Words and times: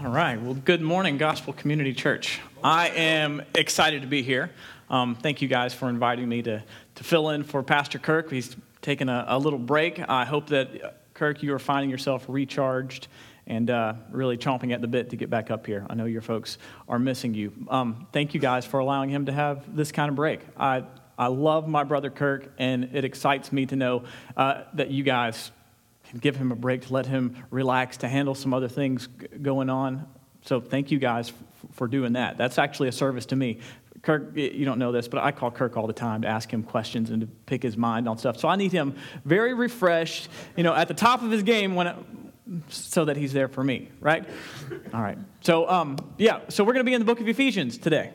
All 0.00 0.12
right. 0.12 0.40
Well, 0.40 0.54
good 0.54 0.80
morning, 0.80 1.18
Gospel 1.18 1.52
Community 1.52 1.92
Church. 1.92 2.38
I 2.62 2.90
am 2.90 3.42
excited 3.56 4.02
to 4.02 4.06
be 4.06 4.22
here. 4.22 4.52
Um, 4.88 5.16
thank 5.16 5.42
you 5.42 5.48
guys 5.48 5.74
for 5.74 5.88
inviting 5.88 6.28
me 6.28 6.40
to, 6.42 6.62
to 6.94 7.04
fill 7.04 7.30
in 7.30 7.42
for 7.42 7.64
Pastor 7.64 7.98
Kirk. 7.98 8.30
He's 8.30 8.54
taken 8.80 9.08
a, 9.08 9.24
a 9.26 9.36
little 9.36 9.58
break. 9.58 9.98
I 10.08 10.24
hope 10.24 10.46
that, 10.50 11.14
Kirk, 11.14 11.42
you 11.42 11.52
are 11.52 11.58
finding 11.58 11.90
yourself 11.90 12.26
recharged 12.28 13.08
and 13.48 13.70
uh, 13.70 13.94
really 14.12 14.36
chomping 14.36 14.72
at 14.72 14.80
the 14.80 14.86
bit 14.86 15.10
to 15.10 15.16
get 15.16 15.30
back 15.30 15.50
up 15.50 15.66
here. 15.66 15.84
I 15.90 15.96
know 15.96 16.04
your 16.04 16.22
folks 16.22 16.58
are 16.88 17.00
missing 17.00 17.34
you. 17.34 17.52
Um, 17.68 18.06
thank 18.12 18.34
you 18.34 18.40
guys 18.40 18.64
for 18.64 18.78
allowing 18.78 19.10
him 19.10 19.26
to 19.26 19.32
have 19.32 19.74
this 19.74 19.90
kind 19.90 20.10
of 20.10 20.14
break. 20.14 20.42
I, 20.56 20.84
I 21.18 21.26
love 21.26 21.66
my 21.66 21.82
brother 21.82 22.10
Kirk, 22.10 22.52
and 22.56 22.90
it 22.92 23.04
excites 23.04 23.50
me 23.50 23.66
to 23.66 23.74
know 23.74 24.04
uh, 24.36 24.62
that 24.74 24.92
you 24.92 25.02
guys 25.02 25.50
give 26.20 26.36
him 26.36 26.52
a 26.52 26.56
break 26.56 26.86
to 26.86 26.92
let 26.92 27.06
him 27.06 27.36
relax, 27.50 27.98
to 27.98 28.08
handle 28.08 28.34
some 28.34 28.54
other 28.54 28.68
things 28.68 29.06
going 29.06 29.70
on. 29.70 30.06
So 30.42 30.60
thank 30.60 30.90
you 30.90 30.98
guys 30.98 31.32
for 31.72 31.88
doing 31.88 32.14
that. 32.14 32.36
That's 32.36 32.58
actually 32.58 32.88
a 32.88 32.92
service 32.92 33.26
to 33.26 33.36
me. 33.36 33.58
Kirk, 34.02 34.36
you 34.36 34.64
don't 34.64 34.78
know 34.78 34.92
this, 34.92 35.08
but 35.08 35.22
I 35.22 35.32
call 35.32 35.50
Kirk 35.50 35.76
all 35.76 35.86
the 35.86 35.92
time 35.92 36.22
to 36.22 36.28
ask 36.28 36.50
him 36.50 36.62
questions 36.62 37.10
and 37.10 37.20
to 37.22 37.26
pick 37.26 37.62
his 37.62 37.76
mind 37.76 38.08
on 38.08 38.16
stuff. 38.16 38.38
So 38.38 38.48
I 38.48 38.56
need 38.56 38.72
him 38.72 38.94
very 39.24 39.54
refreshed, 39.54 40.28
you 40.56 40.62
know, 40.62 40.74
at 40.74 40.88
the 40.88 40.94
top 40.94 41.22
of 41.22 41.30
his 41.30 41.42
game 41.42 41.74
when 41.74 41.88
it, 41.88 41.96
so 42.68 43.04
that 43.04 43.16
he's 43.16 43.32
there 43.32 43.48
for 43.48 43.62
me, 43.62 43.88
right? 44.00 44.24
All 44.94 45.02
right. 45.02 45.18
So, 45.40 45.68
um, 45.68 45.96
yeah, 46.16 46.40
so 46.48 46.64
we're 46.64 46.72
going 46.72 46.84
to 46.86 46.88
be 46.88 46.94
in 46.94 47.00
the 47.00 47.04
book 47.04 47.20
of 47.20 47.28
Ephesians 47.28 47.76
today. 47.76 48.12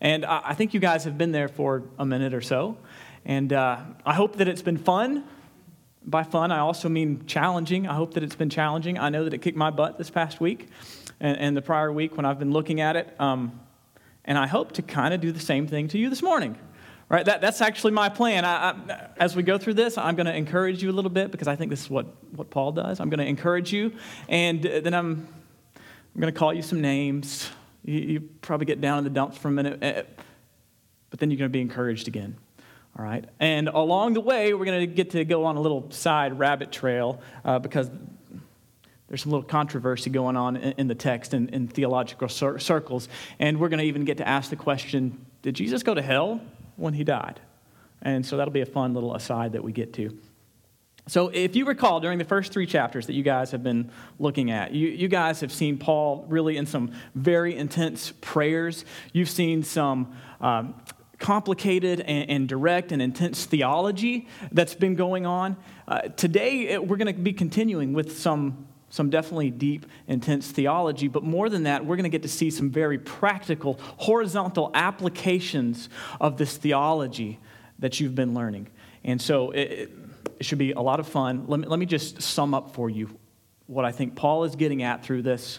And 0.00 0.24
I, 0.24 0.40
I 0.46 0.54
think 0.54 0.74
you 0.74 0.80
guys 0.80 1.04
have 1.04 1.16
been 1.16 1.32
there 1.32 1.48
for 1.48 1.84
a 1.98 2.06
minute 2.06 2.34
or 2.34 2.40
so. 2.40 2.78
And 3.24 3.52
uh, 3.52 3.80
I 4.04 4.14
hope 4.14 4.36
that 4.36 4.48
it's 4.48 4.62
been 4.62 4.78
fun 4.78 5.24
by 6.06 6.22
fun, 6.22 6.52
I 6.52 6.60
also 6.60 6.88
mean 6.88 7.26
challenging. 7.26 7.86
I 7.86 7.94
hope 7.94 8.14
that 8.14 8.22
it's 8.22 8.36
been 8.36 8.50
challenging. 8.50 8.98
I 8.98 9.08
know 9.08 9.24
that 9.24 9.34
it 9.34 9.42
kicked 9.42 9.56
my 9.56 9.70
butt 9.70 9.98
this 9.98 10.08
past 10.08 10.40
week 10.40 10.68
and, 11.20 11.36
and 11.36 11.56
the 11.56 11.62
prior 11.62 11.92
week 11.92 12.16
when 12.16 12.24
I've 12.24 12.38
been 12.38 12.52
looking 12.52 12.80
at 12.80 12.96
it. 12.96 13.14
Um, 13.20 13.60
and 14.24 14.38
I 14.38 14.46
hope 14.46 14.72
to 14.72 14.82
kind 14.82 15.12
of 15.14 15.20
do 15.20 15.32
the 15.32 15.40
same 15.40 15.66
thing 15.66 15.88
to 15.88 15.98
you 15.98 16.08
this 16.08 16.22
morning. 16.22 16.56
Right? 17.08 17.24
That, 17.24 17.40
that's 17.40 17.60
actually 17.60 17.92
my 17.92 18.08
plan. 18.08 18.44
I, 18.44 18.70
I, 18.70 19.08
as 19.18 19.36
we 19.36 19.44
go 19.44 19.58
through 19.58 19.74
this, 19.74 19.96
I'm 19.96 20.16
going 20.16 20.26
to 20.26 20.34
encourage 20.34 20.82
you 20.82 20.90
a 20.90 20.92
little 20.92 21.10
bit 21.10 21.30
because 21.30 21.46
I 21.46 21.54
think 21.54 21.70
this 21.70 21.82
is 21.82 21.90
what, 21.90 22.06
what 22.34 22.50
Paul 22.50 22.72
does. 22.72 22.98
I'm 22.98 23.10
going 23.10 23.20
to 23.20 23.26
encourage 23.26 23.72
you, 23.72 23.92
and 24.28 24.60
then 24.62 24.92
I'm, 24.92 25.28
I'm 25.76 26.20
going 26.20 26.32
to 26.32 26.36
call 26.36 26.52
you 26.52 26.62
some 26.62 26.80
names. 26.80 27.48
You, 27.84 28.00
you 28.00 28.20
probably 28.40 28.66
get 28.66 28.80
down 28.80 28.98
in 28.98 29.04
the 29.04 29.10
dumps 29.10 29.38
for 29.38 29.46
a 29.46 29.52
minute, 29.52 29.78
eh, 29.82 30.02
but 31.10 31.20
then 31.20 31.30
you're 31.30 31.38
going 31.38 31.48
to 31.48 31.52
be 31.52 31.60
encouraged 31.60 32.08
again. 32.08 32.36
All 32.98 33.04
right. 33.04 33.24
And 33.40 33.68
along 33.68 34.14
the 34.14 34.22
way, 34.22 34.54
we're 34.54 34.64
going 34.64 34.80
to 34.80 34.86
get 34.86 35.10
to 35.10 35.24
go 35.24 35.44
on 35.44 35.56
a 35.56 35.60
little 35.60 35.90
side 35.90 36.38
rabbit 36.38 36.72
trail 36.72 37.20
uh, 37.44 37.58
because 37.58 37.90
there's 39.08 39.22
some 39.22 39.32
little 39.32 39.46
controversy 39.46 40.08
going 40.08 40.36
on 40.36 40.56
in, 40.56 40.72
in 40.78 40.88
the 40.88 40.94
text 40.94 41.34
and 41.34 41.50
in, 41.50 41.68
theological 41.68 42.28
cir- 42.28 42.58
circles. 42.58 43.08
And 43.38 43.60
we're 43.60 43.68
going 43.68 43.80
to 43.80 43.84
even 43.84 44.04
get 44.04 44.16
to 44.18 44.28
ask 44.28 44.48
the 44.48 44.56
question 44.56 45.26
Did 45.42 45.54
Jesus 45.54 45.82
go 45.82 45.94
to 45.94 46.02
hell 46.02 46.40
when 46.76 46.94
he 46.94 47.04
died? 47.04 47.38
And 48.00 48.24
so 48.24 48.38
that'll 48.38 48.52
be 48.52 48.62
a 48.62 48.66
fun 48.66 48.94
little 48.94 49.14
aside 49.14 49.52
that 49.52 49.62
we 49.62 49.72
get 49.72 49.92
to. 49.94 50.16
So, 51.08 51.28
if 51.28 51.54
you 51.54 51.66
recall, 51.66 52.00
during 52.00 52.18
the 52.18 52.24
first 52.24 52.52
three 52.52 52.66
chapters 52.66 53.06
that 53.06 53.12
you 53.12 53.22
guys 53.22 53.52
have 53.52 53.62
been 53.62 53.92
looking 54.18 54.50
at, 54.50 54.72
you, 54.72 54.88
you 54.88 55.06
guys 55.06 55.40
have 55.40 55.52
seen 55.52 55.78
Paul 55.78 56.26
really 56.28 56.56
in 56.56 56.66
some 56.66 56.90
very 57.14 57.54
intense 57.54 58.12
prayers. 58.20 58.84
You've 59.12 59.30
seen 59.30 59.62
some 59.62 60.16
um, 60.40 60.74
complicated 61.26 61.98
and, 62.02 62.30
and, 62.30 62.48
direct 62.48 62.92
and 62.92 63.02
intense 63.02 63.46
theology 63.46 64.28
that's 64.52 64.76
been 64.76 64.94
going 64.94 65.26
on. 65.26 65.56
Uh, 65.88 66.02
today, 66.02 66.78
we're 66.78 66.96
going 66.96 67.12
to 67.12 67.20
be 67.20 67.32
continuing 67.32 67.92
with 67.92 68.16
some, 68.16 68.64
some 68.90 69.10
definitely 69.10 69.50
deep, 69.50 69.86
intense 70.06 70.52
theology, 70.52 71.08
but 71.08 71.24
more 71.24 71.48
than 71.48 71.64
that, 71.64 71.84
we're 71.84 71.96
going 71.96 72.04
to 72.04 72.10
get 72.10 72.22
to 72.22 72.28
see 72.28 72.48
some 72.48 72.70
very 72.70 72.96
practical, 72.96 73.76
horizontal 73.96 74.70
applications 74.72 75.88
of 76.20 76.36
this 76.36 76.56
theology 76.58 77.40
that 77.80 77.98
you've 77.98 78.14
been 78.14 78.32
learning. 78.32 78.68
And 79.02 79.20
so 79.20 79.50
it, 79.50 79.90
it 80.38 80.46
should 80.46 80.58
be 80.58 80.70
a 80.70 80.80
lot 80.80 81.00
of 81.00 81.08
fun. 81.08 81.46
Let 81.48 81.58
me, 81.58 81.66
let 81.66 81.80
me 81.80 81.86
just 81.86 82.22
sum 82.22 82.54
up 82.54 82.72
for 82.72 82.88
you 82.88 83.10
what 83.66 83.84
I 83.84 83.90
think 83.90 84.14
Paul 84.14 84.44
is 84.44 84.54
getting 84.54 84.84
at 84.84 85.04
through 85.04 85.22
this 85.22 85.58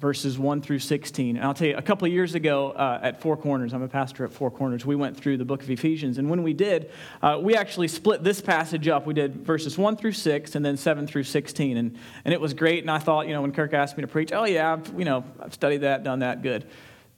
verses 0.00 0.38
1 0.38 0.62
through 0.62 0.78
16. 0.78 1.36
And 1.36 1.44
I'll 1.44 1.52
tell 1.52 1.68
you, 1.68 1.76
a 1.76 1.82
couple 1.82 2.06
of 2.06 2.12
years 2.12 2.34
ago 2.34 2.70
uh, 2.70 3.00
at 3.02 3.20
Four 3.20 3.36
Corners, 3.36 3.74
I'm 3.74 3.82
a 3.82 3.88
pastor 3.88 4.24
at 4.24 4.32
Four 4.32 4.50
Corners, 4.50 4.86
we 4.86 4.96
went 4.96 5.14
through 5.14 5.36
the 5.36 5.44
book 5.44 5.62
of 5.62 5.70
Ephesians. 5.70 6.16
And 6.16 6.30
when 6.30 6.42
we 6.42 6.54
did, 6.54 6.90
uh, 7.20 7.38
we 7.40 7.54
actually 7.54 7.88
split 7.88 8.24
this 8.24 8.40
passage 8.40 8.88
up. 8.88 9.06
We 9.06 9.12
did 9.12 9.44
verses 9.44 9.76
1 9.76 9.98
through 9.98 10.12
6 10.12 10.54
and 10.54 10.64
then 10.64 10.78
7 10.78 11.06
through 11.06 11.24
16. 11.24 11.76
And, 11.76 11.98
and 12.24 12.32
it 12.32 12.40
was 12.40 12.54
great. 12.54 12.82
And 12.82 12.90
I 12.90 12.98
thought, 12.98 13.26
you 13.26 13.34
know, 13.34 13.42
when 13.42 13.52
Kirk 13.52 13.74
asked 13.74 13.98
me 13.98 14.00
to 14.00 14.08
preach, 14.08 14.32
oh, 14.32 14.44
yeah, 14.44 14.72
I've, 14.72 14.98
you 14.98 15.04
know, 15.04 15.22
I've 15.38 15.52
studied 15.52 15.82
that, 15.82 16.02
done 16.02 16.20
that, 16.20 16.42
good. 16.42 16.66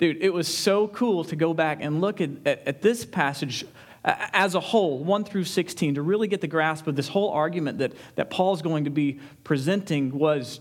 Dude, 0.01 0.17
it 0.21 0.31
was 0.31 0.53
so 0.53 0.89
cool 0.89 1.23
to 1.25 1.37
go 1.37 1.55
back 1.55 1.79
and 1.81 2.01
look 2.01 2.21
at, 2.21 2.31
at, 2.45 2.67
at 2.67 2.83
this 2.83 3.05
passage 3.05 3.65
as 4.05 4.57
a 4.57 4.61
whole, 4.61 5.05
1 5.05 5.23
through 5.23 5.45
16, 5.45 5.95
to 5.95 6.03
really 6.03 6.27
get 6.27 6.41
the 6.41 6.49
grasp 6.49 6.89
of 6.89 6.97
this 6.97 7.07
whole 7.07 7.31
argument 7.31 7.79
that, 7.79 7.93
that 8.17 8.29
Paul's 8.29 8.61
going 8.61 8.85
to 8.85 8.91
be 8.91 9.21
presenting 9.45 10.11
was 10.19 10.59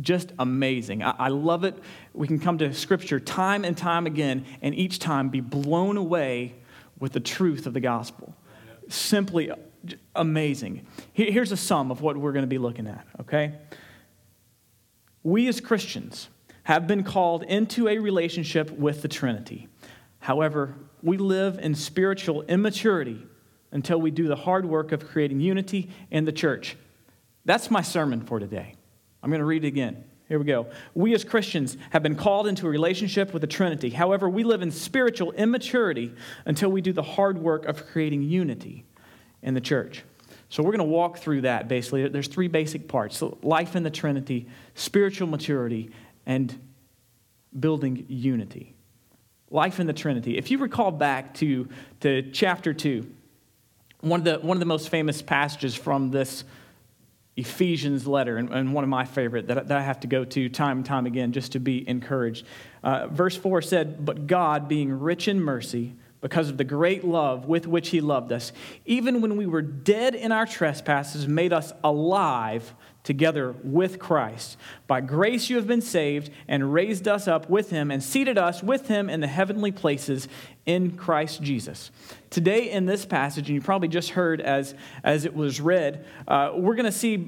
just 0.00 0.32
amazing. 0.38 1.02
I, 1.02 1.10
I, 1.18 1.28
love 1.28 1.64
it. 1.64 1.76
We 2.14 2.26
can 2.26 2.38
come 2.38 2.58
to 2.58 2.72
Scripture 2.72 3.20
time 3.20 3.64
and 3.64 3.76
time 3.76 4.06
again, 4.06 4.44
and 4.62 4.74
each 4.74 4.98
time 4.98 5.28
be 5.28 5.40
blown 5.40 5.96
away 5.96 6.54
with 6.98 7.12
the 7.12 7.20
truth 7.20 7.66
of 7.66 7.74
the 7.74 7.80
gospel. 7.80 8.34
Simply 8.88 9.50
amazing. 10.14 10.86
Here's 11.12 11.52
a 11.52 11.56
sum 11.56 11.90
of 11.90 12.02
what 12.02 12.16
we're 12.16 12.32
going 12.32 12.42
to 12.42 12.48
be 12.48 12.58
looking 12.58 12.86
at, 12.86 13.06
okay? 13.20 13.54
We 15.22 15.48
as 15.48 15.60
Christians 15.60 16.28
have 16.64 16.86
been 16.86 17.02
called 17.02 17.42
into 17.44 17.88
a 17.88 17.98
relationship 17.98 18.70
with 18.70 19.02
the 19.02 19.08
Trinity. 19.08 19.68
However, 20.20 20.74
we 21.02 21.16
live 21.16 21.58
in 21.58 21.74
spiritual 21.74 22.42
immaturity 22.42 23.26
until 23.72 24.00
we 24.00 24.10
do 24.10 24.28
the 24.28 24.36
hard 24.36 24.66
work 24.66 24.92
of 24.92 25.08
creating 25.08 25.40
unity 25.40 25.90
in 26.10 26.24
the 26.24 26.32
church. 26.32 26.76
That's 27.44 27.70
my 27.70 27.82
sermon 27.82 28.20
for 28.20 28.38
today. 28.38 28.74
I'm 29.22 29.30
going 29.30 29.40
to 29.40 29.44
read 29.44 29.64
it 29.64 29.68
again. 29.68 30.04
Here 30.28 30.38
we 30.38 30.44
go. 30.44 30.68
We 30.94 31.12
as 31.14 31.24
Christians 31.24 31.76
have 31.90 32.04
been 32.04 32.14
called 32.14 32.46
into 32.46 32.66
a 32.66 32.70
relationship 32.70 33.32
with 33.32 33.40
the 33.40 33.48
Trinity. 33.48 33.90
However, 33.90 34.28
we 34.28 34.44
live 34.44 34.62
in 34.62 34.70
spiritual 34.70 35.32
immaturity 35.32 36.12
until 36.44 36.70
we 36.70 36.80
do 36.80 36.92
the 36.92 37.02
hard 37.02 37.38
work 37.38 37.64
of 37.66 37.86
creating 37.88 38.22
unity 38.22 38.84
in 39.42 39.54
the 39.54 39.60
church. 39.60 40.04
So 40.48 40.62
we're 40.62 40.72
going 40.72 40.78
to 40.78 40.84
walk 40.84 41.18
through 41.18 41.42
that 41.42 41.66
basically. 41.66 42.06
There's 42.08 42.28
three 42.28 42.48
basic 42.48 42.86
parts 42.86 43.22
life 43.42 43.74
in 43.74 43.82
the 43.82 43.90
Trinity, 43.90 44.46
spiritual 44.74 45.26
maturity, 45.26 45.90
and 46.26 46.56
building 47.58 48.04
unity. 48.08 48.74
Life 49.50 49.80
in 49.80 49.88
the 49.88 49.92
Trinity. 49.92 50.38
If 50.38 50.50
you 50.50 50.58
recall 50.58 50.92
back 50.92 51.34
to, 51.34 51.68
to 52.00 52.30
chapter 52.30 52.72
2, 52.72 53.04
one 54.00 54.20
of, 54.20 54.24
the, 54.24 54.46
one 54.46 54.56
of 54.56 54.60
the 54.60 54.66
most 54.66 54.88
famous 54.88 55.22
passages 55.22 55.74
from 55.74 56.10
this 56.10 56.44
Ephesians 57.40 58.06
letter, 58.06 58.36
and, 58.36 58.50
and, 58.50 58.72
one 58.72 58.84
of 58.84 58.90
my 58.90 59.04
favorite 59.04 59.48
that, 59.48 59.68
that 59.68 59.78
I 59.78 59.82
have 59.82 60.00
to 60.00 60.06
go 60.06 60.24
to 60.24 60.48
time 60.48 60.78
and 60.78 60.86
time 60.86 61.06
again 61.06 61.32
just 61.32 61.52
to 61.52 61.60
be 61.60 61.88
encouraged. 61.88 62.46
Uh, 62.82 63.08
verse 63.08 63.36
4 63.36 63.62
said, 63.62 64.04
But 64.04 64.26
God, 64.26 64.68
being 64.68 64.92
rich 64.92 65.28
in 65.28 65.40
mercy, 65.40 65.94
because 66.20 66.48
of 66.48 66.58
the 66.58 66.64
great 66.64 67.04
love 67.04 67.46
with 67.46 67.66
which 67.66 67.90
He 67.90 68.00
loved 68.00 68.32
us, 68.32 68.52
even 68.84 69.20
when 69.20 69.36
we 69.36 69.46
were 69.46 69.62
dead 69.62 70.14
in 70.14 70.32
our 70.32 70.46
trespasses, 70.46 71.26
made 71.26 71.52
us 71.52 71.72
alive 71.82 72.74
together 73.02 73.54
with 73.64 73.98
Christ. 73.98 74.58
By 74.86 75.00
grace 75.00 75.48
you 75.48 75.56
have 75.56 75.66
been 75.66 75.80
saved, 75.80 76.30
and 76.46 76.72
raised 76.72 77.08
us 77.08 77.26
up 77.26 77.48
with 77.48 77.70
Him, 77.70 77.90
and 77.90 78.02
seated 78.02 78.36
us 78.36 78.62
with 78.62 78.88
Him 78.88 79.08
in 79.08 79.20
the 79.20 79.26
heavenly 79.26 79.72
places 79.72 80.28
in 80.66 80.96
Christ 80.96 81.42
Jesus. 81.42 81.90
Today, 82.28 82.70
in 82.70 82.84
this 82.84 83.06
passage, 83.06 83.48
and 83.48 83.54
you 83.54 83.62
probably 83.62 83.88
just 83.88 84.10
heard 84.10 84.40
as, 84.40 84.74
as 85.02 85.24
it 85.24 85.34
was 85.34 85.60
read, 85.60 86.04
uh, 86.28 86.52
we're 86.54 86.74
going 86.74 86.84
to 86.84 86.92
see 86.92 87.26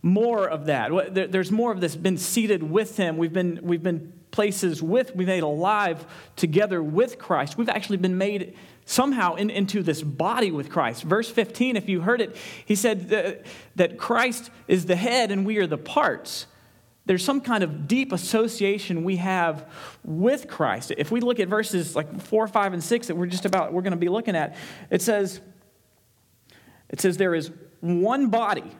more 0.00 0.48
of 0.48 0.66
that. 0.66 1.32
There's 1.32 1.50
more 1.50 1.72
of 1.72 1.80
this 1.80 1.96
been 1.96 2.18
seated 2.18 2.62
with 2.62 2.96
Him. 2.96 3.16
We've 3.16 3.32
been, 3.32 3.58
we've 3.62 3.82
been 3.82 4.12
places 4.32 4.82
with, 4.82 5.14
we've 5.14 5.28
made 5.28 5.44
alive 5.44 6.04
together 6.34 6.82
with 6.82 7.18
Christ. 7.18 7.56
We've 7.56 7.68
actually 7.68 7.98
been 7.98 8.18
made 8.18 8.56
somehow 8.84 9.36
in, 9.36 9.48
into 9.50 9.82
this 9.82 10.02
body 10.02 10.50
with 10.50 10.68
Christ. 10.68 11.04
Verse 11.04 11.30
15, 11.30 11.76
if 11.76 11.88
you 11.88 12.00
heard 12.00 12.20
it, 12.20 12.34
he 12.66 12.74
said 12.74 13.10
that, 13.10 13.46
that 13.76 13.98
Christ 13.98 14.50
is 14.66 14.86
the 14.86 14.96
head 14.96 15.30
and 15.30 15.46
we 15.46 15.58
are 15.58 15.68
the 15.68 15.78
parts. 15.78 16.46
There's 17.04 17.24
some 17.24 17.40
kind 17.40 17.62
of 17.62 17.86
deep 17.86 18.12
association 18.12 19.04
we 19.04 19.16
have 19.16 19.70
with 20.04 20.48
Christ. 20.48 20.92
If 20.96 21.10
we 21.10 21.20
look 21.20 21.38
at 21.38 21.48
verses 21.48 21.94
like 21.94 22.20
4, 22.20 22.48
5, 22.48 22.72
and 22.72 22.82
6 22.82 23.06
that 23.08 23.16
we're 23.16 23.26
just 23.26 23.44
about, 23.44 23.72
we're 23.72 23.82
going 23.82 23.92
to 23.92 23.96
be 23.96 24.08
looking 24.08 24.36
at, 24.36 24.56
it 24.90 25.02
says, 25.02 25.40
it 26.88 27.00
says 27.00 27.16
there 27.16 27.34
is 27.34 27.50
one 27.80 28.28
body 28.28 28.70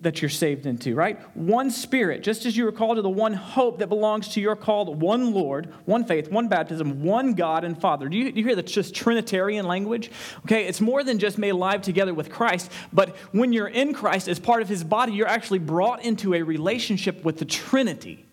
that 0.00 0.20
you're 0.20 0.28
saved 0.28 0.66
into, 0.66 0.94
right? 0.94 1.18
One 1.34 1.70
spirit, 1.70 2.22
just 2.22 2.44
as 2.44 2.54
you 2.54 2.64
were 2.64 2.72
called 2.72 2.96
to 2.96 3.02
the 3.02 3.08
one 3.08 3.32
hope 3.32 3.78
that 3.78 3.88
belongs 3.88 4.28
to 4.28 4.40
your 4.42 4.54
called 4.54 5.00
one 5.00 5.32
Lord, 5.32 5.72
one 5.86 6.04
faith, 6.04 6.30
one 6.30 6.48
baptism, 6.48 7.02
one 7.02 7.32
God 7.32 7.64
and 7.64 7.80
Father. 7.80 8.08
Do 8.08 8.16
you, 8.18 8.30
do 8.30 8.38
you 8.38 8.46
hear 8.46 8.54
that's 8.54 8.70
just 8.70 8.94
Trinitarian 8.94 9.66
language? 9.66 10.10
Okay, 10.44 10.66
it's 10.66 10.82
more 10.82 11.02
than 11.02 11.18
just 11.18 11.38
made 11.38 11.50
alive 11.50 11.80
together 11.80 12.12
with 12.12 12.30
Christ, 12.30 12.70
but 12.92 13.16
when 13.32 13.54
you're 13.54 13.68
in 13.68 13.94
Christ 13.94 14.28
as 14.28 14.38
part 14.38 14.60
of 14.60 14.68
his 14.68 14.84
body, 14.84 15.12
you're 15.12 15.26
actually 15.26 15.60
brought 15.60 16.04
into 16.04 16.34
a 16.34 16.42
relationship 16.42 17.24
with 17.24 17.38
the 17.38 17.46
Trinity. 17.46 18.26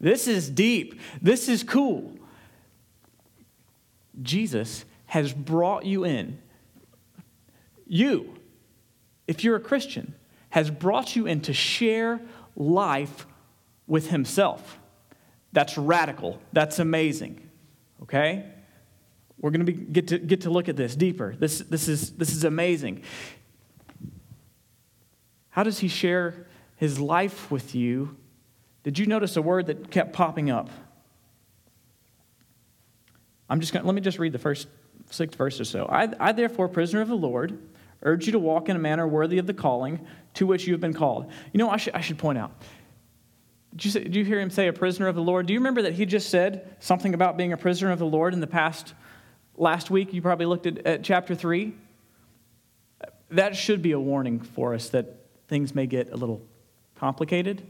This 0.00 0.28
is 0.28 0.50
deep. 0.50 1.00
This 1.22 1.48
is 1.48 1.62
cool. 1.62 2.12
Jesus 4.20 4.84
has 5.06 5.32
brought 5.32 5.86
you 5.86 6.04
in. 6.04 6.38
You, 7.86 8.34
if 9.26 9.44
you're 9.44 9.56
a 9.56 9.60
Christian, 9.60 10.14
has 10.54 10.70
brought 10.70 11.16
you 11.16 11.26
in 11.26 11.40
to 11.40 11.52
share 11.52 12.20
life 12.54 13.26
with 13.88 14.10
Himself. 14.10 14.78
That's 15.52 15.76
radical. 15.76 16.38
That's 16.52 16.78
amazing. 16.78 17.50
Okay? 18.02 18.44
We're 19.40 19.50
going 19.50 19.66
to 19.66 19.72
get 19.72 20.06
to 20.08 20.18
get 20.18 20.42
to 20.42 20.50
look 20.50 20.68
at 20.68 20.76
this 20.76 20.94
deeper. 20.94 21.34
This, 21.36 21.58
this, 21.58 21.88
is, 21.88 22.12
this 22.12 22.30
is 22.30 22.44
amazing. 22.44 23.02
How 25.50 25.64
does 25.64 25.80
he 25.80 25.88
share 25.88 26.46
his 26.76 27.00
life 27.00 27.50
with 27.50 27.74
you? 27.74 28.16
Did 28.84 28.96
you 28.96 29.06
notice 29.06 29.36
a 29.36 29.42
word 29.42 29.66
that 29.66 29.90
kept 29.90 30.12
popping 30.12 30.50
up? 30.50 30.70
I'm 33.50 33.58
just 33.58 33.72
going 33.72 33.84
let 33.84 33.96
me 33.96 34.00
just 34.00 34.20
read 34.20 34.30
the 34.30 34.38
first 34.38 34.68
six 35.10 35.34
verses 35.34 35.62
or 35.62 35.64
so. 35.64 35.86
I, 35.86 36.08
I, 36.20 36.30
therefore, 36.30 36.68
prisoner 36.68 37.00
of 37.00 37.08
the 37.08 37.16
Lord, 37.16 37.58
urge 38.02 38.26
you 38.26 38.32
to 38.32 38.38
walk 38.38 38.68
in 38.68 38.76
a 38.76 38.78
manner 38.78 39.08
worthy 39.08 39.38
of 39.38 39.48
the 39.48 39.54
calling 39.54 40.06
to 40.34 40.46
which 40.46 40.66
you 40.66 40.74
have 40.74 40.80
been 40.80 40.94
called. 40.94 41.30
You 41.52 41.58
know, 41.58 41.70
I 41.70 41.76
should, 41.76 41.94
I 41.94 42.00
should 42.00 42.18
point 42.18 42.38
out. 42.38 42.52
Did 43.74 43.84
you, 43.84 43.90
say, 43.90 44.02
did 44.04 44.14
you 44.14 44.24
hear 44.24 44.38
him 44.38 44.50
say 44.50 44.68
a 44.68 44.72
prisoner 44.72 45.08
of 45.08 45.16
the 45.16 45.22
Lord? 45.22 45.46
Do 45.46 45.52
you 45.52 45.58
remember 45.58 45.82
that 45.82 45.94
he 45.94 46.06
just 46.06 46.30
said 46.30 46.76
something 46.78 47.12
about 47.12 47.36
being 47.36 47.52
a 47.52 47.56
prisoner 47.56 47.90
of 47.90 47.98
the 47.98 48.06
Lord 48.06 48.32
in 48.32 48.40
the 48.40 48.46
past 48.46 48.94
last 49.56 49.90
week? 49.90 50.12
You 50.12 50.22
probably 50.22 50.46
looked 50.46 50.66
at, 50.66 50.86
at 50.86 51.02
chapter 51.02 51.34
3. 51.34 51.74
That 53.30 53.56
should 53.56 53.82
be 53.82 53.92
a 53.92 53.98
warning 53.98 54.40
for 54.40 54.74
us 54.74 54.90
that 54.90 55.16
things 55.48 55.74
may 55.74 55.86
get 55.86 56.12
a 56.12 56.16
little 56.16 56.40
complicated. 56.96 57.66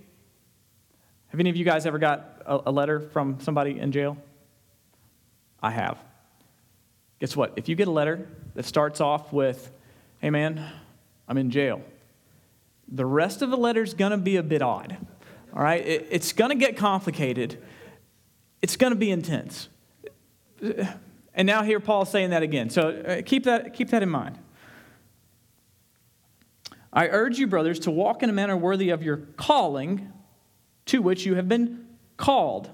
Have 1.28 1.40
any 1.40 1.48
of 1.50 1.56
you 1.56 1.64
guys 1.64 1.86
ever 1.86 1.98
got 1.98 2.42
a, 2.44 2.60
a 2.66 2.70
letter 2.70 3.00
from 3.00 3.40
somebody 3.40 3.78
in 3.78 3.90
jail? 3.90 4.18
I 5.62 5.70
have. 5.70 5.98
Guess 7.18 7.34
what? 7.34 7.54
If 7.56 7.68
you 7.68 7.76
get 7.76 7.88
a 7.88 7.90
letter 7.90 8.28
that 8.54 8.66
starts 8.66 9.00
off 9.00 9.32
with, 9.32 9.72
hey 10.20 10.28
man, 10.28 10.62
I'm 11.26 11.38
in 11.38 11.50
jail, 11.50 11.80
the 12.88 13.06
rest 13.06 13.42
of 13.42 13.50
the 13.50 13.56
letter 13.56 13.82
is 13.82 13.94
going 13.94 14.10
to 14.12 14.18
be 14.18 14.36
a 14.36 14.42
bit 14.42 14.62
odd. 14.62 14.96
All 15.54 15.62
right? 15.62 15.84
It, 15.86 16.08
it's 16.10 16.32
going 16.32 16.50
to 16.50 16.56
get 16.56 16.76
complicated. 16.76 17.62
It's 18.62 18.76
going 18.76 18.92
to 18.92 18.98
be 18.98 19.10
intense. 19.10 19.68
And 21.34 21.46
now 21.46 21.62
here 21.62 21.80
Paul's 21.80 22.10
saying 22.10 22.30
that 22.30 22.42
again. 22.42 22.70
So 22.70 22.90
uh, 22.90 23.22
keep 23.24 23.44
that, 23.44 23.74
keep 23.74 23.90
that 23.90 24.02
in 24.02 24.08
mind. 24.08 24.38
I 26.92 27.08
urge 27.08 27.38
you, 27.38 27.46
brothers, 27.46 27.80
to 27.80 27.90
walk 27.90 28.22
in 28.22 28.30
a 28.30 28.32
manner 28.32 28.56
worthy 28.56 28.90
of 28.90 29.02
your 29.02 29.16
calling 29.36 30.12
to 30.86 31.02
which 31.02 31.26
you 31.26 31.34
have 31.34 31.48
been 31.48 31.86
called 32.16 32.70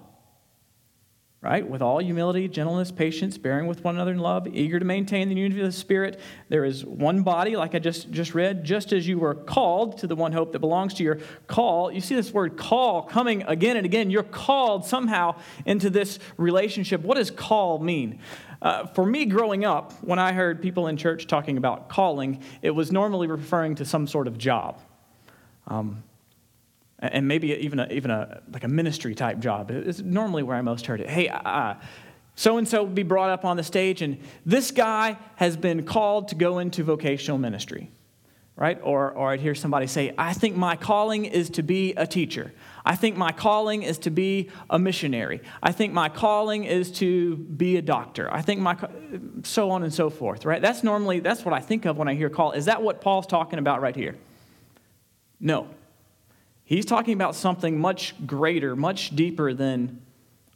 right? 1.42 1.66
With 1.66 1.80
all 1.80 2.00
humility, 2.00 2.48
gentleness, 2.48 2.92
patience, 2.92 3.38
bearing 3.38 3.66
with 3.66 3.82
one 3.82 3.94
another 3.94 4.12
in 4.12 4.18
love, 4.18 4.46
eager 4.46 4.78
to 4.78 4.84
maintain 4.84 5.30
the 5.30 5.34
unity 5.34 5.60
of 5.60 5.66
the 5.66 5.72
Spirit. 5.72 6.20
There 6.50 6.66
is 6.66 6.84
one 6.84 7.22
body, 7.22 7.56
like 7.56 7.74
I 7.74 7.78
just, 7.78 8.10
just 8.10 8.34
read, 8.34 8.62
just 8.62 8.92
as 8.92 9.08
you 9.08 9.18
were 9.18 9.34
called 9.34 9.98
to 9.98 10.06
the 10.06 10.14
one 10.14 10.32
hope 10.32 10.52
that 10.52 10.58
belongs 10.58 10.92
to 10.94 11.02
your 11.02 11.18
call. 11.46 11.90
You 11.90 12.02
see 12.02 12.14
this 12.14 12.30
word 12.30 12.58
call 12.58 13.02
coming 13.02 13.42
again 13.44 13.78
and 13.78 13.86
again. 13.86 14.10
You're 14.10 14.22
called 14.22 14.84
somehow 14.84 15.36
into 15.64 15.88
this 15.88 16.18
relationship. 16.36 17.00
What 17.00 17.16
does 17.16 17.30
call 17.30 17.78
mean? 17.78 18.18
Uh, 18.60 18.84
for 18.88 19.06
me, 19.06 19.24
growing 19.24 19.64
up, 19.64 19.94
when 20.04 20.18
I 20.18 20.32
heard 20.32 20.60
people 20.60 20.88
in 20.88 20.98
church 20.98 21.26
talking 21.26 21.56
about 21.56 21.88
calling, 21.88 22.42
it 22.60 22.72
was 22.72 22.92
normally 22.92 23.26
referring 23.26 23.76
to 23.76 23.86
some 23.86 24.06
sort 24.06 24.26
of 24.26 24.36
job. 24.36 24.78
Um, 25.66 26.02
and 27.00 27.26
maybe 27.26 27.52
even 27.54 27.80
a, 27.80 27.88
even 27.90 28.10
a 28.10 28.42
like 28.52 28.64
a 28.64 28.68
ministry 28.68 29.14
type 29.14 29.40
job. 29.40 29.70
It's 29.70 30.00
normally 30.00 30.42
where 30.42 30.56
I 30.56 30.62
most 30.62 30.86
heard 30.86 31.00
it. 31.00 31.08
Hey, 31.08 31.28
so 32.36 32.56
and 32.56 32.68
so 32.68 32.86
be 32.86 33.02
brought 33.02 33.30
up 33.30 33.44
on 33.44 33.56
the 33.56 33.62
stage, 33.62 34.00
and 34.02 34.18
this 34.46 34.70
guy 34.70 35.18
has 35.36 35.56
been 35.56 35.84
called 35.84 36.28
to 36.28 36.34
go 36.34 36.58
into 36.58 36.84
vocational 36.84 37.36
ministry, 37.38 37.90
right? 38.56 38.78
Or, 38.82 39.10
or 39.10 39.32
I'd 39.32 39.40
hear 39.40 39.54
somebody 39.54 39.86
say, 39.86 40.14
I 40.16 40.32
think 40.32 40.56
my 40.56 40.76
calling 40.76 41.24
is 41.26 41.50
to 41.50 41.62
be 41.62 41.92
a 41.94 42.06
teacher. 42.06 42.52
I 42.82 42.96
think 42.96 43.16
my 43.16 43.30
calling 43.32 43.82
is 43.82 43.98
to 43.98 44.10
be 44.10 44.48
a 44.70 44.78
missionary. 44.78 45.42
I 45.62 45.72
think 45.72 45.92
my 45.92 46.08
calling 46.08 46.64
is 46.64 46.90
to 46.92 47.36
be 47.36 47.76
a 47.76 47.82
doctor. 47.82 48.32
I 48.32 48.40
think 48.40 48.60
my, 48.60 48.76
so 49.42 49.70
on 49.70 49.82
and 49.82 49.92
so 49.92 50.08
forth, 50.08 50.46
right? 50.46 50.62
That's 50.62 50.82
normally, 50.82 51.20
that's 51.20 51.44
what 51.44 51.52
I 51.52 51.60
think 51.60 51.84
of 51.84 51.98
when 51.98 52.08
I 52.08 52.14
hear 52.14 52.30
call. 52.30 52.52
Is 52.52 52.64
that 52.66 52.80
what 52.80 53.02
Paul's 53.02 53.26
talking 53.26 53.58
about 53.58 53.82
right 53.82 53.96
here? 53.96 54.16
No. 55.38 55.68
He's 56.70 56.86
talking 56.86 57.14
about 57.14 57.34
something 57.34 57.80
much 57.80 58.14
greater, 58.28 58.76
much 58.76 59.16
deeper 59.16 59.52
than 59.52 60.00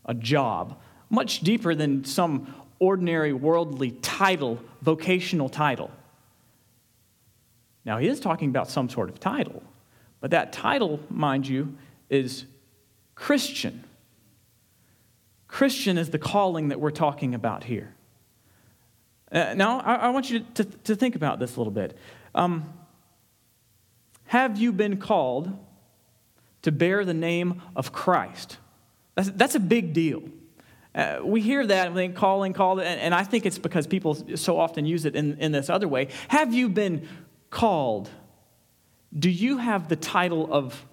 a 0.06 0.14
job, 0.14 0.80
much 1.10 1.40
deeper 1.40 1.74
than 1.74 2.04
some 2.04 2.54
ordinary 2.78 3.32
worldly 3.32 3.90
title, 3.90 4.60
vocational 4.80 5.48
title. 5.48 5.90
Now, 7.84 7.98
he 7.98 8.06
is 8.06 8.20
talking 8.20 8.48
about 8.48 8.70
some 8.70 8.88
sort 8.88 9.08
of 9.08 9.18
title, 9.18 9.60
but 10.20 10.30
that 10.30 10.52
title, 10.52 11.00
mind 11.10 11.48
you, 11.48 11.76
is 12.08 12.44
Christian. 13.16 13.82
Christian 15.48 15.98
is 15.98 16.10
the 16.10 16.18
calling 16.20 16.68
that 16.68 16.78
we're 16.78 16.92
talking 16.92 17.34
about 17.34 17.64
here. 17.64 17.92
Uh, 19.32 19.54
now, 19.54 19.80
I, 19.80 19.94
I, 19.96 20.08
want 20.10 20.30
you 20.30 20.46
to, 20.54 20.64
to, 20.64 20.94
think 20.94 21.16
about 21.16 21.40
this 21.40 21.56
a 21.56 21.58
little 21.58 21.72
bit. 21.72 21.98
Um, 22.36 22.72
have 24.26 24.56
you 24.56 24.70
been 24.70 24.98
called 24.98 25.50
to 26.64 26.72
bear 26.72 27.04
the 27.04 27.14
name 27.14 27.60
of 27.76 27.92
Christ. 27.92 28.56
That's, 29.14 29.30
that's 29.30 29.54
a 29.54 29.60
big 29.60 29.92
deal. 29.92 30.22
Uh, 30.94 31.18
we 31.22 31.42
hear 31.42 31.66
that 31.66 31.88
and 31.88 31.94
think 31.94 32.16
calling, 32.16 32.54
call, 32.54 32.80
and, 32.80 33.00
and 33.00 33.14
I 33.14 33.22
think 33.22 33.44
it's 33.44 33.58
because 33.58 33.86
people 33.86 34.16
so 34.36 34.58
often 34.58 34.86
use 34.86 35.04
it 35.04 35.14
in, 35.14 35.38
in 35.38 35.52
this 35.52 35.68
other 35.68 35.86
way. 35.86 36.08
Have 36.28 36.54
you 36.54 36.70
been 36.70 37.06
called? 37.50 38.08
Do 39.16 39.28
you 39.28 39.58
have 39.58 39.88
the 39.88 39.96
title 39.96 40.50
of, 40.50 40.86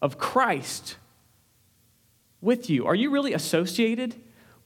of 0.00 0.18
Christ 0.18 0.96
with 2.40 2.68
you? 2.68 2.86
Are 2.86 2.94
you 2.94 3.10
really 3.10 3.32
associated 3.32 4.16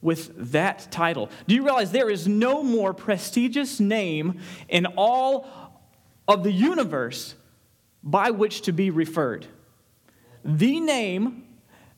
with 0.01 0.51
that 0.53 0.87
title? 0.89 1.29
Do 1.47 1.53
you 1.53 1.63
realize 1.63 1.91
there 1.91 2.09
is 2.09 2.27
no 2.27 2.63
more 2.63 2.95
prestigious 2.95 3.79
name 3.79 4.39
in 4.69 4.87
all 4.97 5.47
of 6.27 6.43
the 6.43 6.51
universe 6.51 7.35
by 8.01 8.31
which 8.31 8.61
to 8.61 8.71
be 8.71 8.89
referred? 8.89 9.45
The 10.47 10.79
name 10.79 11.43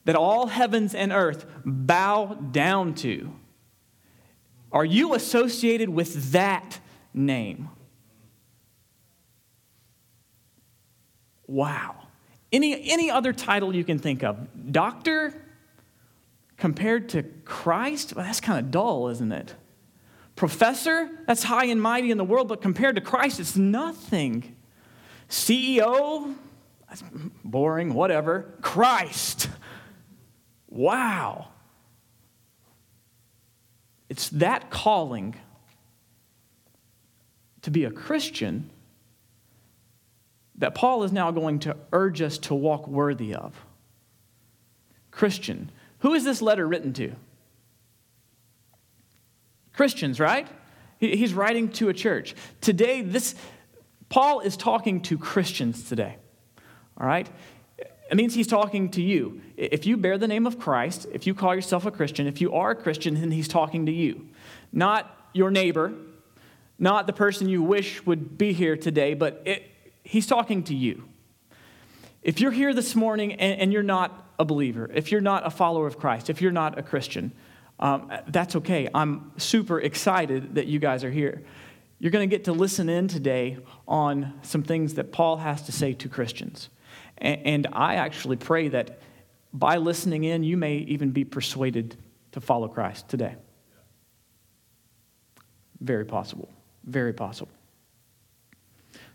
that 0.06 0.16
all 0.16 0.48
heavens 0.48 0.96
and 0.96 1.12
earth 1.12 1.46
bow 1.63 2.33
down 2.52 2.95
to. 2.95 3.31
Are 4.71 4.85
you 4.85 5.14
associated 5.14 5.90
with 5.90 6.31
that 6.31 6.80
name? 7.14 7.69
Wow. 11.47 11.95
Any, 12.52 12.92
any 12.92 13.12
other 13.12 13.33
title 13.33 13.76
you 13.76 13.83
can 13.83 14.00
think 14.00 14.23
of? 14.23 14.71
Doctor 14.71 15.33
compared 16.57 17.09
to 17.09 17.23
Christ? 17.45 18.16
Well, 18.16 18.26
that's 18.26 18.42
kind 18.42 18.59
of 18.59 18.71
dull, 18.71 19.09
isn't 19.09 19.31
it? 19.31 19.56
Professor? 20.35 21.09
That's 21.28 21.44
high 21.44 21.66
and 21.66 21.81
mighty 21.81 22.12
in 22.12 22.18
the 22.18 22.23
world, 22.23 22.47
but 22.47 22.62
compared 22.62 22.95
to 22.95 23.02
Christ, 23.02 23.40
it's 23.40 23.56
nothing. 23.56 24.56
CEO? 25.30 26.35
That's 26.90 27.04
boring, 27.44 27.94
whatever. 27.94 28.54
Christ. 28.62 29.50
Wow. 30.68 31.50
It's 34.10 34.30
that 34.30 34.72
calling 34.72 35.36
to 37.62 37.72
be 37.72 37.84
a 37.84 37.92
Christian 37.92 38.69
that 40.56 40.76
Paul 40.76 41.04
is 41.04 41.12
now 41.12 41.31
going 41.31 41.60
to 41.60 41.78
urge 41.94 42.22
us 42.22 42.38
to 42.40 42.56
walk 42.56 42.88
worthy 42.88 43.34
of. 43.34 43.56
Christian. 45.12 45.72
Who 46.00 46.14
is 46.14 46.24
this 46.24 46.42
letter 46.42 46.68
written 46.68 46.94
to? 46.94 47.16
Christians, 49.74 50.19
right? 50.19 50.48
He's 51.00 51.34
writing 51.34 51.69
to 51.74 51.88
a 51.88 51.94
church. 51.94 52.36
Today, 52.60 53.02
this 53.02 53.36
Paul 54.10 54.42
is 54.42 54.58
talking 54.58 55.02
to 55.04 55.18
Christians 55.18 55.88
today 55.88 56.18
all 56.99 57.07
right? 57.07 57.29
It 58.09 58.18
means 58.18 58.33
he's 58.33 58.47
talking 58.47 58.89
to 58.91 59.01
you. 59.01 59.41
If 59.56 59.85
you 59.85 59.95
bear 59.95 60.18
the 60.18 60.27
name 60.27 60.47
of 60.47 60.57
Christ, 60.57 61.06
if 61.13 61.27
you 61.27 61.35
call 61.35 61.53
yourself 61.53 61.85
a 61.85 61.91
Christian, 61.91 62.25
if 62.25 62.41
you 62.41 62.53
are 62.53 62.71
a 62.71 62.75
Christian, 62.75 63.13
then 63.13 63.31
he's 63.31 63.47
talking 63.47 63.85
to 63.85 63.91
you. 63.91 64.27
Not 64.71 65.15
your 65.33 65.51
neighbor, 65.51 65.94
not 66.79 67.06
the 67.06 67.13
person 67.13 67.49
you 67.49 67.61
wish 67.61 68.03
would 68.06 68.37
be 68.37 68.51
here 68.53 68.75
today, 68.75 69.13
but 69.13 69.41
it, 69.45 69.69
he's 70.03 70.25
talking 70.25 70.63
to 70.63 70.75
you. 70.75 71.03
If 72.23 72.41
you're 72.41 72.51
here 72.51 72.73
this 72.73 72.95
morning 72.95 73.33
and, 73.33 73.61
and, 73.61 73.73
you're 73.73 73.83
not 73.83 74.33
a 74.39 74.45
believer, 74.45 74.89
if 74.94 75.11
you're 75.11 75.21
not 75.21 75.45
a 75.45 75.49
follower 75.49 75.87
of 75.87 75.97
Christ, 75.97 76.29
if 76.29 76.41
you're 76.41 76.51
not 76.51 76.77
a 76.77 76.83
Christian, 76.83 77.31
um, 77.79 78.11
that's 78.27 78.56
okay. 78.57 78.89
I'm 78.94 79.31
super 79.37 79.79
excited 79.79 80.56
that 80.56 80.68
you 80.68 80.79
guys 80.79 81.03
are 81.03 81.11
here. 81.11 81.44
You're 81.99 82.11
going 82.11 82.29
to 82.29 82.33
get 82.35 82.45
to 82.45 82.53
listen 82.53 82.89
in 82.89 83.07
today 83.07 83.57
on 83.87 84.33
some 84.41 84.63
things 84.63 84.95
that 84.95 85.11
Paul 85.11 85.37
has 85.37 85.61
to 85.63 85.71
say 85.71 85.94
to 85.94 86.09
Christians. 86.09 86.69
And 87.19 87.68
I 87.73 87.95
actually 87.95 88.38
pray 88.38 88.69
that 88.69 88.99
by 89.54 89.78
listening 89.78 90.23
in, 90.23 90.44
you 90.44 90.57
may 90.57 90.78
even 90.78 91.11
be 91.11 91.26
persuaded 91.26 91.97
to 92.31 92.42
follow 92.42 92.68
Christ 92.68 93.09
today. 93.09 93.35
Very 95.81 96.06
possible. 96.06 96.49
Very 96.85 97.14
possible. 97.14 97.52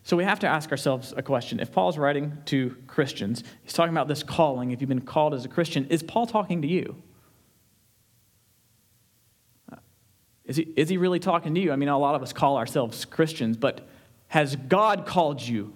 So 0.03 0.19
we 0.19 0.25
have 0.25 0.41
to 0.41 0.47
ask 0.47 0.71
ourselves 0.71 1.15
a 1.17 1.23
question. 1.23 1.61
If 1.61 1.73
Paul's 1.73 1.97
writing 1.97 2.37
to 2.47 2.77
Christians, 2.87 3.43
he's 3.63 3.73
talking 3.73 3.93
about 3.95 4.07
this 4.07 4.23
calling. 4.23 4.71
If 4.71 4.81
you've 4.83 4.89
been 4.89 5.01
called 5.01 5.33
as 5.33 5.47
a 5.47 5.49
Christian, 5.49 5.87
is 5.87 6.03
Paul 6.03 6.27
talking 6.27 6.61
to 6.61 6.69
you? 6.69 7.03
Uh, 9.73 9.77
is 10.45 10.57
he, 10.57 10.65
is 10.77 10.91
he 10.91 10.99
really 10.99 11.21
talking 11.21 11.55
to 11.55 11.61
you? 11.61 11.73
I 11.73 11.77
mean, 11.77 11.89
a 11.89 11.99
lot 11.99 12.15
of 12.15 12.23
us 12.23 12.35
call 12.35 12.59
ourselves 12.59 13.07
Christians, 13.07 13.57
but 13.57 13.89
has 14.29 14.57
God 14.57 15.07
called 15.07 15.41
you 15.41 15.73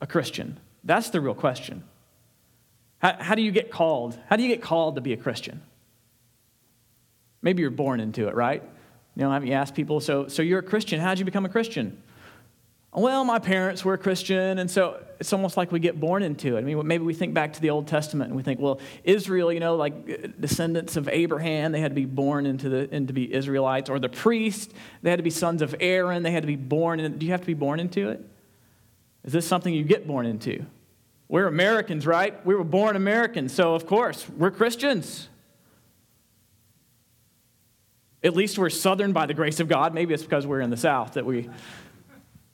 a 0.00 0.06
Christian? 0.06 0.60
That's 0.86 1.10
the 1.10 1.20
real 1.20 1.34
question. 1.34 1.84
How, 2.98 3.16
how 3.18 3.34
do 3.34 3.42
you 3.42 3.50
get 3.50 3.70
called? 3.70 4.18
How 4.30 4.36
do 4.36 4.42
you 4.42 4.48
get 4.48 4.62
called 4.62 4.94
to 4.94 5.02
be 5.02 5.12
a 5.12 5.16
Christian? 5.16 5.60
Maybe 7.42 7.60
you're 7.60 7.70
born 7.70 8.00
into 8.00 8.28
it, 8.28 8.34
right? 8.34 8.62
You 9.14 9.22
know, 9.22 9.30
haven't 9.30 9.48
you 9.48 9.54
asked 9.54 9.74
people, 9.74 10.00
so, 10.00 10.28
so 10.28 10.42
you're 10.42 10.60
a 10.60 10.62
Christian, 10.62 11.00
how'd 11.00 11.18
you 11.18 11.24
become 11.24 11.44
a 11.44 11.50
Christian? 11.50 12.02
well, 12.96 13.24
my 13.24 13.38
parents 13.38 13.84
were 13.84 13.98
Christian, 13.98 14.58
and 14.58 14.70
so 14.70 15.02
it's 15.20 15.30
almost 15.34 15.58
like 15.58 15.70
we 15.70 15.78
get 15.78 16.00
born 16.00 16.22
into 16.22 16.56
it. 16.56 16.60
I 16.60 16.62
mean, 16.62 16.86
maybe 16.86 17.04
we 17.04 17.12
think 17.12 17.34
back 17.34 17.52
to 17.52 17.60
the 17.60 17.68
Old 17.68 17.86
Testament 17.86 18.28
and 18.28 18.36
we 18.36 18.42
think, 18.42 18.58
well, 18.58 18.80
Israel, 19.04 19.52
you 19.52 19.60
know, 19.60 19.76
like 19.76 19.92
uh, 19.92 20.28
descendants 20.40 20.96
of 20.96 21.06
Abraham, 21.08 21.72
they 21.72 21.80
had 21.82 21.90
to 21.90 21.94
be 21.94 22.06
born 22.06 22.46
into 22.46 22.70
the 22.70 22.94
into 22.94 23.12
be 23.12 23.32
Israelites, 23.32 23.90
or 23.90 23.98
the 23.98 24.08
priest, 24.08 24.72
they 25.02 25.10
had 25.10 25.18
to 25.18 25.22
be 25.22 25.30
sons 25.30 25.60
of 25.60 25.74
Aaron, 25.78 26.22
they 26.22 26.30
had 26.30 26.42
to 26.42 26.46
be 26.46 26.56
born. 26.56 26.98
In, 26.98 27.18
do 27.18 27.26
you 27.26 27.32
have 27.32 27.42
to 27.42 27.46
be 27.46 27.54
born 27.54 27.80
into 27.80 28.08
it? 28.08 28.24
Is 29.24 29.32
this 29.32 29.46
something 29.46 29.74
you 29.74 29.84
get 29.84 30.06
born 30.06 30.24
into? 30.24 30.64
We're 31.28 31.46
Americans, 31.46 32.06
right? 32.06 32.44
We 32.46 32.54
were 32.54 32.64
born 32.64 32.96
Americans, 32.96 33.52
so 33.52 33.74
of 33.74 33.86
course 33.86 34.28
we're 34.28 34.50
Christians. 34.50 35.28
At 38.22 38.34
least 38.34 38.58
we're 38.58 38.70
Southern 38.70 39.12
by 39.12 39.26
the 39.26 39.34
grace 39.34 39.60
of 39.60 39.68
God. 39.68 39.94
Maybe 39.94 40.14
it's 40.14 40.22
because 40.22 40.46
we're 40.46 40.60
in 40.60 40.70
the 40.70 40.76
South 40.76 41.14
that 41.14 41.24
we 41.24 41.48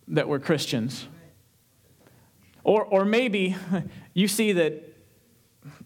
that 0.09 0.29
we're 0.29 0.39
Christians. 0.39 1.07
Or, 2.65 2.85
or 2.85 3.05
maybe 3.05 3.57
you 4.15 4.29
see 4.29 4.53
that 4.53 4.92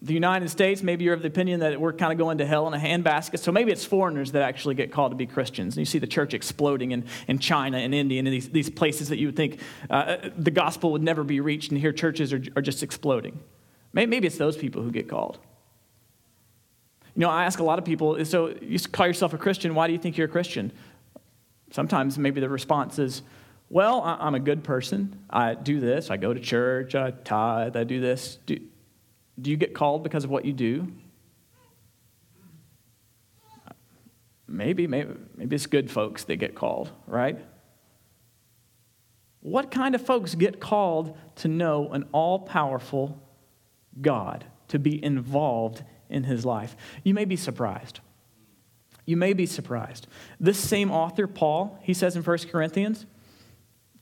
the 0.01 0.15
United 0.15 0.49
States, 0.49 0.83
maybe 0.83 1.05
you're 1.05 1.15
of 1.15 1.21
the 1.21 1.29
opinion 1.29 1.61
that 1.61 1.79
we're 1.79 1.93
kind 1.93 2.11
of 2.11 2.19
going 2.19 2.39
to 2.39 2.47
hell 2.47 2.67
in 2.67 2.73
a 2.73 2.79
handbasket. 2.79 3.41
So 3.41 3.53
maybe 3.53 3.73
it's 3.73 3.85
foreigners 3.85 4.33
that 4.33 4.43
actually 4.43 4.75
get 4.75 4.91
called 4.91 5.13
to 5.13 5.17
be 5.17 5.27
Christians. 5.27 5.77
And 5.77 5.81
you 5.81 5.85
see 5.85 5.99
the 5.99 6.07
church 6.07 6.33
exploding 6.33 6.93
in, 6.93 7.05
in 7.29 7.39
China 7.39 7.77
and 7.77 7.95
India 7.95 8.19
and 8.19 8.27
these, 8.27 8.49
these 8.49 8.71
places 8.71 9.11
that 9.11 9.19
you 9.19 9.27
would 9.29 9.37
think 9.37 9.61
uh, 9.91 10.17
the 10.37 10.51
gospel 10.51 10.93
would 10.93 11.03
never 11.03 11.25
be 11.25 11.41
reached, 11.41 11.73
and 11.73 11.81
here 11.81 11.93
churches 11.93 12.33
are, 12.33 12.43
are 12.57 12.63
just 12.63 12.83
exploding. 12.83 13.39
Maybe, 13.93 14.11
maybe 14.11 14.27
it's 14.27 14.39
those 14.39 14.57
people 14.57 14.83
who 14.83 14.91
get 14.91 15.09
called. 15.09 15.39
You 17.15 17.21
know, 17.21 17.31
I 17.31 17.45
ask 17.45 17.59
a 17.59 17.65
lot 17.65 17.79
of 17.79 17.85
people, 17.85 18.25
so 18.25 18.55
you 18.61 18.79
call 18.79 19.07
yourself 19.07 19.35
a 19.35 19.39
Christian, 19.39 19.75
why 19.75 19.87
do 19.87 19.93
you 19.93 19.99
think 19.99 20.17
you're 20.17 20.29
a 20.29 20.31
Christian? 20.31 20.73
Sometimes 21.71 22.19
maybe 22.19 22.41
the 22.41 22.49
response 22.49 22.99
is, 22.99 23.23
well, 23.69 24.03
I'm 24.03 24.35
a 24.35 24.41
good 24.41 24.63
person. 24.63 25.19
I 25.29 25.55
do 25.55 25.81
this. 25.81 26.11
I 26.11 26.17
go 26.19 26.33
to 26.33 26.39
church. 26.39 26.95
I 26.95 27.11
tithe. 27.11 27.77
I 27.77 27.85
do 27.85 28.01
this. 28.01 28.39
Do, 28.47 28.59
do 29.41 29.51
you 29.51 29.57
get 29.57 29.75
called 29.75 30.03
because 30.03 30.25
of 30.25 30.31
what 30.31 30.45
you 30.45 30.53
do? 30.53 30.89
Maybe, 34.49 34.87
maybe, 34.87 35.15
maybe 35.37 35.57
it's 35.57 35.67
good 35.67 35.91
folks 35.91 36.25
that 36.25 36.37
get 36.37 36.55
called, 36.55 36.91
right? 37.07 37.39
What 39.41 39.71
kind 39.71 39.95
of 39.95 40.05
folks 40.05 40.35
get 40.35 40.61
called 40.61 41.17
to 41.37 41.49
know 41.49 41.91
an 41.93 42.09
all 42.13 42.41
powerful 42.41 43.21
God, 44.01 44.45
to 44.69 44.79
be 44.79 45.03
involved 45.05 45.83
in 46.09 46.25
his 46.25 46.45
life? 46.45 46.77
You 47.03 47.15
may 47.15 47.25
be 47.25 47.37
surprised. 47.37 48.01
You 49.05 49.17
may 49.17 49.33
be 49.33 49.47
surprised. 49.47 50.07
This 50.41 50.59
same 50.59 50.91
author, 50.91 51.27
Paul, 51.27 51.79
he 51.83 51.95
says 51.95 52.17
in 52.17 52.23
1 52.23 52.39
Corinthians, 52.51 53.07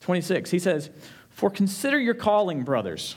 26, 0.00 0.50
he 0.50 0.58
says, 0.58 0.90
For 1.28 1.50
consider 1.50 1.98
your 1.98 2.14
calling, 2.14 2.62
brothers. 2.62 3.16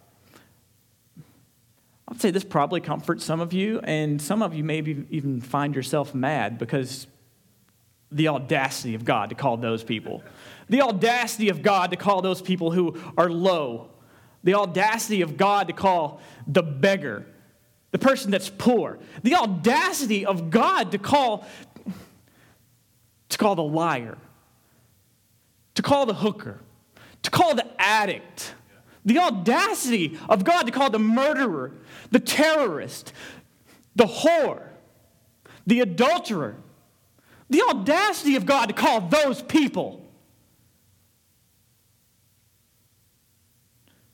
I'd 2.11 2.19
say 2.19 2.29
this 2.29 2.43
probably 2.43 2.81
comforts 2.81 3.23
some 3.23 3.39
of 3.39 3.53
you, 3.53 3.79
and 3.85 4.21
some 4.21 4.41
of 4.41 4.53
you 4.53 4.65
maybe 4.65 5.05
even 5.11 5.39
find 5.39 5.73
yourself 5.73 6.13
mad 6.13 6.57
because 6.59 7.07
the 8.11 8.27
audacity 8.27 8.95
of 8.95 9.05
God 9.05 9.29
to 9.29 9.35
call 9.35 9.55
those 9.55 9.81
people, 9.81 10.21
the 10.67 10.81
audacity 10.81 11.47
of 11.47 11.61
God 11.61 11.91
to 11.91 11.95
call 11.95 12.21
those 12.21 12.41
people 12.41 12.71
who 12.71 13.01
are 13.17 13.29
low, 13.29 13.91
the 14.43 14.55
audacity 14.55 15.21
of 15.21 15.37
God 15.37 15.67
to 15.67 15.73
call 15.73 16.19
the 16.45 16.61
beggar, 16.61 17.25
the 17.91 17.97
person 17.97 18.29
that's 18.29 18.49
poor, 18.49 18.99
the 19.23 19.35
audacity 19.35 20.25
of 20.25 20.49
God 20.49 20.91
to 20.91 20.97
call 20.97 21.47
to 23.29 23.37
call 23.37 23.55
the 23.55 23.63
liar, 23.63 24.17
to 25.75 25.81
call 25.81 26.05
the 26.05 26.13
hooker, 26.13 26.59
to 27.23 27.31
call 27.31 27.55
the 27.55 27.65
addict, 27.81 28.53
the 29.05 29.19
audacity 29.19 30.17
of 30.29 30.43
God 30.43 30.63
to 30.63 30.71
call 30.71 30.89
the 30.89 30.99
murderer, 30.99 31.73
the 32.11 32.19
terrorist, 32.19 33.13
the 33.95 34.05
whore, 34.05 34.63
the 35.65 35.79
adulterer. 35.79 36.55
The 37.49 37.63
audacity 37.63 38.37
of 38.37 38.45
God 38.45 38.67
to 38.67 38.73
call 38.73 39.01
those 39.01 39.41
people. 39.41 40.09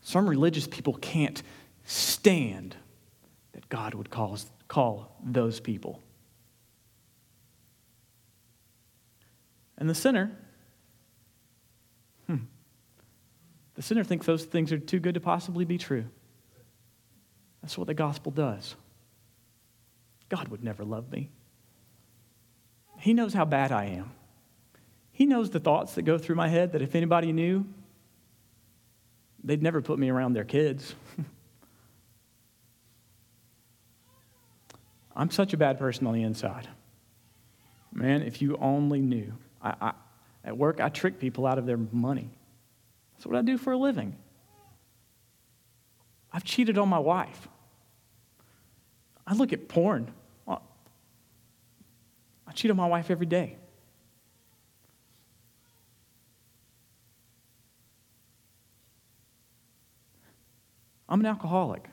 Some 0.01 0.27
religious 0.27 0.67
people 0.67 0.96
can't 0.96 1.44
stand 1.84 2.75
that 3.51 3.70
God 3.70 3.94
would 3.94 4.10
call, 4.10 4.39
call 4.67 5.15
those 5.24 5.60
people. 5.60 6.01
And 9.77 9.88
the 9.88 9.94
sinner 9.94 10.32
The 13.77 13.84
sinner 13.84 14.03
thinks 14.03 14.25
those 14.25 14.43
things 14.43 14.72
are 14.72 14.79
too 14.79 15.00
good 15.00 15.13
to 15.13 15.22
possibly 15.22 15.63
be 15.63 15.77
true. 15.77 16.05
That's 17.62 17.77
what 17.77 17.86
the 17.86 17.93
gospel 17.93 18.31
does. 18.31 18.75
God 20.29 20.48
would 20.48 20.63
never 20.63 20.84
love 20.84 21.12
me. 21.12 21.29
He 22.98 23.13
knows 23.13 23.36
how 23.36 23.46
bad 23.46 23.72
I 23.72 23.86
am. 23.86 24.12
He 25.12 25.27
knows 25.27 25.51
the 25.51 25.60
thoughts 25.60 25.93
that 25.93 26.01
go 26.01 26.17
through 26.17 26.36
my 26.36 26.48
head 26.48 26.72
that 26.72 26.81
if 26.81 26.96
anybody 26.96 27.31
knew, 27.31 27.67
they'd 29.43 29.62
never 29.62 29.79
put 29.81 30.00
me 30.00 30.10
around 30.10 30.34
their 30.34 30.43
kids. 30.43 30.96
I'm 35.15 35.29
such 35.29 35.53
a 35.53 35.57
bad 35.57 35.77
person 35.77 36.07
on 36.07 36.15
the 36.15 36.24
inside. 36.24 36.67
Man, 37.93 38.24
if 38.24 38.41
you 38.41 38.57
only 38.57 39.01
knew. 39.01 39.34
I, 39.62 39.75
I, 39.81 39.93
at 40.43 40.57
work, 40.57 40.81
I 40.81 40.89
trick 40.89 41.19
people 41.19 41.46
out 41.46 41.60
of 41.60 41.67
their 41.67 41.77
money. 41.77 42.37
That's 43.17 43.25
what 43.25 43.36
I 43.36 43.41
do 43.41 43.57
for 43.57 43.74
a 43.74 43.77
living. 43.77 44.15
I've 46.31 46.43
cheated 46.43 46.77
on 46.77 46.88
my 46.88 47.00
wife. 47.00 47.47
I 49.25 49.33
look 49.33 49.53
at 49.53 49.67
porn. 49.67 50.12
I 50.47 52.53
cheat 52.53 52.71
on 52.71 52.77
my 52.77 52.86
wife 52.86 53.12
every 53.12 53.25
day. 53.25 53.57
I'm 61.09 61.19
an 61.19 61.25
alcoholic. 61.25 61.89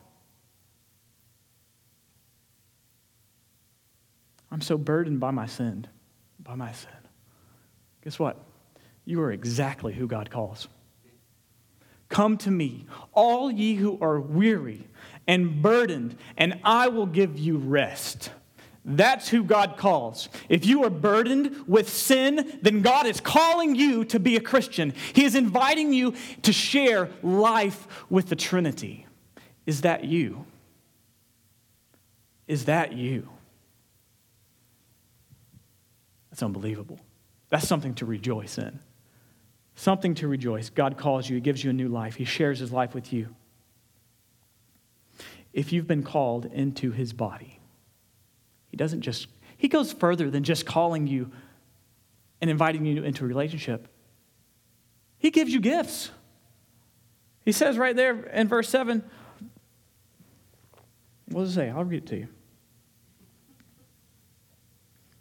I'm 4.51 4.61
so 4.61 4.77
burdened 4.77 5.19
by 5.19 5.31
my 5.31 5.45
sin, 5.45 5.87
by 6.39 6.55
my 6.55 6.71
sin. 6.71 6.91
Guess 8.03 8.19
what? 8.19 8.37
You 9.03 9.21
are 9.21 9.31
exactly 9.31 9.93
who 9.93 10.07
God 10.07 10.29
calls. 10.29 10.67
Come 12.09 12.37
to 12.39 12.51
me, 12.51 12.85
all 13.13 13.51
ye 13.51 13.75
who 13.75 13.97
are 13.99 14.19
weary 14.19 14.87
and 15.27 15.61
burdened, 15.61 16.17
and 16.37 16.59
I 16.63 16.87
will 16.87 17.07
give 17.07 17.37
you 17.37 17.57
rest. 17.57 18.29
That's 18.87 19.29
who 19.29 19.43
God 19.43 19.77
calls. 19.77 20.29
If 20.47 20.65
you 20.67 20.83
are 20.83 20.91
burdened 20.91 21.67
with 21.67 21.89
sin, 21.89 22.59
then 22.61 22.83
God 22.83 23.07
is 23.07 23.19
calling 23.19 23.73
you 23.73 24.05
to 24.05 24.19
be 24.19 24.35
a 24.35 24.39
Christian. 24.39 24.93
He 25.13 25.25
is 25.25 25.33
inviting 25.33 25.91
you 25.91 26.13
to 26.43 26.53
share 26.53 27.09
life 27.23 27.87
with 28.11 28.29
the 28.29 28.35
Trinity. 28.35 29.07
Is 29.65 29.81
that 29.81 30.03
you? 30.03 30.45
Is 32.47 32.65
that 32.65 32.93
you? 32.93 33.27
That's 36.29 36.43
unbelievable. 36.43 36.99
That's 37.49 37.67
something 37.67 37.95
to 37.95 38.05
rejoice 38.05 38.59
in. 38.59 38.79
Something 39.75 40.15
to 40.15 40.27
rejoice. 40.27 40.69
God 40.69 40.97
calls 40.97 41.29
you, 41.29 41.35
He 41.35 41.41
gives 41.41 41.63
you 41.63 41.69
a 41.69 41.73
new 41.73 41.89
life, 41.89 42.15
He 42.15 42.25
shares 42.25 42.59
His 42.59 42.71
life 42.71 42.93
with 42.93 43.11
you. 43.11 43.35
If 45.53 45.71
you've 45.71 45.87
been 45.87 46.03
called 46.03 46.45
into 46.45 46.91
His 46.91 47.13
body, 47.13 47.59
He 48.69 48.77
doesn't 48.77 49.01
just, 49.01 49.27
He 49.57 49.67
goes 49.67 49.91
further 49.91 50.29
than 50.29 50.43
just 50.43 50.65
calling 50.65 51.07
you 51.07 51.31
and 52.41 52.49
inviting 52.49 52.85
you 52.85 53.03
into 53.03 53.25
a 53.25 53.27
relationship. 53.27 53.87
He 55.17 55.31
gives 55.31 55.53
you 55.53 55.59
gifts. 55.59 56.11
He 57.43 57.51
says 57.51 57.77
right 57.77 57.95
there 57.95 58.25
in 58.27 58.47
verse 58.47 58.69
7, 58.69 59.03
what 61.29 61.41
does 61.41 61.51
it 61.51 61.55
say? 61.55 61.69
I'll 61.69 61.83
read 61.83 62.03
it 62.03 62.07
to 62.07 62.17
you. 62.17 62.27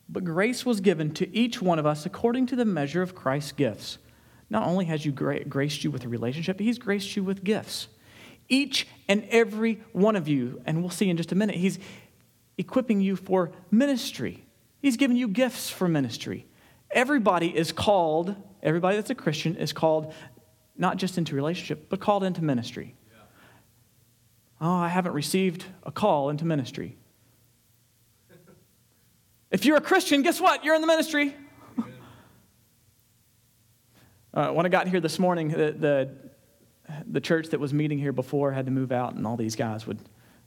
But 0.08 0.24
grace 0.24 0.64
was 0.64 0.80
given 0.80 1.12
to 1.14 1.36
each 1.36 1.60
one 1.62 1.78
of 1.78 1.86
us 1.86 2.06
according 2.06 2.46
to 2.46 2.56
the 2.56 2.64
measure 2.64 3.02
of 3.02 3.14
Christ's 3.14 3.52
gifts. 3.52 3.98
Not 4.50 4.66
only 4.66 4.84
has 4.86 5.04
you 5.04 5.12
gra- 5.12 5.44
graced 5.44 5.84
you 5.84 5.90
with 5.90 6.04
a 6.04 6.08
relationship, 6.08 6.56
but 6.58 6.64
he's 6.64 6.78
graced 6.78 7.16
you 7.16 7.24
with 7.24 7.44
gifts. 7.44 7.88
Each 8.48 8.86
and 9.08 9.24
every 9.30 9.80
one 9.92 10.16
of 10.16 10.28
you, 10.28 10.60
and 10.66 10.80
we'll 10.80 10.90
see 10.90 11.08
in 11.08 11.16
just 11.16 11.32
a 11.32 11.34
minute, 11.34 11.56
he's 11.56 11.78
equipping 12.58 13.00
you 13.00 13.16
for 13.16 13.52
ministry. 13.70 14.44
He's 14.80 14.96
given 14.96 15.16
you 15.16 15.28
gifts 15.28 15.70
for 15.70 15.88
ministry. 15.88 16.46
Everybody 16.90 17.56
is 17.56 17.72
called, 17.72 18.36
everybody 18.62 18.96
that's 18.96 19.10
a 19.10 19.14
Christian 19.14 19.56
is 19.56 19.72
called 19.72 20.12
not 20.76 20.96
just 20.96 21.18
into 21.18 21.34
relationship, 21.34 21.88
but 21.88 22.00
called 22.00 22.24
into 22.24 22.42
ministry. 22.42 22.94
Yeah. 23.10 23.18
Oh, 24.60 24.74
I 24.74 24.88
haven't 24.88 25.12
received 25.12 25.64
a 25.84 25.92
call 25.92 26.30
into 26.30 26.44
ministry. 26.44 26.96
if 29.50 29.64
you're 29.64 29.76
a 29.76 29.80
Christian, 29.80 30.22
guess 30.22 30.40
what? 30.40 30.64
You're 30.64 30.74
in 30.74 30.80
the 30.80 30.86
ministry. 30.86 31.34
Uh, 34.34 34.50
when 34.50 34.66
I 34.66 34.68
got 34.68 34.88
here 34.88 35.00
this 35.00 35.18
morning, 35.18 35.48
the, 35.48 35.72
the, 35.72 36.10
the, 37.06 37.20
church 37.20 37.48
that 37.48 37.60
was 37.60 37.72
meeting 37.72 37.98
here 37.98 38.12
before 38.12 38.52
had 38.52 38.66
to 38.66 38.72
move 38.72 38.92
out, 38.92 39.14
and 39.14 39.26
all 39.26 39.36
these 39.36 39.56
guys 39.56 39.86
would, 39.86 39.98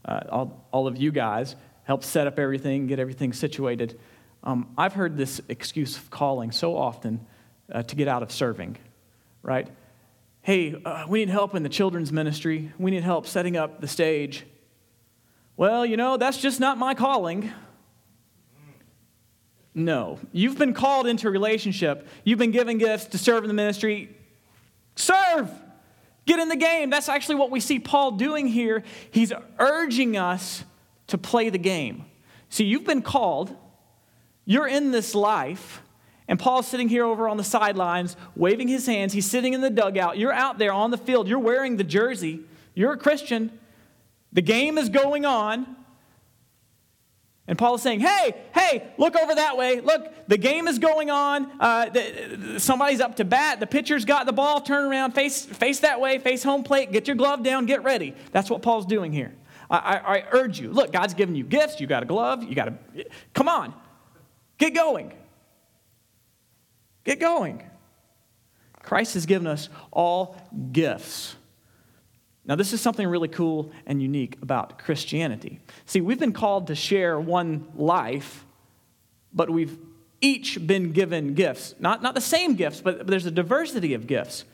uh, 0.06 0.22
all, 0.30 0.68
all 0.72 0.86
of 0.88 0.98
you 0.98 1.12
guys, 1.12 1.56
help 1.84 2.04
set 2.04 2.28
up 2.28 2.38
everything, 2.38 2.86
get 2.86 3.00
everything 3.00 3.34
situated. 3.34 4.00
Um, 4.44 4.70
I've 4.78 4.94
heard 4.94 5.18
this 5.18 5.42
excuse 5.50 5.98
of 5.98 6.10
calling 6.12 6.52
so 6.52 6.78
often 6.78 7.26
uh, 7.72 7.82
to 7.84 7.96
get 7.96 8.08
out 8.08 8.22
of 8.22 8.32
serving, 8.32 8.78
right? 9.42 9.68
hey, 10.48 10.82
uh, 10.86 11.04
we 11.10 11.20
need 11.20 11.28
help 11.28 11.56
in 11.56 11.64
the 11.64 11.68
children's 11.68 12.14
ministry. 12.14 12.72
We 12.80 12.90
need 12.90 13.04
help 13.04 13.28
setting 13.28 13.58
up 13.58 13.82
the 13.82 13.88
stage. 13.88 14.46
Well, 15.58 15.86
you 15.86 15.98
know, 15.98 16.16
that's 16.16 16.38
just 16.38 16.62
not 16.62 16.78
my 16.78 16.94
calling. 16.94 17.52
No. 19.78 20.20
You've 20.32 20.58
been 20.58 20.74
called 20.74 21.06
into 21.06 21.28
a 21.28 21.32
relationship, 21.32 22.08
you've 22.24 22.40
been 22.40 22.52
given 22.52 22.80
gifts 22.80 23.06
to 23.06 23.18
serve 23.20 23.44
in 23.44 23.48
the 23.48 23.54
ministry. 23.54 24.10
Serve! 24.96 25.52
Get 26.26 26.40
in 26.40 26.50
the 26.50 26.58
game. 26.58 26.90
That's 26.90 27.08
actually 27.08 27.36
what 27.36 27.52
we 27.52 27.60
see 27.60 27.80
Paul 27.80 28.12
doing 28.12 28.48
here. 28.48 28.84
He's 29.12 29.32
urging 29.60 30.18
us 30.18 30.66
to 31.08 31.18
play 31.18 31.50
the 31.50 31.60
game. 31.60 32.06
See, 32.50 32.66
you've 32.66 32.86
been 32.86 33.04
called, 33.04 33.56
you're 34.44 34.68
in 34.68 34.92
this 34.92 35.14
life. 35.14 35.82
And 36.28 36.38
Paul's 36.38 36.68
sitting 36.68 36.90
here 36.90 37.06
over 37.06 37.30
on 37.30 37.38
the 37.38 37.44
sidelines, 37.44 38.18
waving 38.36 38.68
his 38.68 38.86
hands. 38.86 39.14
He's 39.14 39.30
sitting 39.30 39.54
in 39.54 39.62
the 39.62 39.70
dugout. 39.70 40.18
You're 40.18 40.34
out 40.34 40.58
there 40.58 40.74
on 40.74 40.92
the 40.92 40.98
field. 40.98 41.28
You're 41.30 41.40
wearing 41.40 41.78
the 41.78 41.86
jersey. 41.86 42.42
You're 42.74 42.94
a 42.94 42.98
Christian. 42.98 43.58
The 44.34 44.42
game 44.42 44.78
is 44.78 44.90
going 44.90 45.24
on. 45.24 45.78
And 47.48 47.58
Paul 47.58 47.76
is 47.76 47.82
saying, 47.82 48.02
hey, 48.02 48.36
hey, 48.54 48.92
look 48.98 49.16
over 49.16 49.34
that 49.36 49.58
way. 49.58 49.80
Look, 49.80 50.28
the 50.28 50.38
game 50.38 50.68
is 50.68 50.80
going 50.80 51.10
on. 51.10 51.50
Uh, 51.60 51.90
the, 51.90 52.60
somebody's 52.60 53.00
up 53.00 53.16
to 53.16 53.26
bat. 53.26 53.62
The 53.62 53.68
pitcher's 53.68 54.04
got 54.04 54.26
the 54.26 54.34
ball. 54.34 54.60
Turn 54.60 54.84
around, 54.86 55.14
face, 55.14 55.46
face 55.46 55.80
that 55.80 56.02
way, 56.02 56.20
face 56.20 56.44
home 56.44 56.64
plate. 56.64 56.92
Get 56.92 57.08
your 57.08 57.16
glove 57.16 57.44
down, 57.44 57.66
get 57.66 57.84
ready. 57.84 58.14
That's 58.34 58.50
what 58.50 58.62
Paul's 58.62 58.86
doing 58.86 59.14
here. 59.14 59.34
I, 59.70 59.78
I, 59.78 60.18
I 60.18 60.24
urge 60.32 60.60
you. 60.60 60.72
Look, 60.72 60.92
God's 60.92 61.14
given 61.14 61.36
you 61.36 61.44
gifts. 61.46 61.80
You 61.80 61.88
got 61.88 62.04
a 62.04 62.06
glove. 62.06 62.44
You 62.44 62.56
got 62.56 62.68
a. 62.68 62.74
Come 63.34 63.48
on, 63.48 63.74
get 64.58 64.74
going. 64.74 65.14
Get 67.04 67.20
going. 67.20 67.64
Christ 68.82 69.14
has 69.14 69.26
given 69.26 69.48
us 69.48 69.70
all 69.92 70.38
gifts. 70.72 71.36
Now, 72.48 72.56
this 72.56 72.74
is 72.74 72.82
something 72.82 73.06
really 73.06 73.28
cool 73.28 73.72
and 73.86 74.02
unique 74.02 74.38
about 74.42 74.80
Christianity. 74.80 75.60
See, 75.86 76.02
we've 76.02 76.20
been 76.20 76.34
called 76.34 76.68
to 76.68 76.76
share 76.76 77.20
one 77.20 77.68
life, 77.76 78.46
but 79.34 79.50
we've 79.50 79.78
each 80.22 80.66
been 80.66 80.94
given 80.94 81.34
gifts. 81.34 81.76
Not, 81.80 82.02
not 82.02 82.16
the 82.16 82.22
same 82.22 82.56
gifts, 82.56 82.82
but, 82.82 83.00
but 83.00 83.08
there's 83.08 83.26
a 83.26 83.32
diversity 83.32 83.94
of 83.94 84.08
gifts. 84.08 84.46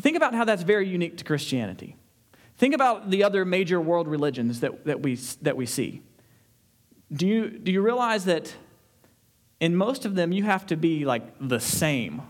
Think 0.00 0.16
about 0.16 0.34
how 0.34 0.44
that's 0.44 0.62
very 0.62 0.88
unique 0.88 1.18
to 1.18 1.24
Christianity. 1.24 1.96
Think 2.56 2.74
about 2.74 3.10
the 3.10 3.22
other 3.22 3.44
major 3.44 3.80
world 3.80 4.08
religions 4.08 4.60
that, 4.60 4.86
that, 4.86 5.02
we, 5.02 5.16
that 5.42 5.56
we 5.56 5.66
see. 5.66 6.00
Do 7.12 7.26
you, 7.26 7.50
do 7.50 7.70
you 7.70 7.82
realize 7.82 8.24
that 8.24 8.54
in 9.60 9.74
most 9.74 10.04
of 10.04 10.14
them, 10.14 10.32
you 10.32 10.42
have 10.44 10.66
to 10.66 10.76
be 10.76 11.04
like 11.04 11.22
the 11.40 11.60
same. 11.60 12.22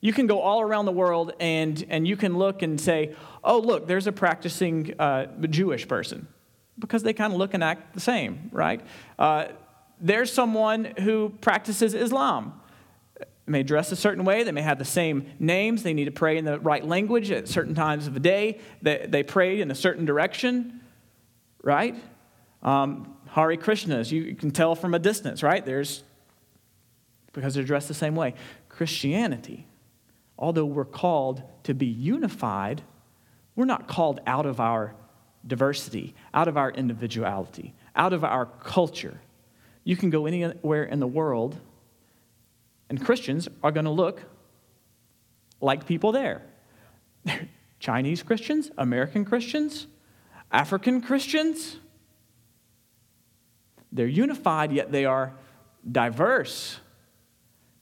You 0.00 0.12
can 0.12 0.26
go 0.26 0.40
all 0.40 0.60
around 0.60 0.86
the 0.86 0.92
world 0.92 1.32
and, 1.40 1.84
and 1.88 2.08
you 2.08 2.16
can 2.16 2.38
look 2.38 2.62
and 2.62 2.80
say, 2.80 3.14
oh, 3.44 3.58
look, 3.58 3.86
there's 3.86 4.06
a 4.06 4.12
practicing 4.12 4.94
uh, 4.98 5.26
Jewish 5.46 5.86
person 5.86 6.26
because 6.78 7.02
they 7.02 7.12
kind 7.12 7.32
of 7.32 7.38
look 7.38 7.52
and 7.52 7.62
act 7.62 7.94
the 7.94 8.00
same, 8.00 8.48
right? 8.52 8.80
Uh, 9.18 9.46
there's 10.00 10.32
someone 10.32 10.86
who 11.00 11.30
practices 11.40 11.92
Islam. 11.92 12.54
They 13.18 13.52
may 13.52 13.62
dress 13.62 13.92
a 13.92 13.96
certain 13.96 14.24
way, 14.24 14.42
they 14.44 14.52
may 14.52 14.62
have 14.62 14.78
the 14.78 14.84
same 14.84 15.30
names, 15.38 15.82
they 15.82 15.92
need 15.92 16.06
to 16.06 16.10
pray 16.10 16.38
in 16.38 16.46
the 16.46 16.58
right 16.60 16.84
language 16.84 17.30
at 17.30 17.48
certain 17.48 17.74
times 17.74 18.06
of 18.06 18.14
the 18.14 18.20
day, 18.20 18.60
they, 18.80 19.06
they 19.06 19.22
pray 19.22 19.60
in 19.60 19.70
a 19.70 19.74
certain 19.74 20.06
direction, 20.06 20.80
right? 21.62 21.94
Um, 22.62 23.14
Hare 23.28 23.56
Krishnas, 23.56 24.10
you 24.10 24.34
can 24.34 24.50
tell 24.50 24.74
from 24.74 24.94
a 24.94 24.98
distance, 24.98 25.42
right? 25.42 25.64
There's 25.64 26.04
because 27.32 27.54
they're 27.54 27.64
dressed 27.64 27.88
the 27.88 27.94
same 27.94 28.16
way. 28.16 28.34
Christianity, 28.68 29.66
although 30.40 30.64
we're 30.64 30.84
called 30.84 31.42
to 31.64 31.74
be 31.74 31.86
unified, 31.86 32.82
we're 33.54 33.66
not 33.66 33.86
called 33.86 34.20
out 34.26 34.46
of 34.46 34.58
our 34.58 34.94
diversity, 35.46 36.14
out 36.32 36.48
of 36.48 36.56
our 36.56 36.70
individuality, 36.70 37.74
out 37.94 38.12
of 38.12 38.24
our 38.24 38.46
culture. 38.46 39.20
You 39.84 39.96
can 39.96 40.10
go 40.10 40.26
anywhere 40.26 40.84
in 40.84 40.98
the 40.98 41.06
world, 41.06 41.58
and 42.88 43.04
Christians 43.04 43.48
are 43.62 43.70
going 43.70 43.84
to 43.84 43.90
look 43.90 44.22
like 45.60 45.86
people 45.86 46.12
there. 46.12 46.42
Chinese 47.80 48.22
Christians, 48.22 48.70
American 48.78 49.24
Christians, 49.24 49.86
African 50.50 51.00
Christians. 51.00 51.76
They're 53.92 54.06
unified, 54.06 54.72
yet 54.72 54.92
they 54.92 55.04
are 55.04 55.32
diverse. 55.90 56.80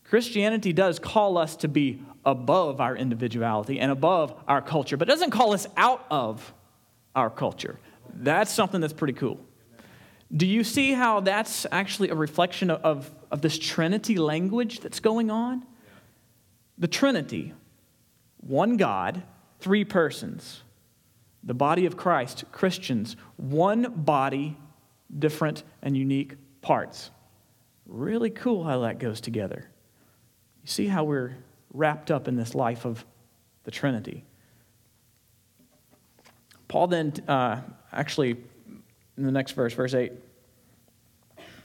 Christianity 0.04 0.72
does 0.72 0.98
call 0.98 1.36
us 1.36 1.56
to 1.56 1.68
be 1.68 2.00
above 2.28 2.78
our 2.78 2.94
individuality 2.94 3.80
and 3.80 3.90
above 3.90 4.34
our 4.46 4.60
culture, 4.60 4.98
but 4.98 5.08
doesn't 5.08 5.30
call 5.30 5.54
us 5.54 5.66
out 5.78 6.04
of 6.10 6.52
our 7.16 7.30
culture. 7.30 7.80
That's 8.14 8.52
something 8.52 8.82
that's 8.82 8.92
pretty 8.92 9.14
cool. 9.14 9.40
Do 10.30 10.46
you 10.46 10.62
see 10.62 10.92
how 10.92 11.20
that's 11.20 11.64
actually 11.72 12.10
a 12.10 12.14
reflection 12.14 12.70
of, 12.70 12.82
of, 12.82 13.10
of 13.30 13.40
this 13.40 13.58
Trinity 13.58 14.16
language 14.16 14.80
that's 14.80 15.00
going 15.00 15.30
on? 15.30 15.64
The 16.76 16.86
Trinity, 16.86 17.54
one 18.36 18.76
God, 18.76 19.22
three 19.58 19.86
persons. 19.86 20.62
The 21.42 21.54
body 21.54 21.86
of 21.86 21.96
Christ, 21.96 22.44
Christians, 22.52 23.16
one 23.36 23.90
body, 23.90 24.58
different 25.18 25.64
and 25.80 25.96
unique 25.96 26.34
parts. 26.60 27.10
Really 27.86 28.28
cool 28.28 28.64
how 28.64 28.80
that 28.80 28.98
goes 28.98 29.22
together. 29.22 29.70
You 30.62 30.68
see 30.68 30.88
how 30.88 31.04
we're 31.04 31.36
wrapped 31.72 32.10
up 32.10 32.28
in 32.28 32.36
this 32.36 32.54
life 32.54 32.84
of 32.84 33.04
the 33.64 33.70
Trinity. 33.70 34.24
Paul 36.68 36.86
then, 36.86 37.14
uh, 37.26 37.60
actually, 37.92 38.36
in 39.16 39.24
the 39.24 39.32
next 39.32 39.52
verse, 39.52 39.72
verse 39.72 39.94
8, 39.94 40.12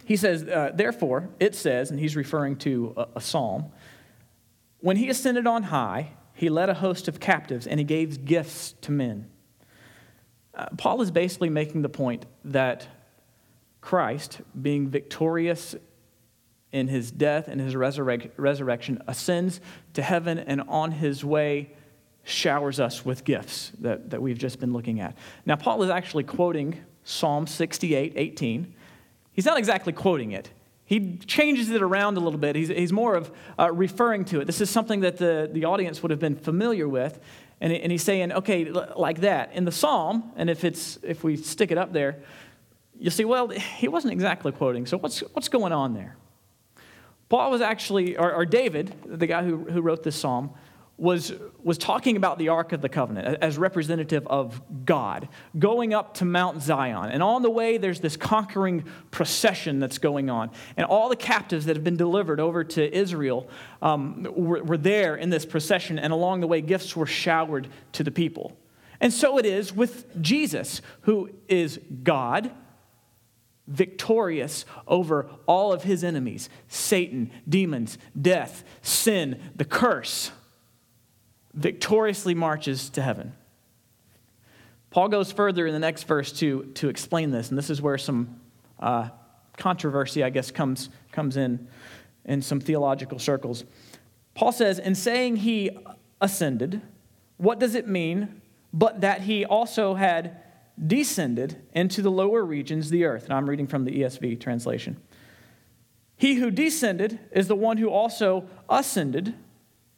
he 0.06 0.16
says, 0.16 0.44
uh, 0.44 0.72
Therefore, 0.74 1.30
it 1.40 1.56
says, 1.56 1.92
and 1.92 2.00
he's 2.00 2.16
referring 2.16 2.58
to 2.58 2.94
a, 2.98 3.08
a 3.18 3.22
psalm, 3.22 3.72
when 4.80 4.98
he 4.98 5.10
ascended 5.10 5.48
on 5.48 5.64
high, 5.64 6.12
he 6.34 6.50
led 6.50 6.70
a 6.70 6.74
host 6.74 7.08
of 7.08 7.20
captives 7.20 7.68
and 7.68 7.80
he 7.80 7.84
gave 7.86 8.26
gifts 8.26 8.74
to 8.82 8.92
men. 8.92 9.30
Uh, 10.54 10.68
Paul 10.78 11.02
is 11.02 11.12
basically 11.12 11.50
making 11.50 11.82
the 11.82 11.90
point 11.90 12.26
that 12.46 12.88
Christ, 13.82 14.42
being 14.60 14.90
victorious 14.90 15.76
in 16.74 16.90
his 16.90 17.12
death 17.12 17.48
and 17.48 17.62
his 17.62 17.76
resurrec- 17.76 18.32
resurrection, 18.36 19.02
ascends 19.08 19.62
to 19.94 20.02
heaven, 20.02 20.38
and 20.38 20.62
on 20.68 20.92
his 20.92 21.24
way 21.24 21.72
showers 22.24 22.80
us 22.80 23.06
with 23.06 23.24
gifts 23.24 23.72
that, 23.80 24.10
that 24.10 24.22
we've 24.22 24.38
just 24.38 24.60
been 24.60 24.74
looking 24.74 25.00
at. 25.00 25.16
Now, 25.46 25.56
Paul 25.56 25.84
is 25.84 25.90
actually 25.90 26.24
quoting 26.24 26.82
Psalm 27.04 27.48
68 27.48 28.14
18. 28.16 28.74
He's 29.32 29.46
not 29.46 29.58
exactly 29.58 29.94
quoting 29.94 30.32
it, 30.32 30.50
he 30.86 31.18
changes 31.26 31.70
it 31.70 31.82
around 31.82 32.18
a 32.18 32.20
little 32.20 32.40
bit. 32.40 32.56
He's, 32.56 32.68
he's 32.68 32.92
more 32.92 33.16
of 33.16 33.32
uh, 33.58 33.72
referring 33.72 34.26
to 34.26 34.42
it. 34.42 34.46
This 34.46 34.62
is 34.62 34.70
something 34.70 35.00
that 35.00 35.18
the, 35.18 35.50
the 35.52 35.66
audience 35.66 36.04
would 36.04 36.12
have 36.12 36.20
been 36.20 36.36
familiar 36.36 36.88
with. 36.88 37.20
And, 37.62 37.72
and 37.72 37.92
he's 37.92 38.04
saying, 38.04 38.34
okay, 38.34 38.66
like 38.66 39.22
that. 39.22 39.54
In 39.54 39.64
the 39.64 39.72
psalm, 39.72 40.32
and 40.36 40.50
if, 40.50 40.64
it's, 40.64 41.00
if 41.02 41.24
we 41.24 41.38
stick 41.38 41.72
it 41.72 41.78
up 41.78 41.94
there, 41.94 42.22
you'll 43.00 43.12
see, 43.12 43.26
well, 43.26 43.48
he 43.48 43.88
wasn't 43.88 44.12
exactly 44.12 44.52
quoting. 44.52 44.86
So 44.86 44.98
what's, 44.98 45.22
what's 45.34 45.48
going 45.48 45.72
on 45.72 45.94
there? 45.94 46.18
Paul 47.34 47.50
was 47.50 47.62
actually, 47.62 48.16
or, 48.16 48.32
or 48.32 48.46
David, 48.46 48.94
the 49.08 49.26
guy 49.26 49.44
who, 49.44 49.58
who 49.58 49.82
wrote 49.82 50.04
this 50.04 50.16
psalm, 50.16 50.52
was, 51.00 51.34
was 51.64 51.80
talking 51.80 52.16
about 52.16 52.38
the 52.38 52.50
Ark 52.50 52.74
of 52.74 52.82
the 52.84 52.90
Covenant 52.90 53.40
as 53.42 53.58
representative 53.58 54.28
of 54.28 54.62
God, 54.86 55.28
going 55.58 55.96
up 55.96 56.14
to 56.18 56.26
Mount 56.26 56.62
Zion. 56.62 57.10
And 57.10 57.24
on 57.24 57.42
the 57.42 57.50
way, 57.50 57.80
there's 57.80 58.00
this 58.02 58.16
conquering 58.16 58.86
procession 59.10 59.80
that's 59.80 59.98
going 59.98 60.30
on. 60.30 60.52
And 60.78 60.86
all 60.86 61.10
the 61.10 61.16
captives 61.16 61.66
that 61.66 61.76
have 61.76 61.84
been 61.84 61.98
delivered 61.98 62.40
over 62.40 62.64
to 62.66 62.96
Israel 62.96 63.50
um, 63.82 64.28
were, 64.36 64.64
were 64.64 64.78
there 64.78 65.16
in 65.16 65.32
this 65.32 65.44
procession. 65.44 65.98
And 65.98 66.14
along 66.14 66.42
the 66.42 66.48
way, 66.48 66.62
gifts 66.62 66.96
were 66.96 67.08
showered 67.08 67.68
to 67.94 68.04
the 68.04 68.12
people. 68.12 68.56
And 69.02 69.12
so 69.12 69.40
it 69.40 69.48
is 69.48 69.74
with 69.74 70.22
Jesus, 70.22 70.84
who 71.02 71.32
is 71.48 71.80
God, 72.04 72.52
victorious 73.68 74.66
over 74.88 75.30
all 75.46 75.72
of 75.72 75.84
his 75.84 76.04
enemies 76.04 76.50
Satan, 76.68 77.32
demons, 77.48 77.98
death, 78.20 78.64
sin, 78.82 79.40
the 79.56 79.66
curse 79.66 80.32
victoriously 81.54 82.34
marches 82.34 82.90
to 82.90 83.02
heaven. 83.02 83.34
Paul 84.90 85.08
goes 85.08 85.32
further 85.32 85.66
in 85.68 85.74
the 85.74 85.80
next 85.80 86.04
verse 86.04 86.32
to, 86.34 86.66
to 86.76 86.90
explain 86.90 87.32
this, 87.32 87.50
and 87.50 87.58
this 87.58 87.70
is 87.70 87.82
where 87.82 87.98
some 87.98 88.40
uh, 88.80 89.10
controversy, 89.58 90.24
I 90.24 90.30
guess, 90.30 90.52
comes, 90.52 90.90
comes 91.12 91.38
in 91.38 91.68
in 92.26 92.42
some 92.42 92.60
theological 92.60 93.20
circles. 93.20 93.66
Paul 94.34 94.52
says, 94.52 94.80
In 94.80 94.96
saying 94.96 95.38
he 95.38 95.78
ascended, 96.22 96.82
what 97.38 97.60
does 97.60 97.76
it 97.76 97.88
mean 97.88 98.42
but 98.74 99.02
that 99.02 99.22
he 99.22 99.46
also 99.46 99.94
had 99.94 100.43
descended 100.84 101.62
into 101.74 102.02
the 102.02 102.12
lower 102.12 102.44
regions, 102.44 102.88
of 102.88 102.92
the 102.92 103.06
earth? 103.06 103.26
And 103.26 103.34
I'm 103.34 103.50
reading 103.50 103.68
from 103.68 103.86
the 103.86 104.02
ESV 104.02 104.40
translation. 104.40 104.98
He 106.16 106.36
who 106.36 106.52
descended 106.52 107.20
is 107.32 107.48
the 107.48 107.56
one 107.56 107.78
who 107.78 107.90
also 107.90 108.48
ascended 108.70 109.36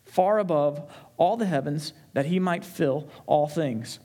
far 0.03 0.39
above 0.39 0.89
all 1.17 1.37
the 1.37 1.45
heavens 1.45 1.93
that 2.13 2.25
he 2.25 2.39
might 2.39 2.63
fill 2.63 3.09
all 3.25 3.47
things. 3.47 3.99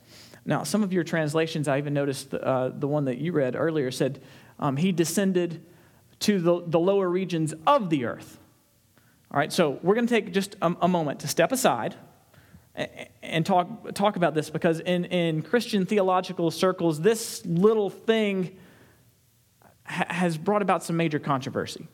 Now, 0.45 0.65
some 0.65 0.83
of 0.83 0.93
your 0.93 1.05
translations, 1.05 1.69
I 1.69 1.79
even 1.79 1.95
noticed 1.95 2.35
uh, 2.35 2.71
the 2.71 2.89
one 2.89 3.05
that 3.05 3.19
you 3.19 3.33
read 3.33 3.55
earlier 3.55 3.91
said, 3.91 4.23
um, 4.59 4.77
He 4.77 4.93
descended 4.93 5.65
to 6.21 6.41
the, 6.41 6.63
the 6.67 6.79
lower 6.79 7.09
regions 7.09 7.55
of 7.67 7.91
the 7.91 8.05
earth. 8.05 8.39
All 9.31 9.39
right, 9.39 9.53
so 9.53 9.79
we're 9.83 9.95
going 9.95 10.07
to 10.07 10.15
take 10.15 10.33
just 10.33 10.57
a, 10.61 10.75
a, 10.83 10.89
moment 10.89 11.21
to 11.21 11.29
step 11.29 11.53
aside 11.53 11.95
and 13.23 13.45
talk, 13.45 13.93
talk 13.95 14.17
about 14.17 14.35
this 14.35 14.51
because 14.51 14.81
in, 14.81 15.05
in 15.07 15.43
Christian 15.43 15.87
theological 15.87 16.51
circles, 16.51 17.01
this 17.01 17.45
little 17.45 17.91
thing 17.91 18.57
ha- 19.85 20.07
has 20.09 20.39
brought 20.39 20.63
about 20.63 20.83
some 20.83 20.97
major 20.97 21.19
controversy. 21.19 21.87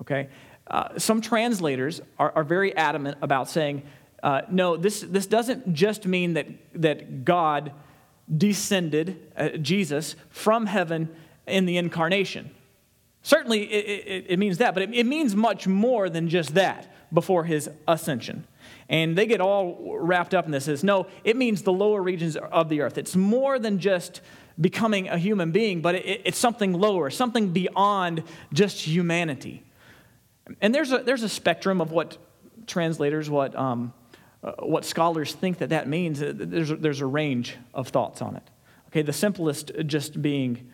Okay? 0.00 0.28
Uh, 0.68 0.98
some 0.98 1.20
translators 1.20 2.00
are, 2.18 2.32
are 2.34 2.44
very 2.44 2.76
adamant 2.76 3.18
about 3.20 3.48
saying 3.48 3.82
uh, 4.22 4.42
no, 4.50 4.76
this, 4.76 5.02
this 5.02 5.26
doesn't 5.26 5.72
just 5.72 6.06
mean 6.06 6.34
that, 6.34 6.48
that 6.74 7.24
God 7.24 7.72
descended, 8.34 9.30
uh, 9.36 9.50
Jesus, 9.50 10.16
from 10.30 10.66
heaven 10.66 11.14
in 11.46 11.66
the 11.66 11.76
incarnation. 11.76 12.50
Certainly, 13.22 13.64
it, 13.72 14.06
it, 14.06 14.26
it 14.30 14.38
means 14.38 14.58
that, 14.58 14.74
but 14.74 14.82
it, 14.82 14.94
it, 14.94 15.06
means 15.06 15.36
much 15.36 15.66
more 15.66 16.08
than 16.08 16.28
just 16.28 16.54
that 16.54 16.92
before 17.12 17.44
his 17.44 17.70
ascension. 17.86 18.46
And 18.88 19.16
they 19.16 19.26
get 19.26 19.40
all 19.40 19.98
wrapped 19.98 20.34
up 20.34 20.46
in 20.46 20.50
this 20.50 20.68
as 20.68 20.84
no, 20.84 21.06
it 21.24 21.36
means 21.36 21.62
the 21.62 21.72
lower 21.72 22.02
regions 22.02 22.36
of 22.36 22.68
the 22.68 22.80
earth. 22.80 22.98
It's 22.98 23.16
more 23.16 23.58
than 23.58 23.78
just 23.78 24.20
becoming 24.60 25.08
a 25.08 25.18
human 25.18 25.52
being, 25.52 25.82
but 25.82 25.94
it's 25.94 26.38
something 26.38 26.72
lower, 26.72 27.10
something 27.10 27.52
beyond 27.52 28.22
just 28.52 28.86
humanity. 28.86 29.62
And 30.60 30.74
there's 30.74 30.92
a, 30.92 30.98
there's 30.98 31.22
a 31.22 31.28
spectrum 31.28 31.80
of 31.80 31.90
what 31.90 32.18
translators, 32.66 33.28
what 33.28 33.54
um, 33.54 33.92
uh, 34.46 34.52
what 34.60 34.84
scholars 34.84 35.34
think 35.34 35.58
that 35.58 35.70
that 35.70 35.88
means, 35.88 36.20
there's 36.20 36.70
a, 36.70 36.76
there's 36.76 37.00
a 37.00 37.06
range 37.06 37.56
of 37.74 37.88
thoughts 37.88 38.22
on 38.22 38.36
it. 38.36 38.44
Okay, 38.88 39.02
the 39.02 39.12
simplest 39.12 39.72
just 39.86 40.22
being, 40.22 40.70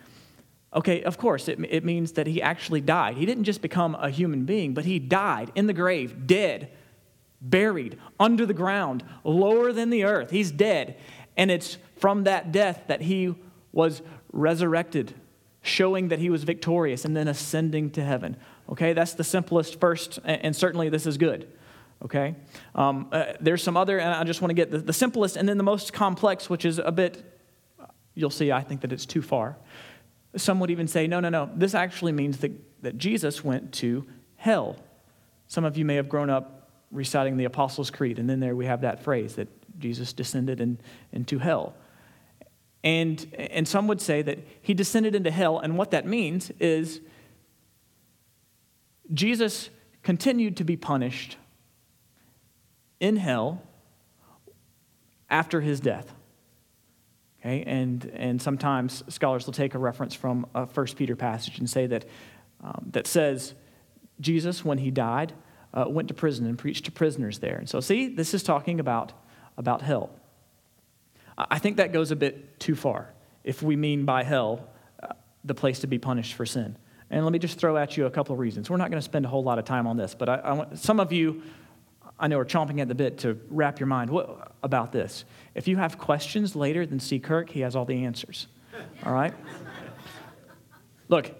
okay, 0.75 1.03
of 1.03 1.17
course, 1.17 1.47
it, 1.47 1.59
it 1.69 1.83
means 1.83 2.13
that 2.13 2.27
he 2.27 2.41
actually 2.41 2.81
died. 2.81 3.17
He 3.17 3.25
didn't 3.25 3.43
just 3.43 3.61
become 3.61 3.95
a 3.95 4.09
human 4.09 4.45
being, 4.45 4.73
but 4.73 4.85
he 4.85 4.99
died 4.99 5.51
in 5.55 5.67
the 5.67 5.73
grave, 5.73 6.27
dead, 6.27 6.71
buried 7.41 7.97
under 8.19 8.45
the 8.45 8.53
ground, 8.53 9.03
lower 9.23 9.71
than 9.71 9.89
the 9.89 10.03
earth. 10.03 10.31
He's 10.31 10.51
dead. 10.51 10.97
And 11.35 11.51
it's 11.51 11.77
from 11.97 12.23
that 12.23 12.51
death 12.51 12.83
that 12.87 13.01
he 13.01 13.35
was 13.71 14.01
resurrected, 14.31 15.13
showing 15.61 16.09
that 16.09 16.19
he 16.19 16.29
was 16.29 16.43
victorious 16.43 17.05
and 17.05 17.15
then 17.15 17.27
ascending 17.27 17.91
to 17.91 18.03
heaven. 18.03 18.37
Okay, 18.69 18.93
that's 18.93 19.13
the 19.13 19.23
simplest 19.23 19.79
first, 19.79 20.19
and 20.23 20.55
certainly 20.55 20.89
this 20.89 21.05
is 21.05 21.17
good 21.17 21.47
okay? 22.03 22.35
Um, 22.75 23.07
uh, 23.11 23.33
there's 23.39 23.63
some 23.63 23.77
other, 23.77 23.99
and 23.99 24.13
I 24.13 24.23
just 24.23 24.41
want 24.41 24.49
to 24.49 24.55
get 24.55 24.71
the, 24.71 24.79
the 24.79 24.93
simplest 24.93 25.37
and 25.37 25.47
then 25.47 25.57
the 25.57 25.63
most 25.63 25.93
complex, 25.93 26.49
which 26.49 26.65
is 26.65 26.79
a 26.79 26.91
bit, 26.91 27.23
you'll 28.13 28.29
see, 28.29 28.51
I 28.51 28.61
think 28.61 28.81
that 28.81 28.91
it's 28.91 29.05
too 29.05 29.21
far. 29.21 29.57
Some 30.35 30.59
would 30.59 30.71
even 30.71 30.87
say, 30.87 31.07
no, 31.07 31.19
no, 31.19 31.29
no, 31.29 31.49
this 31.55 31.75
actually 31.75 32.11
means 32.11 32.37
that, 32.39 32.51
that 32.81 32.97
Jesus 32.97 33.43
went 33.43 33.71
to 33.73 34.05
hell. 34.35 34.77
Some 35.47 35.63
of 35.63 35.77
you 35.77 35.85
may 35.85 35.95
have 35.95 36.09
grown 36.09 36.29
up 36.29 36.71
reciting 36.91 37.37
the 37.37 37.45
Apostles' 37.45 37.91
Creed, 37.91 38.19
and 38.19 38.29
then 38.29 38.39
there 38.39 38.55
we 38.55 38.65
have 38.65 38.81
that 38.81 39.03
phrase 39.03 39.35
that 39.35 39.47
Jesus 39.79 40.13
descended 40.13 40.59
in, 40.59 40.79
into 41.11 41.39
hell. 41.39 41.75
And, 42.83 43.25
and 43.37 43.67
some 43.67 43.87
would 43.87 44.01
say 44.01 44.21
that 44.21 44.39
he 44.61 44.73
descended 44.73 45.15
into 45.15 45.31
hell, 45.31 45.59
and 45.59 45.77
what 45.77 45.91
that 45.91 46.05
means 46.05 46.51
is 46.59 47.01
Jesus 49.13 49.69
continued 50.01 50.57
to 50.57 50.63
be 50.63 50.75
punished 50.75 51.37
in 52.99 53.17
hell 53.17 53.61
after 55.29 55.61
his 55.61 55.79
death. 55.79 56.13
Okay, 57.45 57.61
and, 57.67 58.05
and 58.13 58.41
sometimes 58.41 59.03
scholars 59.09 59.45
will 59.45 59.53
take 59.53 59.75
a 59.75 59.77
reference 59.77 60.13
from 60.13 60.45
a 60.55 60.65
First 60.65 60.95
Peter 60.95 61.17
passage 61.17 61.59
and 61.59 61.69
say 61.69 61.87
that, 61.87 62.05
um, 62.63 62.87
that 62.91 63.05
says 63.05 63.53
Jesus, 64.21 64.63
when 64.63 64.77
he 64.77 64.91
died, 64.91 65.33
uh, 65.73 65.83
went 65.89 66.07
to 66.07 66.13
prison 66.13 66.45
and 66.45 66.57
preached 66.57 66.85
to 66.85 66.91
prisoners 66.91 67.39
there. 67.39 67.57
And 67.57 67.67
so, 67.67 67.81
see, 67.81 68.07
this 68.07 68.33
is 68.33 68.43
talking 68.43 68.79
about, 68.79 69.11
about 69.57 69.81
hell. 69.81 70.11
I 71.37 71.59
think 71.59 71.77
that 71.77 71.91
goes 71.91 72.11
a 72.11 72.15
bit 72.15 72.61
too 72.61 72.75
far 72.75 73.13
if 73.43 73.61
we 73.61 73.75
mean 73.75 74.05
by 74.05 74.23
hell 74.23 74.69
uh, 75.01 75.07
the 75.43 75.55
place 75.55 75.79
to 75.79 75.87
be 75.87 75.97
punished 75.97 76.35
for 76.35 76.45
sin. 76.45 76.77
And 77.09 77.25
let 77.25 77.33
me 77.33 77.39
just 77.39 77.59
throw 77.59 77.75
at 77.75 77.97
you 77.97 78.05
a 78.05 78.09
couple 78.09 78.31
of 78.31 78.39
reasons. 78.39 78.69
We're 78.69 78.77
not 78.77 78.89
going 78.89 79.01
to 79.01 79.05
spend 79.05 79.25
a 79.25 79.29
whole 79.29 79.43
lot 79.43 79.59
of 79.59 79.65
time 79.65 79.85
on 79.85 79.97
this, 79.97 80.15
but 80.15 80.29
I, 80.29 80.35
I 80.35 80.53
want, 80.53 80.79
some 80.79 81.01
of 81.01 81.11
you 81.11 81.43
I 82.19 82.27
know 82.27 82.39
are 82.39 82.45
chomping 82.45 82.79
at 82.79 82.87
the 82.87 82.95
bit 82.95 83.19
to 83.19 83.39
wrap 83.49 83.79
your 83.79 83.87
mind 83.87 84.09
what, 84.09 84.53
about 84.61 84.91
this. 84.91 85.25
If 85.55 85.67
you 85.67 85.77
have 85.77 85.97
questions 85.97 86.55
later, 86.55 86.85
then 86.85 86.99
see 86.99 87.19
Kirk. 87.19 87.49
He 87.49 87.61
has 87.61 87.75
all 87.75 87.85
the 87.85 88.05
answers. 88.05 88.47
All 89.05 89.13
right? 89.13 89.33
Look, 91.09 91.31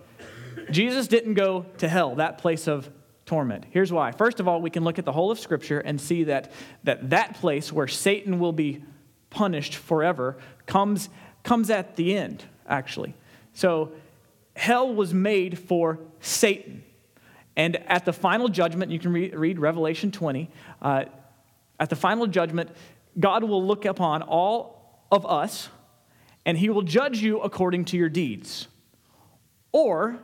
Jesus 0.72 1.08
didn't 1.08 1.36
go 1.36 1.66
to 1.78 1.88
hell, 1.88 2.16
that 2.16 2.38
place 2.38 2.68
of 2.68 2.90
torment. 3.26 3.66
Here's 3.70 3.92
why. 3.92 4.12
First 4.12 4.40
of 4.40 4.48
all, 4.48 4.62
we 4.62 4.70
can 4.70 4.84
look 4.84 5.00
at 5.00 5.06
the 5.06 5.12
whole 5.12 5.32
of 5.32 5.40
Scripture 5.40 5.80
and 5.80 6.00
see 6.00 6.26
that 6.26 6.52
that, 6.84 7.10
that 7.10 7.36
place 7.36 7.72
where 7.72 7.88
Satan 7.88 8.40
will 8.40 8.52
be 8.52 8.84
punished 9.30 9.76
forever 9.76 10.38
comes, 10.66 11.10
comes 11.44 11.70
at 11.70 11.96
the 11.96 12.16
end, 12.16 12.44
actually. 12.68 13.14
So, 13.54 13.92
hell 14.56 14.94
was 14.94 15.14
made 15.14 15.58
for 15.58 16.00
Satan. 16.20 16.84
And 17.56 17.78
at 17.88 18.06
the 18.06 18.14
final 18.14 18.50
judgment, 18.50 18.92
you 18.92 19.00
can 19.00 19.14
read, 19.14 19.36
read 19.36 19.60
Revelation 19.60 20.12
20. 20.12 20.50
Uh, 20.82 21.06
at 21.80 21.90
the 21.90 21.96
final 21.96 22.28
judgment, 22.28 22.72
God 23.20 23.44
will 23.44 23.66
look 23.66 23.86
upon 23.86 24.22
all 24.22 25.06
of 25.12 25.26
us 25.26 25.70
and 26.46 26.58
he 26.58 26.70
will 26.70 26.82
judge 26.82 27.20
you 27.20 27.40
according 27.40 27.86
to 27.86 27.98
your 27.98 28.10
deeds. 28.10 28.68
Or, 29.72 30.20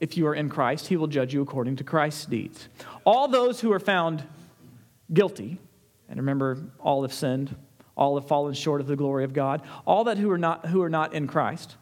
if 0.00 0.16
you 0.16 0.26
are 0.26 0.34
in 0.34 0.48
Christ, 0.48 0.86
he 0.86 0.96
will 0.96 1.06
judge 1.06 1.34
you 1.34 1.42
according 1.42 1.76
to 1.76 1.84
Christ's 1.84 2.26
deeds. 2.26 2.68
All 3.04 3.28
those 3.28 3.60
who 3.60 3.72
are 3.72 3.80
found 3.80 4.24
guilty, 5.12 5.58
and 6.08 6.18
remember, 6.18 6.58
all 6.78 7.02
have 7.02 7.12
sinned, 7.12 7.54
all 7.96 8.18
have 8.18 8.28
fallen 8.28 8.54
short 8.54 8.80
of 8.80 8.86
the 8.86 8.96
glory 8.96 9.24
of 9.24 9.32
God, 9.32 9.62
all 9.86 10.04
that 10.04 10.18
who 10.18 10.30
are 10.30 10.38
not, 10.38 10.66
who 10.66 10.82
are 10.82 10.90
not 10.90 11.12
in 11.12 11.26
Christ, 11.26 11.76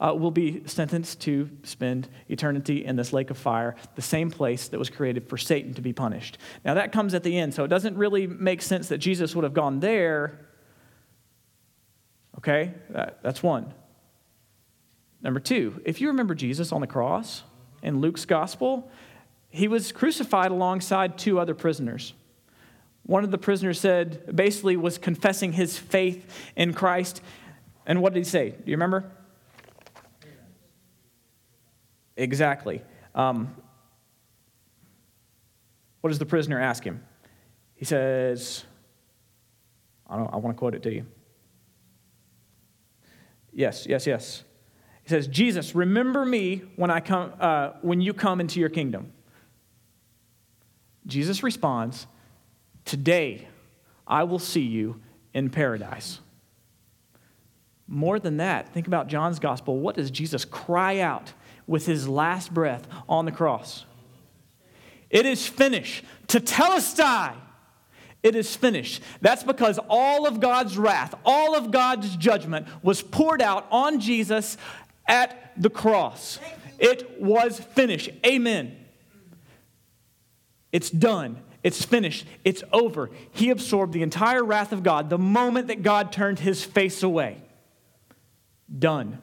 uh, 0.00 0.14
will 0.14 0.30
be 0.30 0.62
sentenced 0.66 1.20
to 1.20 1.48
spend 1.62 2.08
eternity 2.28 2.84
in 2.84 2.96
this 2.96 3.12
lake 3.12 3.30
of 3.30 3.38
fire, 3.38 3.76
the 3.94 4.02
same 4.02 4.30
place 4.30 4.68
that 4.68 4.78
was 4.78 4.90
created 4.90 5.28
for 5.28 5.36
Satan 5.36 5.74
to 5.74 5.82
be 5.82 5.92
punished. 5.92 6.38
Now, 6.64 6.74
that 6.74 6.92
comes 6.92 7.14
at 7.14 7.22
the 7.22 7.38
end, 7.38 7.54
so 7.54 7.64
it 7.64 7.68
doesn't 7.68 7.96
really 7.96 8.26
make 8.26 8.62
sense 8.62 8.88
that 8.88 8.98
Jesus 8.98 9.34
would 9.34 9.44
have 9.44 9.54
gone 9.54 9.80
there. 9.80 10.40
Okay, 12.38 12.74
that, 12.90 13.22
that's 13.22 13.42
one. 13.42 13.72
Number 15.22 15.40
two, 15.40 15.80
if 15.84 16.00
you 16.00 16.08
remember 16.08 16.34
Jesus 16.34 16.72
on 16.72 16.80
the 16.80 16.86
cross 16.86 17.42
in 17.82 18.00
Luke's 18.00 18.26
gospel, 18.26 18.90
he 19.48 19.68
was 19.68 19.92
crucified 19.92 20.50
alongside 20.50 21.16
two 21.16 21.38
other 21.38 21.54
prisoners. 21.54 22.12
One 23.06 23.22
of 23.22 23.30
the 23.30 23.38
prisoners 23.38 23.78
said, 23.78 24.34
basically, 24.34 24.76
was 24.76 24.98
confessing 24.98 25.52
his 25.52 25.78
faith 25.78 26.26
in 26.56 26.72
Christ. 26.72 27.22
And 27.86 28.02
what 28.02 28.12
did 28.14 28.20
he 28.20 28.24
say? 28.24 28.50
Do 28.50 28.62
you 28.66 28.72
remember? 28.72 29.10
Exactly. 32.24 32.80
Um, 33.14 33.54
what 36.00 36.08
does 36.08 36.18
the 36.18 36.24
prisoner 36.24 36.58
ask 36.58 36.82
him? 36.82 37.04
He 37.74 37.84
says, 37.84 38.64
I, 40.08 40.16
don't, 40.16 40.32
I 40.32 40.38
want 40.38 40.56
to 40.56 40.58
quote 40.58 40.74
it 40.74 40.82
to 40.84 40.94
you. 40.94 41.04
Yes, 43.52 43.86
yes, 43.86 44.06
yes. 44.06 44.42
He 45.02 45.10
says, 45.10 45.28
Jesus, 45.28 45.74
remember 45.74 46.24
me 46.24 46.62
when, 46.76 46.90
I 46.90 47.00
come, 47.00 47.34
uh, 47.38 47.72
when 47.82 48.00
you 48.00 48.14
come 48.14 48.40
into 48.40 48.58
your 48.58 48.70
kingdom. 48.70 49.12
Jesus 51.06 51.42
responds, 51.42 52.06
Today 52.86 53.48
I 54.06 54.24
will 54.24 54.38
see 54.38 54.62
you 54.62 55.02
in 55.34 55.50
paradise. 55.50 56.20
More 57.86 58.18
than 58.18 58.38
that, 58.38 58.70
think 58.70 58.86
about 58.86 59.08
John's 59.08 59.38
gospel. 59.38 59.78
What 59.78 59.96
does 59.96 60.10
Jesus 60.10 60.46
cry 60.46 61.00
out 61.00 61.34
with 61.66 61.86
his 61.86 62.08
last 62.08 62.52
breath 62.52 62.86
on 63.08 63.24
the 63.24 63.32
cross? 63.32 63.84
It 65.10 65.26
is 65.26 65.46
finished. 65.46 66.04
To 66.28 66.40
Tetelestai. 66.40 67.34
It 68.22 68.34
is 68.34 68.56
finished. 68.56 69.02
That's 69.20 69.44
because 69.44 69.78
all 69.88 70.26
of 70.26 70.40
God's 70.40 70.78
wrath, 70.78 71.14
all 71.26 71.54
of 71.54 71.70
God's 71.70 72.16
judgment 72.16 72.66
was 72.82 73.02
poured 73.02 73.42
out 73.42 73.66
on 73.70 74.00
Jesus 74.00 74.56
at 75.06 75.52
the 75.58 75.68
cross. 75.68 76.38
It 76.78 77.20
was 77.20 77.60
finished. 77.60 78.10
Amen. 78.26 78.76
It's 80.72 80.90
done. 80.90 81.42
It's 81.62 81.84
finished. 81.84 82.26
It's 82.44 82.64
over. 82.72 83.10
He 83.30 83.50
absorbed 83.50 83.92
the 83.92 84.02
entire 84.02 84.42
wrath 84.42 84.72
of 84.72 84.82
God 84.82 85.10
the 85.10 85.18
moment 85.18 85.68
that 85.68 85.82
God 85.82 86.10
turned 86.10 86.38
his 86.38 86.64
face 86.64 87.02
away. 87.02 87.42
Done. 88.76 89.22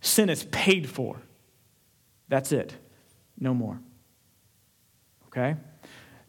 Sin 0.00 0.30
is 0.30 0.44
paid 0.44 0.88
for. 0.88 1.20
That's 2.32 2.50
it. 2.50 2.74
No 3.38 3.52
more. 3.52 3.78
Okay? 5.26 5.54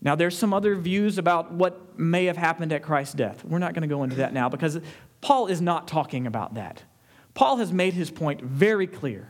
Now, 0.01 0.15
there's 0.15 0.37
some 0.37 0.53
other 0.53 0.75
views 0.75 1.17
about 1.17 1.53
what 1.53 1.97
may 1.97 2.25
have 2.25 2.35
happened 2.35 2.73
at 2.73 2.83
Christ's 2.83 3.13
death. 3.13 3.45
We're 3.45 3.59
not 3.59 3.73
going 3.73 3.83
to 3.83 3.87
go 3.87 4.03
into 4.03 4.17
that 4.17 4.33
now 4.33 4.49
because 4.49 4.81
Paul 5.21 5.47
is 5.47 5.61
not 5.61 5.87
talking 5.87 6.27
about 6.27 6.55
that. 6.55 6.83
Paul 7.35 7.55
has 7.55 7.71
made 7.71 7.93
his 7.93 8.11
point 8.11 8.41
very 8.41 8.85
clear 8.85 9.29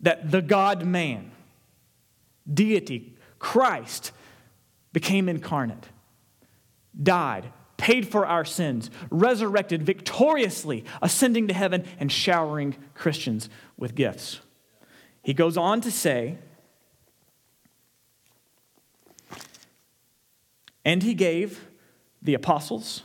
that 0.00 0.32
the 0.32 0.42
God 0.42 0.84
man, 0.84 1.30
deity, 2.52 3.16
Christ, 3.38 4.10
became 4.92 5.28
incarnate, 5.28 5.86
died, 7.00 7.52
paid 7.76 8.08
for 8.08 8.26
our 8.26 8.44
sins, 8.44 8.90
resurrected 9.08 9.84
victoriously, 9.84 10.84
ascending 11.00 11.46
to 11.46 11.54
heaven, 11.54 11.84
and 12.00 12.10
showering 12.10 12.74
Christians 12.96 13.48
with 13.76 13.94
gifts. 13.94 14.40
He 15.24 15.32
goes 15.32 15.56
on 15.56 15.80
to 15.80 15.90
say, 15.90 16.38
And 20.84 21.02
he 21.02 21.14
gave 21.14 21.66
the 22.20 22.34
apostles, 22.34 23.02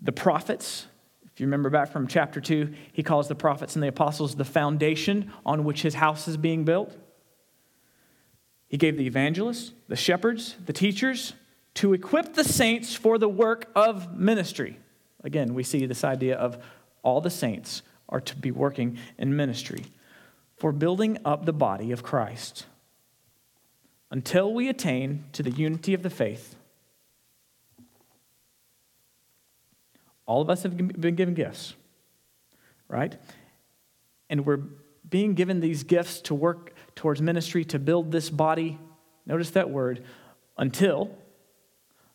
the 0.00 0.12
prophets. 0.12 0.86
If 1.24 1.40
you 1.40 1.46
remember 1.46 1.68
back 1.68 1.90
from 1.90 2.06
chapter 2.06 2.40
2, 2.40 2.72
he 2.92 3.02
calls 3.02 3.26
the 3.26 3.34
prophets 3.34 3.74
and 3.74 3.82
the 3.82 3.88
apostles 3.88 4.36
the 4.36 4.44
foundation 4.44 5.32
on 5.44 5.64
which 5.64 5.82
his 5.82 5.94
house 5.94 6.28
is 6.28 6.36
being 6.36 6.64
built. 6.64 6.96
He 8.68 8.76
gave 8.76 8.96
the 8.96 9.06
evangelists, 9.06 9.72
the 9.88 9.96
shepherds, 9.96 10.54
the 10.64 10.72
teachers 10.72 11.32
to 11.74 11.92
equip 11.92 12.34
the 12.34 12.44
saints 12.44 12.94
for 12.94 13.18
the 13.18 13.28
work 13.28 13.68
of 13.74 14.16
ministry. 14.16 14.78
Again, 15.24 15.54
we 15.54 15.64
see 15.64 15.84
this 15.86 16.04
idea 16.04 16.36
of 16.36 16.62
all 17.02 17.20
the 17.20 17.30
saints 17.30 17.82
are 18.08 18.20
to 18.20 18.36
be 18.36 18.52
working 18.52 18.98
in 19.18 19.34
ministry 19.34 19.84
for 20.60 20.70
building 20.70 21.18
up 21.24 21.44
the 21.44 21.52
body 21.52 21.90
of 21.90 22.04
Christ 22.04 22.66
until 24.12 24.54
we 24.54 24.68
attain 24.68 25.24
to 25.32 25.42
the 25.42 25.50
unity 25.50 25.94
of 25.94 26.04
the 26.04 26.10
faith 26.10 26.54
All 30.30 30.40
of 30.40 30.48
us 30.48 30.62
have 30.62 30.76
been 30.76 31.16
given 31.16 31.34
gifts, 31.34 31.74
right? 32.86 33.16
And 34.28 34.46
we're 34.46 34.60
being 35.08 35.34
given 35.34 35.58
these 35.58 35.82
gifts 35.82 36.20
to 36.20 36.36
work 36.36 36.72
towards 36.94 37.20
ministry 37.20 37.64
to 37.64 37.80
build 37.80 38.12
this 38.12 38.30
body. 38.30 38.78
Notice 39.26 39.50
that 39.50 39.70
word 39.70 40.04
until, 40.56 41.10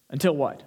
until 0.09 0.33
what? 0.33 0.63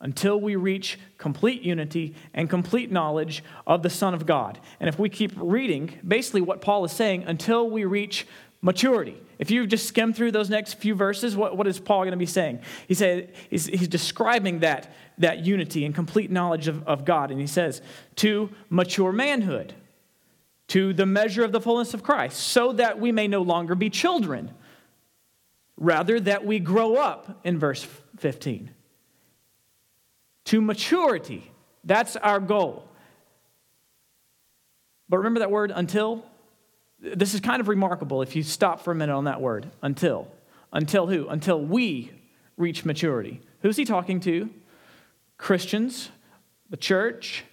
Until 0.00 0.38
we 0.38 0.56
reach 0.56 0.98
complete 1.16 1.62
unity 1.62 2.14
and 2.34 2.50
complete 2.50 2.92
knowledge 2.92 3.42
of 3.66 3.82
the 3.82 3.90
Son 3.90 4.12
of 4.12 4.26
God. 4.26 4.60
And 4.78 4.88
if 4.88 4.98
we 4.98 5.08
keep 5.08 5.32
reading, 5.36 5.98
basically 6.06 6.42
what 6.42 6.60
Paul 6.60 6.84
is 6.84 6.92
saying, 6.92 7.24
until 7.24 7.70
we 7.70 7.84
reach 7.84 8.26
maturity. 8.60 9.16
If 9.38 9.50
you 9.50 9.66
just 9.66 9.86
skim 9.86 10.12
through 10.12 10.32
those 10.32 10.50
next 10.50 10.74
few 10.74 10.94
verses, 10.94 11.36
what, 11.36 11.56
what 11.56 11.66
is 11.66 11.78
Paul 11.78 12.00
going 12.00 12.12
to 12.12 12.16
be 12.16 12.26
saying? 12.26 12.60
He 12.88 12.94
said 12.94 13.32
he's, 13.50 13.66
he's 13.66 13.88
describing 13.88 14.60
that, 14.60 14.92
that 15.18 15.44
unity 15.44 15.84
and 15.84 15.94
complete 15.94 16.30
knowledge 16.30 16.68
of, 16.68 16.86
of 16.86 17.04
God. 17.04 17.30
And 17.30 17.40
he 17.40 17.46
says, 17.46 17.82
to 18.16 18.50
mature 18.70 19.12
manhood, 19.12 19.74
to 20.68 20.92
the 20.92 21.06
measure 21.06 21.44
of 21.44 21.52
the 21.52 21.60
fullness 21.60 21.94
of 21.94 22.02
Christ, 22.02 22.38
so 22.38 22.72
that 22.72 22.98
we 22.98 23.12
may 23.12 23.28
no 23.28 23.42
longer 23.42 23.74
be 23.74 23.90
children, 23.90 24.50
rather 25.76 26.18
that 26.18 26.44
we 26.44 26.58
grow 26.58 26.96
up, 26.96 27.40
in 27.44 27.58
verse 27.58 27.86
15. 28.18 28.70
To 30.46 30.60
maturity. 30.60 31.50
That's 31.84 32.16
our 32.16 32.40
goal. 32.40 32.88
But 35.08 35.18
remember 35.18 35.40
that 35.40 35.50
word 35.50 35.72
until? 35.74 36.24
This 36.98 37.34
is 37.34 37.40
kind 37.40 37.60
of 37.60 37.68
remarkable 37.68 38.22
if 38.22 38.34
you 38.34 38.42
stop 38.42 38.80
for 38.80 38.90
a 38.90 38.94
minute 38.94 39.14
on 39.14 39.24
that 39.24 39.40
word, 39.40 39.70
until. 39.82 40.28
Until 40.72 41.06
who? 41.06 41.28
Until 41.28 41.60
we 41.60 42.10
reach 42.56 42.84
maturity. 42.84 43.40
Who's 43.60 43.76
he 43.76 43.84
talking 43.84 44.18
to? 44.20 44.50
Christians, 45.38 46.10
the 46.70 46.76
church, 46.76 47.44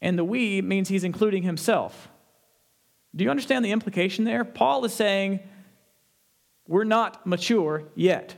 and 0.00 0.18
the 0.18 0.24
we 0.24 0.62
means 0.62 0.88
he's 0.88 1.04
including 1.04 1.42
himself. 1.42 2.08
Do 3.14 3.24
you 3.24 3.30
understand 3.30 3.64
the 3.64 3.72
implication 3.72 4.24
there? 4.24 4.44
Paul 4.44 4.84
is 4.84 4.94
saying, 4.94 5.40
we're 6.66 6.84
not 6.84 7.26
mature 7.26 7.84
yet. 7.94 8.34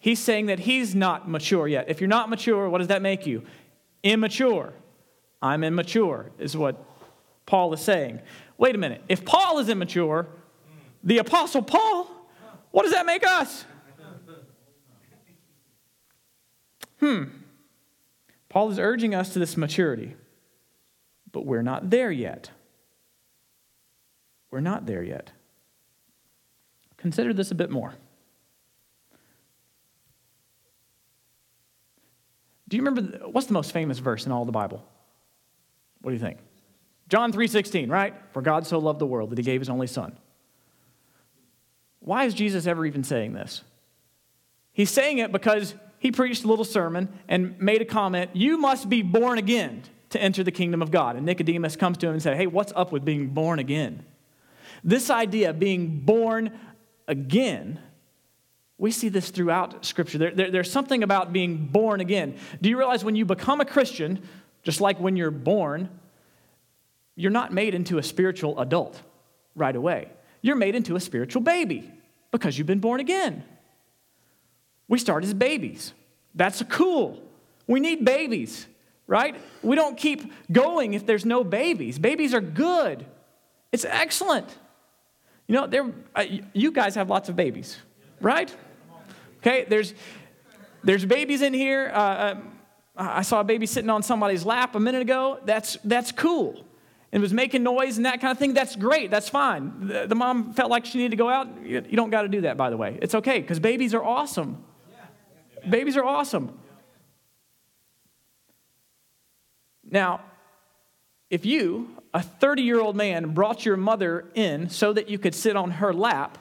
He's 0.00 0.18
saying 0.18 0.46
that 0.46 0.60
he's 0.60 0.94
not 0.94 1.28
mature 1.28 1.68
yet. 1.68 1.88
If 1.88 2.00
you're 2.00 2.08
not 2.08 2.28
mature, 2.28 2.68
what 2.68 2.78
does 2.78 2.88
that 2.88 3.02
make 3.02 3.26
you? 3.26 3.44
Immature. 4.02 4.72
I'm 5.40 5.62
immature, 5.62 6.32
is 6.38 6.56
what 6.56 6.84
Paul 7.46 7.72
is 7.72 7.80
saying 7.80 8.20
wait 8.60 8.74
a 8.74 8.78
minute, 8.78 9.02
if 9.08 9.24
Paul 9.24 9.58
is 9.58 9.70
immature, 9.70 10.28
the 11.02 11.16
Apostle 11.16 11.62
Paul, 11.62 12.10
what 12.70 12.82
does 12.82 12.92
that 12.92 13.06
make 13.06 13.26
us? 13.26 13.64
Hmm. 17.00 17.24
Paul 18.50 18.70
is 18.70 18.78
urging 18.78 19.14
us 19.14 19.32
to 19.32 19.38
this 19.38 19.56
maturity, 19.56 20.14
but 21.32 21.46
we're 21.46 21.62
not 21.62 21.88
there 21.88 22.10
yet. 22.12 22.50
We're 24.50 24.60
not 24.60 24.84
there 24.84 25.02
yet. 25.02 25.32
Consider 26.98 27.32
this 27.32 27.50
a 27.50 27.54
bit 27.54 27.70
more. 27.70 27.94
Do 32.70 32.76
you 32.76 32.82
remember 32.84 33.26
what's 33.26 33.48
the 33.48 33.52
most 33.52 33.72
famous 33.72 33.98
verse 33.98 34.24
in 34.24 34.32
all 34.32 34.46
the 34.46 34.52
Bible? 34.52 34.82
What 36.00 36.12
do 36.12 36.14
you 36.14 36.20
think? 36.20 36.38
John 37.08 37.32
3:16, 37.32 37.90
right? 37.90 38.14
For 38.32 38.40
God 38.40 38.66
so 38.66 38.78
loved 38.78 39.00
the 39.00 39.06
world 39.06 39.30
that 39.30 39.38
he 39.38 39.44
gave 39.44 39.60
his 39.60 39.68
only 39.68 39.88
son. 39.88 40.16
Why 41.98 42.24
is 42.24 42.32
Jesus 42.32 42.66
ever 42.66 42.86
even 42.86 43.04
saying 43.04 43.34
this? 43.34 43.62
He's 44.72 44.90
saying 44.90 45.18
it 45.18 45.32
because 45.32 45.74
he 45.98 46.12
preached 46.12 46.44
a 46.44 46.46
little 46.46 46.64
sermon 46.64 47.08
and 47.28 47.60
made 47.60 47.82
a 47.82 47.84
comment, 47.84 48.30
"You 48.34 48.56
must 48.56 48.88
be 48.88 49.02
born 49.02 49.36
again 49.36 49.82
to 50.10 50.22
enter 50.22 50.44
the 50.44 50.52
kingdom 50.52 50.80
of 50.80 50.92
God." 50.92 51.16
And 51.16 51.26
Nicodemus 51.26 51.74
comes 51.74 51.98
to 51.98 52.06
him 52.06 52.14
and 52.14 52.22
said, 52.22 52.36
"Hey, 52.36 52.46
what's 52.46 52.72
up 52.76 52.92
with 52.92 53.04
being 53.04 53.30
born 53.30 53.58
again?" 53.58 54.04
This 54.84 55.10
idea 55.10 55.50
of 55.50 55.58
being 55.58 56.00
born 56.00 56.58
again 57.08 57.80
we 58.80 58.90
see 58.90 59.10
this 59.10 59.28
throughout 59.28 59.84
Scripture. 59.84 60.16
There, 60.16 60.30
there, 60.30 60.50
there's 60.50 60.72
something 60.72 61.02
about 61.02 61.34
being 61.34 61.66
born 61.66 62.00
again. 62.00 62.36
Do 62.62 62.70
you 62.70 62.78
realize 62.78 63.04
when 63.04 63.14
you 63.14 63.26
become 63.26 63.60
a 63.60 63.66
Christian, 63.66 64.26
just 64.62 64.80
like 64.80 64.98
when 64.98 65.16
you're 65.16 65.30
born, 65.30 65.90
you're 67.14 67.30
not 67.30 67.52
made 67.52 67.74
into 67.74 67.98
a 67.98 68.02
spiritual 68.02 68.58
adult 68.58 69.02
right 69.54 69.76
away. 69.76 70.08
You're 70.40 70.56
made 70.56 70.74
into 70.74 70.96
a 70.96 71.00
spiritual 71.00 71.42
baby 71.42 71.92
because 72.30 72.56
you've 72.56 72.66
been 72.66 72.80
born 72.80 73.00
again. 73.00 73.44
We 74.88 74.98
start 74.98 75.24
as 75.24 75.34
babies. 75.34 75.92
That's 76.34 76.62
cool. 76.70 77.22
We 77.66 77.80
need 77.80 78.06
babies, 78.06 78.66
right? 79.06 79.38
We 79.62 79.76
don't 79.76 79.98
keep 79.98 80.32
going 80.50 80.94
if 80.94 81.04
there's 81.04 81.26
no 81.26 81.44
babies. 81.44 81.98
Babies 81.98 82.32
are 82.32 82.40
good, 82.40 83.04
it's 83.72 83.84
excellent. 83.84 84.48
You 85.46 85.66
know, 85.68 85.92
you 86.54 86.72
guys 86.72 86.94
have 86.94 87.10
lots 87.10 87.28
of 87.28 87.36
babies, 87.36 87.76
right? 88.22 88.54
Okay, 89.40 89.64
there's, 89.68 89.94
there's 90.84 91.04
babies 91.04 91.42
in 91.42 91.54
here. 91.54 91.90
Uh, 91.94 91.98
uh, 91.98 92.36
I 92.96 93.22
saw 93.22 93.40
a 93.40 93.44
baby 93.44 93.66
sitting 93.66 93.90
on 93.90 94.02
somebody's 94.02 94.44
lap 94.44 94.74
a 94.74 94.80
minute 94.80 95.02
ago. 95.02 95.38
That's, 95.44 95.78
that's 95.84 96.12
cool. 96.12 96.64
And 97.12 97.22
was 97.22 97.32
making 97.32 97.62
noise 97.62 97.96
and 97.96 98.06
that 98.06 98.20
kind 98.20 98.30
of 98.30 98.38
thing. 98.38 98.54
That's 98.54 98.76
great. 98.76 99.10
That's 99.10 99.28
fine. 99.28 99.88
The, 99.88 100.06
the 100.06 100.14
mom 100.14 100.52
felt 100.52 100.70
like 100.70 100.84
she 100.84 100.98
needed 100.98 101.12
to 101.12 101.16
go 101.16 101.28
out. 101.28 101.48
You, 101.64 101.82
you 101.88 101.96
don't 101.96 102.10
got 102.10 102.22
to 102.22 102.28
do 102.28 102.42
that, 102.42 102.56
by 102.56 102.70
the 102.70 102.76
way. 102.76 102.98
It's 103.00 103.14
okay 103.14 103.40
because 103.40 103.58
babies 103.58 103.94
are 103.94 104.04
awesome. 104.04 104.62
Babies 105.68 105.96
are 105.96 106.04
awesome. 106.04 106.58
Now, 109.90 110.20
if 111.30 111.44
you, 111.44 111.88
a 112.14 112.22
30 112.22 112.62
year 112.62 112.80
old 112.80 112.96
man, 112.96 113.34
brought 113.34 113.64
your 113.64 113.76
mother 113.76 114.26
in 114.34 114.68
so 114.68 114.92
that 114.92 115.08
you 115.08 115.18
could 115.18 115.34
sit 115.34 115.56
on 115.56 115.72
her 115.72 115.92
lap 115.92 116.38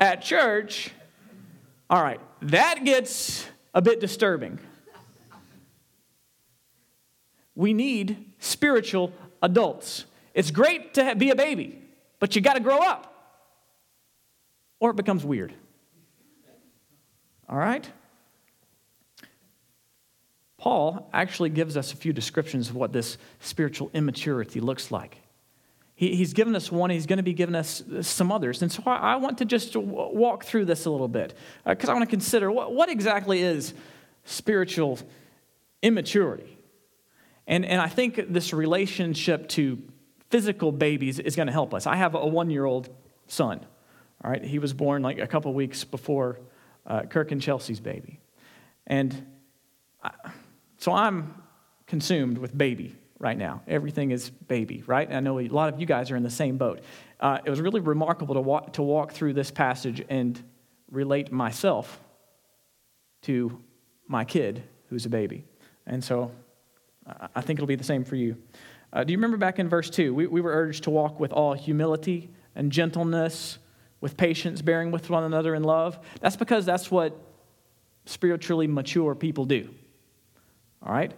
at 0.00 0.22
church, 0.22 0.90
all 1.92 2.02
right, 2.02 2.20
that 2.40 2.84
gets 2.86 3.46
a 3.74 3.82
bit 3.82 4.00
disturbing. 4.00 4.58
We 7.54 7.74
need 7.74 8.32
spiritual 8.38 9.12
adults. 9.42 10.06
It's 10.32 10.50
great 10.50 10.94
to 10.94 11.14
be 11.14 11.28
a 11.28 11.36
baby, 11.36 11.82
but 12.18 12.34
you 12.34 12.40
got 12.40 12.54
to 12.54 12.60
grow 12.60 12.78
up 12.78 13.12
or 14.80 14.90
it 14.90 14.96
becomes 14.96 15.22
weird. 15.22 15.52
All 17.46 17.58
right? 17.58 17.86
Paul 20.56 21.10
actually 21.12 21.50
gives 21.50 21.76
us 21.76 21.92
a 21.92 21.96
few 21.96 22.14
descriptions 22.14 22.70
of 22.70 22.74
what 22.74 22.94
this 22.94 23.18
spiritual 23.40 23.90
immaturity 23.92 24.60
looks 24.60 24.90
like. 24.90 25.21
He, 26.02 26.16
he's 26.16 26.32
given 26.32 26.56
us 26.56 26.72
one, 26.72 26.90
he's 26.90 27.06
going 27.06 27.18
to 27.18 27.22
be 27.22 27.32
giving 27.32 27.54
us 27.54 27.80
some 28.00 28.32
others. 28.32 28.60
And 28.60 28.72
so 28.72 28.82
I, 28.84 28.96
I 28.96 29.16
want 29.16 29.38
to 29.38 29.44
just 29.44 29.76
walk 29.76 30.44
through 30.44 30.64
this 30.64 30.84
a 30.84 30.90
little 30.90 31.06
bit 31.06 31.32
because 31.64 31.88
uh, 31.88 31.92
I 31.92 31.94
want 31.94 32.04
to 32.04 32.10
consider 32.10 32.50
what, 32.50 32.74
what 32.74 32.88
exactly 32.88 33.40
is 33.40 33.72
spiritual 34.24 34.98
immaturity. 35.80 36.58
And, 37.46 37.64
and 37.64 37.80
I 37.80 37.86
think 37.86 38.32
this 38.32 38.52
relationship 38.52 39.48
to 39.50 39.80
physical 40.28 40.72
babies 40.72 41.20
is 41.20 41.36
going 41.36 41.46
to 41.46 41.52
help 41.52 41.72
us. 41.72 41.86
I 41.86 41.94
have 41.94 42.16
a 42.16 42.26
one 42.26 42.50
year 42.50 42.64
old 42.64 42.88
son. 43.28 43.64
All 44.24 44.30
right, 44.32 44.42
he 44.42 44.58
was 44.58 44.72
born 44.72 45.02
like 45.02 45.20
a 45.20 45.28
couple 45.28 45.54
weeks 45.54 45.84
before 45.84 46.40
uh, 46.84 47.02
Kirk 47.02 47.30
and 47.30 47.40
Chelsea's 47.40 47.78
baby. 47.78 48.18
And 48.88 49.24
I, 50.02 50.10
so 50.78 50.90
I'm 50.90 51.40
consumed 51.86 52.38
with 52.38 52.58
baby 52.58 52.96
right 53.22 53.38
now. 53.38 53.62
Everything 53.68 54.10
is 54.10 54.30
baby, 54.30 54.82
right? 54.84 55.10
I 55.10 55.20
know 55.20 55.38
a 55.38 55.46
lot 55.46 55.72
of 55.72 55.78
you 55.78 55.86
guys 55.86 56.10
are 56.10 56.16
in 56.16 56.24
the 56.24 56.30
same 56.30 56.58
boat. 56.58 56.80
Uh, 57.20 57.38
it 57.44 57.48
was 57.48 57.60
really 57.60 57.80
remarkable 57.80 58.34
to 58.34 58.40
walk, 58.40 58.72
to 58.74 58.82
walk 58.82 59.12
through 59.12 59.32
this 59.32 59.52
passage 59.52 60.04
and 60.08 60.42
relate 60.90 61.30
myself 61.30 62.00
to 63.22 63.62
my 64.08 64.24
kid 64.24 64.64
who's 64.88 65.06
a 65.06 65.08
baby. 65.08 65.44
And 65.86 66.02
so 66.02 66.32
I 67.34 67.40
think 67.42 67.60
it'll 67.60 67.68
be 67.68 67.76
the 67.76 67.84
same 67.84 68.04
for 68.04 68.16
you. 68.16 68.36
Uh, 68.92 69.04
do 69.04 69.12
you 69.12 69.18
remember 69.18 69.36
back 69.36 69.60
in 69.60 69.68
verse 69.68 69.88
2? 69.88 70.12
We, 70.12 70.26
we 70.26 70.40
were 70.40 70.50
urged 70.50 70.82
to 70.84 70.90
walk 70.90 71.20
with 71.20 71.32
all 71.32 71.54
humility 71.54 72.28
and 72.56 72.72
gentleness, 72.72 73.58
with 74.00 74.16
patience, 74.16 74.62
bearing 74.62 74.90
with 74.90 75.08
one 75.08 75.22
another 75.22 75.54
in 75.54 75.62
love. 75.62 75.96
That's 76.20 76.36
because 76.36 76.66
that's 76.66 76.90
what 76.90 77.16
spiritually 78.04 78.66
mature 78.66 79.14
people 79.14 79.44
do. 79.44 79.70
All 80.84 80.92
right? 80.92 81.12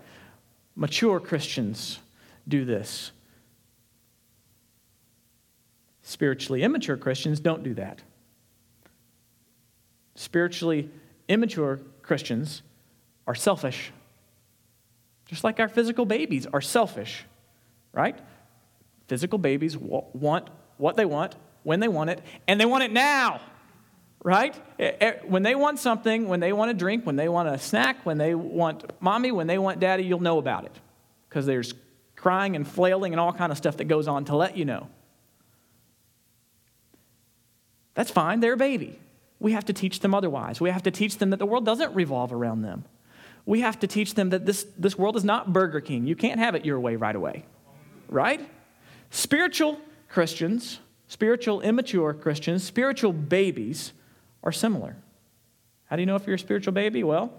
Mature 0.76 1.20
Christians 1.20 2.00
do 2.46 2.64
this. 2.64 3.12
Spiritually 6.02 6.62
immature 6.62 6.96
Christians 6.96 7.40
don't 7.40 7.62
do 7.62 7.74
that. 7.74 8.02
Spiritually 10.14 10.90
immature 11.28 11.80
Christians 12.02 12.62
are 13.26 13.34
selfish. 13.34 13.92
Just 15.26 15.44
like 15.44 15.58
our 15.60 15.68
physical 15.68 16.04
babies 16.04 16.46
are 16.52 16.60
selfish, 16.60 17.24
right? 17.92 18.18
Physical 19.08 19.38
babies 19.38 19.76
want 19.76 20.48
what 20.76 20.96
they 20.96 21.04
want, 21.04 21.36
when 21.62 21.80
they 21.80 21.88
want 21.88 22.10
it, 22.10 22.20
and 22.46 22.60
they 22.60 22.66
want 22.66 22.84
it 22.84 22.92
now 22.92 23.40
right? 24.24 24.56
Eh, 24.78 24.92
eh, 25.00 25.12
when 25.26 25.44
they 25.44 25.54
want 25.54 25.78
something, 25.78 26.26
when 26.26 26.40
they 26.40 26.52
want 26.52 26.72
a 26.72 26.74
drink, 26.74 27.06
when 27.06 27.14
they 27.14 27.28
want 27.28 27.48
a 27.48 27.58
snack, 27.58 28.04
when 28.04 28.18
they 28.18 28.34
want 28.34 28.90
mommy, 29.00 29.30
when 29.30 29.46
they 29.46 29.58
want 29.58 29.78
daddy, 29.78 30.02
you'll 30.02 30.18
know 30.18 30.38
about 30.38 30.64
it 30.64 30.72
because 31.28 31.46
there's 31.46 31.74
crying 32.16 32.56
and 32.56 32.66
flailing 32.66 33.12
and 33.12 33.20
all 33.20 33.32
kind 33.32 33.52
of 33.52 33.58
stuff 33.58 33.76
that 33.76 33.84
goes 33.84 34.08
on 34.08 34.24
to 34.24 34.34
let 34.34 34.56
you 34.56 34.64
know. 34.64 34.88
That's 37.92 38.10
fine, 38.10 38.40
they're 38.40 38.54
a 38.54 38.56
baby. 38.56 38.98
We 39.38 39.52
have 39.52 39.66
to 39.66 39.74
teach 39.74 40.00
them 40.00 40.14
otherwise. 40.14 40.60
We 40.60 40.70
have 40.70 40.84
to 40.84 40.90
teach 40.90 41.18
them 41.18 41.30
that 41.30 41.38
the 41.38 41.46
world 41.46 41.66
doesn't 41.66 41.94
revolve 41.94 42.32
around 42.32 42.62
them. 42.62 42.84
We 43.44 43.60
have 43.60 43.78
to 43.80 43.86
teach 43.86 44.14
them 44.14 44.30
that 44.30 44.46
this, 44.46 44.66
this 44.78 44.96
world 44.96 45.16
is 45.16 45.24
not 45.24 45.52
Burger 45.52 45.82
King. 45.82 46.06
You 46.06 46.16
can't 46.16 46.40
have 46.40 46.54
it 46.54 46.64
your 46.64 46.80
way 46.80 46.96
right 46.96 47.14
away, 47.14 47.44
right? 48.08 48.40
Spiritual 49.10 49.78
Christians, 50.08 50.78
spiritual 51.08 51.60
immature 51.60 52.14
Christians, 52.14 52.64
spiritual 52.64 53.12
babies 53.12 53.92
are 54.44 54.52
similar. 54.52 54.96
How 55.86 55.96
do 55.96 56.02
you 56.02 56.06
know 56.06 56.16
if 56.16 56.26
you're 56.26 56.36
a 56.36 56.38
spiritual 56.38 56.72
baby? 56.72 57.02
Well, 57.02 57.32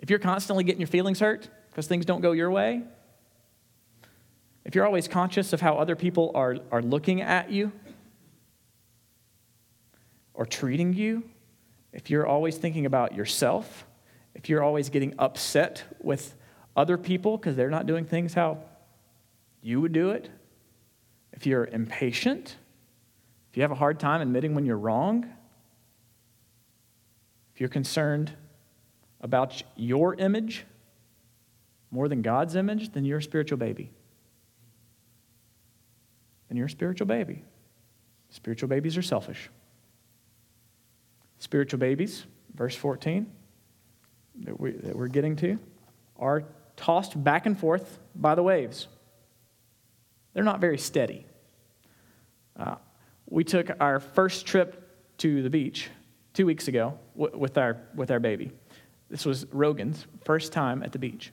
if 0.00 0.10
you're 0.10 0.18
constantly 0.18 0.64
getting 0.64 0.80
your 0.80 0.88
feelings 0.88 1.20
hurt 1.20 1.48
because 1.70 1.86
things 1.86 2.04
don't 2.04 2.20
go 2.20 2.32
your 2.32 2.50
way, 2.50 2.82
if 4.64 4.74
you're 4.74 4.84
always 4.84 5.08
conscious 5.08 5.52
of 5.52 5.60
how 5.60 5.78
other 5.78 5.96
people 5.96 6.32
are, 6.34 6.56
are 6.70 6.82
looking 6.82 7.22
at 7.22 7.50
you 7.50 7.72
or 10.34 10.44
treating 10.44 10.92
you, 10.92 11.22
if 11.92 12.10
you're 12.10 12.26
always 12.26 12.56
thinking 12.56 12.86
about 12.86 13.14
yourself, 13.14 13.86
if 14.34 14.48
you're 14.48 14.62
always 14.62 14.88
getting 14.88 15.14
upset 15.18 15.84
with 16.02 16.34
other 16.76 16.98
people 16.98 17.36
because 17.36 17.54
they're 17.54 17.70
not 17.70 17.86
doing 17.86 18.04
things 18.04 18.34
how 18.34 18.58
you 19.62 19.80
would 19.80 19.92
do 19.92 20.10
it, 20.10 20.28
if 21.32 21.46
you're 21.46 21.66
impatient, 21.66 22.56
if 23.50 23.56
you 23.56 23.62
have 23.62 23.70
a 23.70 23.76
hard 23.76 24.00
time 24.00 24.20
admitting 24.20 24.54
when 24.54 24.66
you're 24.66 24.78
wrong, 24.78 25.30
if 27.54 27.60
you're 27.60 27.68
concerned 27.68 28.32
about 29.20 29.62
your 29.76 30.14
image 30.16 30.66
more 31.90 32.08
than 32.08 32.20
God's 32.20 32.56
image, 32.56 32.92
then 32.92 33.04
you're 33.04 33.18
a 33.18 33.22
spiritual 33.22 33.58
baby. 33.58 33.92
Then 36.48 36.56
you're 36.56 36.66
a 36.66 36.70
spiritual 36.70 37.06
baby. 37.06 37.44
Spiritual 38.30 38.68
babies 38.68 38.96
are 38.96 39.02
selfish. 39.02 39.48
Spiritual 41.38 41.78
babies, 41.78 42.26
verse 42.54 42.74
14, 42.74 43.30
that, 44.40 44.58
we, 44.58 44.72
that 44.72 44.96
we're 44.96 45.06
getting 45.06 45.36
to, 45.36 45.58
are 46.18 46.42
tossed 46.76 47.22
back 47.22 47.46
and 47.46 47.56
forth 47.56 48.00
by 48.16 48.34
the 48.34 48.42
waves. 48.42 48.88
They're 50.32 50.42
not 50.42 50.60
very 50.60 50.78
steady. 50.78 51.24
Uh, 52.58 52.74
we 53.28 53.44
took 53.44 53.70
our 53.78 54.00
first 54.00 54.44
trip 54.44 55.16
to 55.18 55.42
the 55.42 55.50
beach 55.50 55.90
two 56.34 56.44
weeks 56.44 56.68
ago 56.68 56.98
with 57.14 57.56
our, 57.56 57.78
with 57.94 58.10
our 58.10 58.20
baby. 58.20 58.50
This 59.08 59.24
was 59.24 59.46
Rogan's 59.52 60.06
first 60.24 60.52
time 60.52 60.82
at 60.82 60.92
the 60.92 60.98
beach. 60.98 61.32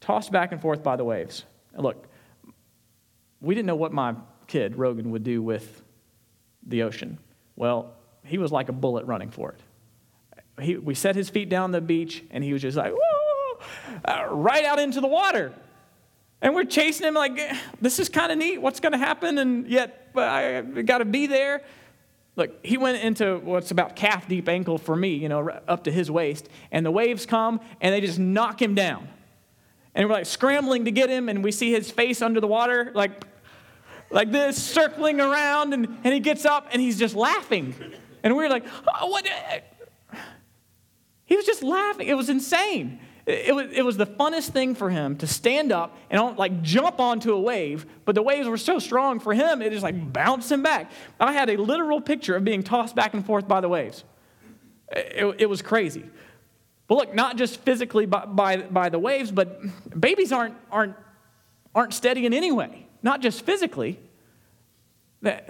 Tossed 0.00 0.30
back 0.30 0.52
and 0.52 0.60
forth 0.60 0.82
by 0.82 0.96
the 0.96 1.04
waves. 1.04 1.44
And 1.72 1.82
look, 1.82 2.06
we 3.40 3.54
didn't 3.54 3.66
know 3.66 3.76
what 3.76 3.92
my 3.92 4.14
kid, 4.46 4.76
Rogan, 4.76 5.10
would 5.10 5.24
do 5.24 5.42
with 5.42 5.82
the 6.66 6.82
ocean. 6.82 7.18
Well, 7.56 7.94
he 8.24 8.38
was 8.38 8.52
like 8.52 8.68
a 8.68 8.72
bullet 8.72 9.06
running 9.06 9.30
for 9.30 9.52
it. 9.52 9.60
He, 10.62 10.76
we 10.76 10.94
set 10.94 11.16
his 11.16 11.30
feet 11.30 11.48
down 11.48 11.70
the 11.70 11.80
beach, 11.80 12.22
and 12.30 12.44
he 12.44 12.52
was 12.52 12.60
just 12.60 12.76
like, 12.76 12.92
uh, 14.04 14.26
right 14.30 14.64
out 14.64 14.78
into 14.78 15.00
the 15.00 15.06
water. 15.08 15.52
And 16.42 16.54
we're 16.54 16.64
chasing 16.64 17.06
him 17.06 17.14
like, 17.14 17.40
this 17.80 17.98
is 17.98 18.08
kind 18.08 18.30
of 18.30 18.38
neat. 18.38 18.58
What's 18.58 18.80
going 18.80 18.92
to 18.92 18.98
happen? 18.98 19.38
And 19.38 19.66
yet, 19.66 20.10
I 20.14 20.60
got 20.84 20.98
to 20.98 21.04
be 21.04 21.26
there. 21.26 21.62
Look, 22.34 22.64
he 22.64 22.78
went 22.78 23.02
into 23.02 23.38
what's 23.38 23.70
about 23.70 23.94
calf 23.94 24.26
deep 24.26 24.48
ankle 24.48 24.78
for 24.78 24.96
me, 24.96 25.14
you 25.14 25.28
know, 25.28 25.48
up 25.68 25.84
to 25.84 25.92
his 25.92 26.10
waist, 26.10 26.48
and 26.70 26.84
the 26.84 26.90
waves 26.90 27.26
come 27.26 27.60
and 27.80 27.94
they 27.94 28.00
just 28.00 28.18
knock 28.18 28.60
him 28.60 28.74
down. 28.74 29.08
And 29.94 30.08
we're 30.08 30.14
like 30.14 30.26
scrambling 30.26 30.86
to 30.86 30.90
get 30.90 31.10
him, 31.10 31.28
and 31.28 31.44
we 31.44 31.52
see 31.52 31.70
his 31.70 31.90
face 31.90 32.22
under 32.22 32.40
the 32.40 32.46
water, 32.46 32.90
like, 32.94 33.24
like 34.10 34.32
this, 34.32 34.56
circling 34.62 35.20
around, 35.20 35.74
and, 35.74 35.86
and 36.04 36.14
he 36.14 36.20
gets 36.20 36.46
up 36.46 36.68
and 36.72 36.80
he's 36.80 36.98
just 36.98 37.14
laughing. 37.14 37.74
And 38.22 38.34
we 38.34 38.44
we're 38.44 38.48
like, 38.48 38.64
oh, 39.00 39.08
what? 39.08 39.26
He 41.24 41.36
was 41.36 41.44
just 41.44 41.62
laughing. 41.62 42.08
It 42.08 42.14
was 42.14 42.30
insane. 42.30 43.00
It 43.24 43.54
was, 43.54 43.70
it 43.72 43.82
was 43.82 43.96
the 43.96 44.06
funnest 44.06 44.50
thing 44.50 44.74
for 44.74 44.90
him 44.90 45.16
to 45.18 45.28
stand 45.28 45.70
up 45.70 45.96
and 46.10 46.36
like 46.36 46.60
jump 46.62 46.98
onto 46.98 47.32
a 47.32 47.40
wave, 47.40 47.86
but 48.04 48.16
the 48.16 48.22
waves 48.22 48.48
were 48.48 48.56
so 48.56 48.80
strong 48.80 49.20
for 49.20 49.32
him, 49.32 49.62
it 49.62 49.70
just 49.70 49.84
like 49.84 50.12
bounced 50.12 50.50
him 50.50 50.62
back. 50.62 50.90
I 51.20 51.32
had 51.32 51.48
a 51.48 51.56
literal 51.56 52.00
picture 52.00 52.34
of 52.34 52.44
being 52.44 52.64
tossed 52.64 52.96
back 52.96 53.14
and 53.14 53.24
forth 53.24 53.46
by 53.46 53.60
the 53.60 53.68
waves. 53.68 54.02
It, 54.90 55.36
it 55.38 55.46
was 55.46 55.62
crazy. 55.62 56.04
But 56.88 56.96
look, 56.96 57.14
not 57.14 57.36
just 57.36 57.60
physically 57.60 58.06
by, 58.06 58.26
by, 58.26 58.56
by 58.56 58.88
the 58.88 58.98
waves, 58.98 59.30
but 59.30 59.60
babies 59.98 60.32
aren't, 60.32 60.56
aren't, 60.70 60.96
aren't 61.76 61.94
steady 61.94 62.26
in 62.26 62.34
any 62.34 62.50
way, 62.50 62.86
not 63.04 63.20
just 63.20 63.46
physically. 63.46 64.00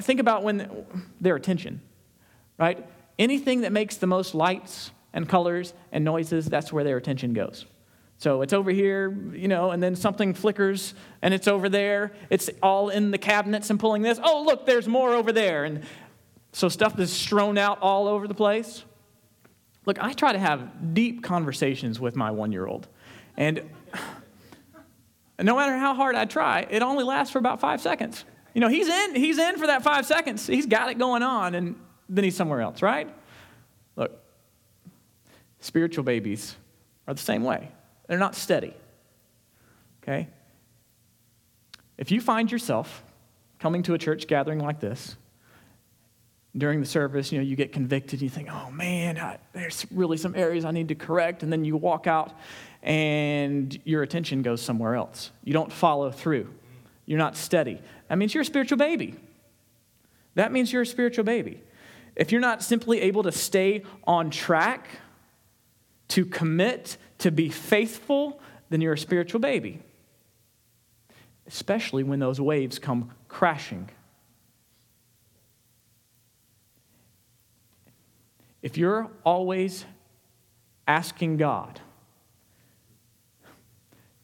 Think 0.03 0.21
about 0.21 0.43
when 0.43 0.87
their 1.23 1.37
attention, 1.37 1.81
right? 2.59 2.87
Anything 3.19 3.63
that 3.63 3.73
makes 3.73 3.97
the 3.97 4.07
most 4.07 4.35
lights 4.35 4.91
and 5.13 5.29
colors 5.29 5.75
and 5.91 6.05
noises, 6.05 6.47
that's 6.47 6.73
where 6.73 6.85
their 6.85 6.97
attention 6.97 7.33
goes. 7.33 7.67
So 8.19 8.43
it's 8.43 8.53
over 8.53 8.71
here, 8.71 9.11
you 9.33 9.49
know, 9.49 9.73
and 9.73 9.83
then 9.83 9.97
something 9.97 10.33
flickers 10.33 10.95
and 11.23 11.35
it's 11.35 11.49
over 11.49 11.69
there. 11.69 12.13
It's 12.31 12.49
all 12.63 12.89
in 12.89 13.11
the 13.11 13.19
cabinets 13.19 13.69
and 13.71 13.81
pulling 13.81 14.03
this. 14.03 14.21
Oh, 14.23 14.45
look, 14.47 14.65
there's 14.65 14.87
more 14.87 15.13
over 15.15 15.33
there. 15.33 15.65
And 15.65 15.83
so 16.53 16.69
stuff 16.69 16.99
is 17.01 17.13
strewn 17.13 17.59
out 17.59 17.79
all 17.81 18.07
over 18.07 18.29
the 18.29 18.35
place. 18.35 18.85
Look, 19.87 20.01
I 20.01 20.13
try 20.13 20.33
to 20.33 20.39
have 20.39 20.95
deep 20.95 21.25
conversations 21.25 21.99
with 21.99 22.15
my 22.15 22.31
one 22.31 22.53
year 22.53 22.67
old. 22.67 22.87
And 23.37 23.69
no 25.41 25.57
matter 25.57 25.77
how 25.77 25.95
hard 25.95 26.15
I 26.15 26.25
try, 26.25 26.67
it 26.71 26.83
only 26.83 27.03
lasts 27.03 27.33
for 27.33 27.39
about 27.39 27.59
five 27.59 27.81
seconds. 27.81 28.25
You 28.55 28.61
know, 28.61 28.69
he's 28.69 28.87
in, 28.87 29.15
he's 29.17 29.39
in 29.39 29.59
for 29.59 29.67
that 29.67 29.83
five 29.83 30.07
seconds. 30.07 30.47
He's 30.47 30.67
got 30.67 30.91
it 30.91 30.99
going 30.99 31.23
on, 31.23 31.55
and 31.55 31.75
then 32.09 32.23
he's 32.23 32.37
somewhere 32.37 32.61
else, 32.61 32.83
right? 32.83 33.13
Spiritual 35.63 36.03
babies 36.03 36.57
are 37.07 37.15
the 37.15 37.21
same 37.21 37.45
way. 37.45 37.71
They're 38.09 38.19
not 38.19 38.35
steady. 38.35 38.75
Okay? 40.03 40.29
If 41.97 42.11
you 42.11 42.21
find 42.21 42.51
yourself 42.51 43.05
coming 43.61 43.85
to 43.85 43.95
a 43.95 43.99
church 43.99 44.27
gathering 44.27 44.59
like 44.59 44.81
this, 44.81 45.17
during 46.57 46.81
the 46.81 46.87
service, 46.87 47.31
you 47.31 47.39
know, 47.39 47.45
you 47.45 47.55
get 47.55 47.73
convicted, 47.73 48.21
you 48.21 48.29
think, 48.29 48.49
oh 48.51 48.73
man, 48.73 49.17
I, 49.19 49.39
there's 49.53 49.87
really 49.93 50.17
some 50.17 50.35
areas 50.35 50.65
I 50.65 50.73
need 50.73 50.89
to 50.89 50.97
correct, 50.97 51.45
and 51.45 51.53
then 51.53 51.65
you 51.65 51.77
walk 51.77 52.09
out 52.09 52.33
and 52.83 53.81
your 53.85 54.03
attention 54.03 54.43
goes 54.43 54.61
somewhere 54.61 54.97
else. 54.97 55.31
You 55.45 55.53
don't 55.53 55.73
follow 55.73 56.11
through. 56.11 56.53
You're 57.07 57.19
not 57.21 57.37
steady. 57.37 57.81
That 58.09 58.19
means 58.19 58.35
you're 58.35 58.43
a 58.43 58.45
spiritual 58.45 58.79
baby. 58.79 59.15
That 60.35 60.51
means 60.51 60.73
you're 60.73 60.83
a 60.83 60.87
spiritual 60.87 61.25
baby. 61.25 61.63
If 62.17 62.33
you're 62.33 62.41
not 62.41 62.65
simply 62.65 63.01
able 63.03 63.23
to 63.23 63.33
stay 63.33 63.85
on 64.05 64.31
track, 64.31 64.89
to 66.13 66.27
commit, 66.27 66.99
to 67.17 67.31
be 67.31 67.49
faithful, 67.49 68.39
then 68.69 68.83
you're 68.83 68.93
a 68.93 68.99
spiritual 68.99 69.41
baby. 69.41 69.81
Especially 71.47 72.03
when 72.03 72.19
those 72.19 72.39
waves 72.39 72.79
come 72.79 73.11
crashing. 73.29 73.89
If 78.61 78.77
you're 78.77 79.11
always 79.25 79.87
asking 80.87 81.39
God 81.39 81.81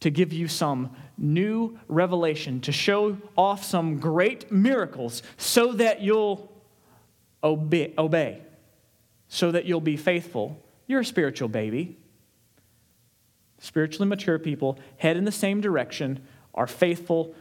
to 0.00 0.10
give 0.10 0.30
you 0.30 0.46
some 0.46 0.94
new 1.16 1.78
revelation, 1.88 2.60
to 2.60 2.70
show 2.70 3.16
off 3.34 3.64
some 3.64 3.98
great 3.98 4.52
miracles 4.52 5.22
so 5.38 5.72
that 5.72 6.02
you'll 6.02 6.52
obey, 7.42 7.94
obey, 7.96 8.42
so 9.28 9.50
that 9.50 9.64
you'll 9.64 9.80
be 9.80 9.96
faithful, 9.96 10.62
you're 10.88 11.00
a 11.00 11.04
spiritual 11.04 11.48
baby. 11.48 11.96
Spiritually 13.60 14.08
mature 14.08 14.38
people 14.38 14.78
head 14.96 15.16
in 15.16 15.24
the 15.24 15.32
same 15.32 15.60
direction, 15.60 16.26
are 16.54 16.66
faithful 16.66 17.34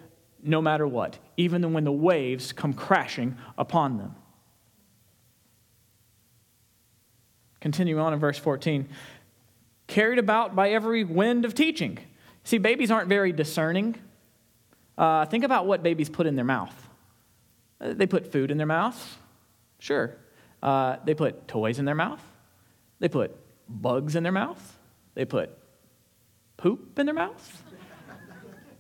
no 0.44 0.62
matter 0.62 0.86
what, 0.86 1.18
even 1.38 1.74
when 1.74 1.84
the 1.84 1.92
waves 1.92 2.54
come 2.54 2.74
crashing 2.74 3.36
upon 3.58 3.98
them. 3.98 4.16
Continue 7.60 7.98
on 8.00 8.14
in 8.14 8.20
verse 8.20 8.38
14. 8.38 8.88
Carried 9.88 10.20
about 10.20 10.56
by 10.56 10.70
every 10.70 11.04
wind 11.04 11.46
of 11.46 11.56
teaching. 11.56 11.98
See, 12.44 12.60
babies 12.60 12.92
aren't 12.92 13.10
very 13.10 13.32
discerning. 13.32 13.96
Uh, 14.98 15.26
think 15.26 15.44
about 15.44 15.66
what 15.66 15.82
babies 15.82 16.10
put 16.10 16.28
in 16.28 16.36
their 16.36 16.46
mouth. 16.46 16.74
Uh, 17.80 17.94
they 17.94 18.08
put 18.08 18.32
food 18.32 18.52
in 18.52 18.58
their 18.58 18.68
mouth, 18.68 19.18
sure. 19.80 20.16
Uh, 20.62 20.98
they 21.06 21.14
put 21.14 21.48
toys 21.48 21.80
in 21.80 21.86
their 21.86 21.96
mouth. 21.96 22.22
They 23.00 23.10
put 23.10 23.36
bugs 23.68 24.16
in 24.16 24.24
their 24.24 24.32
mouth. 24.32 24.78
They 25.14 25.26
put 25.26 25.50
poop 26.58 26.98
in 27.00 27.06
their 27.06 27.16
mouth. 27.16 27.64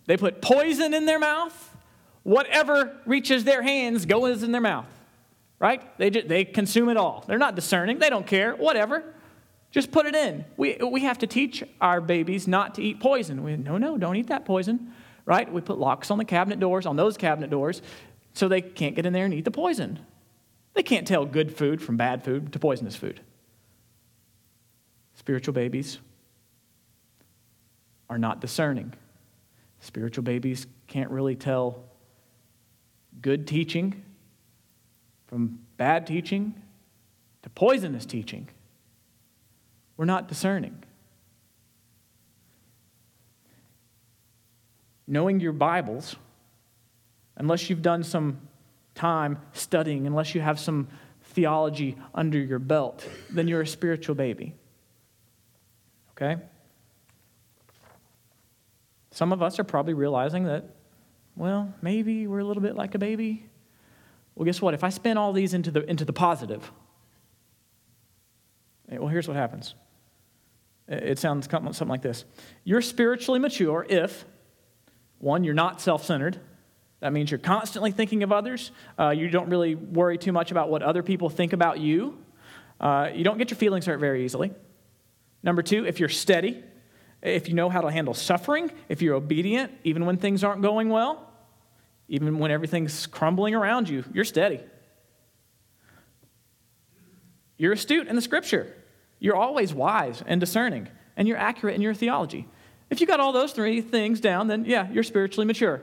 they 0.06 0.18
put 0.18 0.42
poison 0.42 0.94
in 0.94 1.06
their 1.06 1.20
mouth. 1.20 1.76
Whatever 2.24 2.98
reaches 3.06 3.44
their 3.44 3.62
hands 3.62 4.06
goes 4.06 4.44
in 4.44 4.52
their 4.52 4.62
mouth 4.62 4.88
right? 5.60 5.98
They, 5.98 6.10
just, 6.10 6.28
they 6.28 6.46
consume 6.46 6.90
it 6.90 6.98
all. 6.98 7.24
They're 7.28 7.38
not 7.38 7.56
discerning, 7.56 8.00
they 8.00 8.10
don't 8.10 8.28
care, 8.28 8.54
whatever. 8.54 9.04
Just 9.72 9.92
put 9.92 10.06
it 10.06 10.16
in. 10.16 10.46
We, 10.56 10.78
we 10.78 11.02
have 11.02 11.18
to 11.20 11.28
teach 11.28 11.64
our 11.82 12.00
babies 12.00 12.48
not 12.48 12.76
to 12.76 12.82
eat 12.82 13.00
poison. 13.00 13.44
We, 13.44 13.58
no, 13.58 13.78
no, 13.78 13.98
don't 13.98 14.16
eat 14.16 14.28
that 14.28 14.46
poison, 14.46 14.94
right? 15.26 15.52
We 15.52 15.62
put 15.62 15.78
locks 15.78 16.10
on 16.10 16.18
the 16.18 16.26
cabinet 16.26 16.60
doors, 16.60 16.86
on 16.86 16.96
those 16.96 17.18
cabinet 17.18 17.50
doors, 17.50 17.82
so 18.34 18.48
they 18.48 18.62
can't 18.62 18.96
get 18.96 19.06
in 19.06 19.14
there 19.14 19.26
and 19.26 19.34
eat 19.34 19.46
the 19.46 19.52
poison. 19.52 20.00
They 20.74 20.84
can't 20.84 21.08
tell 21.08 21.26
good 21.26 21.56
food 21.56 21.82
from 21.82 21.98
bad 21.98 22.24
food 22.24 22.54
to 22.54 22.60
poisonous 22.60 22.96
food. 22.96 23.20
Spiritual 25.28 25.54
babies 25.54 26.00
are 28.10 28.18
not 28.18 28.40
discerning. 28.40 28.94
Spiritual 29.82 30.24
babies 30.24 30.68
can't 30.88 31.12
really 31.12 31.36
tell 31.36 31.84
good 33.22 33.46
teaching 33.46 34.06
from 35.28 35.60
bad 35.76 36.08
teaching 36.08 36.54
to 37.42 37.50
poisonous 37.50 38.06
teaching. 38.06 38.48
We're 39.98 40.06
not 40.06 40.30
discerning. 40.30 40.82
Knowing 45.08 45.42
your 45.42 45.52
Bibles, 45.52 46.16
unless 47.36 47.70
you've 47.70 47.82
done 47.82 48.02
some 48.02 48.40
time 48.96 49.40
studying, 49.52 50.08
unless 50.08 50.34
you 50.34 50.40
have 50.40 50.58
some 50.58 50.88
theology 51.22 51.98
under 52.16 52.40
your 52.40 52.60
belt, 52.60 53.06
then 53.30 53.50
you're 53.50 53.60
a 53.60 53.68
spiritual 53.68 54.16
baby. 54.16 54.56
Okay? 56.18 56.42
Some 59.12 59.32
of 59.32 59.42
us 59.42 59.60
are 59.60 59.64
probably 59.64 59.94
realizing 59.94 60.46
that, 60.46 60.66
well, 61.36 61.72
maybe 61.82 62.28
we're 62.28 62.40
a 62.40 62.44
little 62.44 62.64
bit 62.64 62.76
like 62.76 62.96
a 62.96 63.00
baby. 63.00 63.46
Well, 64.36 64.46
guess 64.46 64.62
what? 64.62 64.74
If 64.74 64.84
I 64.84 64.90
spin 64.90 65.18
all 65.18 65.32
these 65.32 65.54
into 65.54 65.72
the, 65.72 65.88
into 65.90 66.06
the 66.06 66.14
positive, 66.14 66.72
eh, 68.92 68.98
well, 68.98 69.08
here's 69.08 69.28
what 69.28 69.38
happens. 69.38 69.76
It 70.88 71.20
sounds 71.20 71.50
something 71.50 71.88
like 71.88 72.02
this 72.02 72.26
You're 72.64 72.82
spiritually 72.82 73.40
mature 73.40 73.86
if, 73.90 74.26
one, 75.20 75.44
you're 75.44 75.54
not 75.54 75.82
self 75.82 76.06
centered. 76.06 76.40
That 77.00 77.14
means 77.14 77.30
you're 77.30 77.40
constantly 77.40 77.92
thinking 77.92 78.24
of 78.24 78.32
others. 78.32 78.72
Uh, 78.98 79.10
you 79.10 79.30
don't 79.30 79.50
really 79.50 79.76
worry 79.76 80.18
too 80.18 80.32
much 80.32 80.50
about 80.50 80.70
what 80.70 80.82
other 80.82 81.04
people 81.04 81.30
think 81.30 81.54
about 81.54 81.80
you. 81.80 82.18
Uh, 82.80 83.10
you 83.14 83.24
don't 83.24 83.38
get 83.38 83.52
your 83.52 83.58
feelings 83.58 83.86
hurt 83.86 84.00
very 84.00 84.26
easily. 84.26 84.52
Number 85.48 85.62
two, 85.62 85.86
if 85.88 86.02
you're 86.02 86.10
steady, 86.10 86.62
if 87.22 87.48
you 87.48 87.56
know 87.56 87.70
how 87.70 87.80
to 87.80 87.90
handle 87.90 88.14
suffering, 88.14 88.70
if 88.90 89.02
you're 89.02 89.16
obedient, 89.16 89.72
even 89.86 90.06
when 90.06 90.18
things 90.18 90.44
aren't 90.44 90.62
going 90.62 90.90
well. 90.90 91.26
Even 92.10 92.38
when 92.38 92.52
everything's 92.52 93.08
crumbling 93.08 93.56
around 93.56 93.88
you, 93.88 94.04
you're 94.14 94.26
steady. 94.26 94.60
You're 97.58 97.72
astute 97.72 98.10
in 98.10 98.18
the 98.18 98.22
scripture. 98.22 98.76
You're 99.20 99.38
always 99.38 99.74
wise 99.74 100.22
and 100.28 100.42
discerning, 100.42 100.90
and 101.16 101.30
you're 101.30 101.38
accurate 101.38 101.76
in 101.76 101.82
your 101.82 101.94
theology. 101.94 102.46
If 102.90 103.00
you 103.00 103.08
got 103.08 103.22
all 103.22 103.32
those 103.32 103.54
three 103.54 103.80
things 103.80 104.20
down, 104.20 104.48
then 104.48 104.66
yeah, 104.66 104.92
you're 104.92 105.04
spiritually 105.04 105.48
mature. 105.48 105.82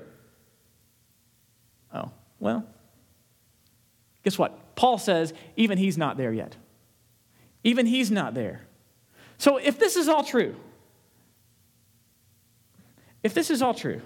Oh, 1.93 2.11
well, 2.39 2.67
guess 4.25 4.39
what? 4.39 4.77
Paul 4.77 4.99
says 4.99 5.33
even 5.57 5.79
he's 5.79 5.97
not 5.97 6.19
there 6.19 6.35
yet. 6.35 6.55
Even 7.63 7.87
he's 7.87 8.11
not 8.11 8.35
there. 8.35 8.67
So 9.45 9.59
if 9.59 9.79
this 9.79 9.97
is 9.97 10.09
all 10.09 10.25
true, 10.25 10.57
if 13.23 13.35
this 13.35 13.51
is 13.51 13.61
all 13.61 13.75
true, 13.75 14.01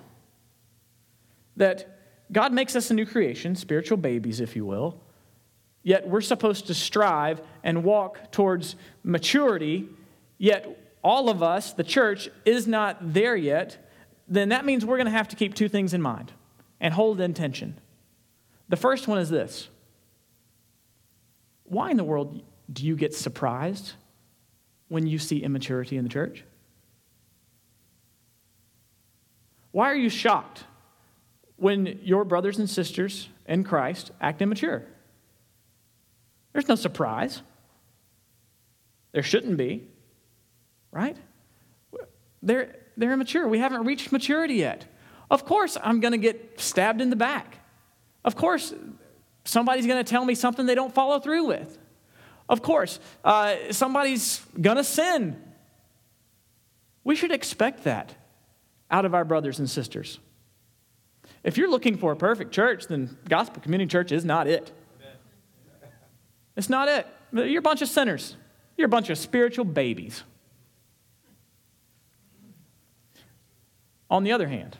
that 1.56 1.96
God 2.32 2.52
makes 2.52 2.74
us 2.74 2.90
a 2.90 2.94
new 2.94 3.06
creation, 3.06 3.54
spiritual 3.54 3.98
babies, 3.98 4.40
if 4.40 4.56
you 4.56 4.66
will, 4.66 5.00
yet 5.84 6.08
we're 6.08 6.22
supposed 6.22 6.66
to 6.66 6.74
strive 6.74 7.40
and 7.62 7.84
walk 7.84 8.32
towards 8.32 8.74
maturity, 9.04 9.88
yet 10.38 10.96
all 11.04 11.28
of 11.28 11.40
us, 11.40 11.72
the 11.72 11.84
church, 11.84 12.28
is 12.44 12.66
not 12.66 12.96
there 13.14 13.36
yet, 13.36 13.88
then 14.26 14.48
that 14.48 14.64
means 14.64 14.84
we're 14.84 14.96
going 14.96 15.04
to 15.04 15.12
have 15.12 15.28
to 15.28 15.36
keep 15.36 15.54
two 15.54 15.68
things 15.68 15.94
in 15.94 16.02
mind 16.02 16.32
and 16.80 16.92
hold 16.92 17.20
in 17.20 17.32
tension. 17.32 17.78
The 18.68 18.76
first 18.76 19.06
one 19.06 19.18
is 19.18 19.30
this 19.30 19.68
Why 21.62 21.92
in 21.92 21.96
the 21.96 22.02
world 22.02 22.42
do 22.72 22.84
you 22.84 22.96
get 22.96 23.14
surprised 23.14 23.92
when 24.88 25.06
you 25.06 25.18
see 25.18 25.42
immaturity 25.42 25.96
in 25.96 26.04
the 26.04 26.10
church? 26.10 26.44
Why 29.70 29.90
are 29.90 29.96
you 29.96 30.08
shocked 30.08 30.64
when 31.56 31.98
your 32.02 32.24
brothers 32.24 32.58
and 32.58 32.70
sisters 32.70 33.28
in 33.46 33.64
Christ 33.64 34.12
act 34.20 34.40
immature. 34.40 34.84
There's 36.52 36.68
no 36.68 36.76
surprise. 36.76 37.42
There 39.12 39.22
shouldn't 39.22 39.56
be, 39.56 39.88
right? 40.92 41.16
They're, 42.42 42.76
they're 42.96 43.12
immature. 43.12 43.48
We 43.48 43.58
haven't 43.58 43.84
reached 43.84 44.12
maturity 44.12 44.54
yet. 44.54 44.86
Of 45.30 45.44
course, 45.44 45.76
I'm 45.82 46.00
going 46.00 46.12
to 46.12 46.18
get 46.18 46.60
stabbed 46.60 47.00
in 47.00 47.10
the 47.10 47.16
back. 47.16 47.58
Of 48.24 48.36
course, 48.36 48.72
Somebody's 49.48 49.86
going 49.86 50.04
to 50.04 50.08
tell 50.08 50.26
me 50.26 50.34
something 50.34 50.66
they 50.66 50.74
don't 50.74 50.92
follow 50.92 51.18
through 51.20 51.44
with. 51.44 51.78
Of 52.48 52.62
course, 52.62 52.98
uh, 53.24 53.56
somebody's 53.70 54.40
going 54.60 54.78
to 54.78 54.84
sin. 54.84 55.42
We 57.04 57.14
should 57.14 57.32
expect 57.32 57.84
that 57.84 58.14
out 58.90 59.04
of 59.04 59.14
our 59.14 59.24
brothers 59.24 59.58
and 59.58 59.68
sisters. 59.68 60.18
If 61.44 61.58
you're 61.58 61.70
looking 61.70 61.96
for 61.98 62.12
a 62.12 62.16
perfect 62.16 62.52
church, 62.52 62.86
then 62.86 63.16
Gospel 63.28 63.62
Community 63.62 63.88
Church 63.88 64.12
is 64.12 64.24
not 64.24 64.46
it. 64.46 64.72
It's 66.56 66.68
not 66.68 66.88
it. 66.88 67.06
You're 67.32 67.60
a 67.60 67.62
bunch 67.62 67.82
of 67.82 67.88
sinners, 67.88 68.36
you're 68.76 68.86
a 68.86 68.88
bunch 68.88 69.10
of 69.10 69.18
spiritual 69.18 69.64
babies. 69.64 70.24
On 74.10 74.24
the 74.24 74.32
other 74.32 74.48
hand, 74.48 74.78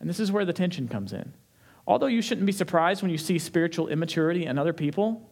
and 0.00 0.10
this 0.10 0.18
is 0.18 0.32
where 0.32 0.44
the 0.44 0.52
tension 0.52 0.88
comes 0.88 1.12
in, 1.12 1.32
although 1.86 2.06
you 2.06 2.20
shouldn't 2.20 2.46
be 2.46 2.52
surprised 2.52 3.02
when 3.02 3.10
you 3.10 3.18
see 3.18 3.38
spiritual 3.38 3.86
immaturity 3.86 4.46
in 4.46 4.58
other 4.58 4.72
people, 4.72 5.30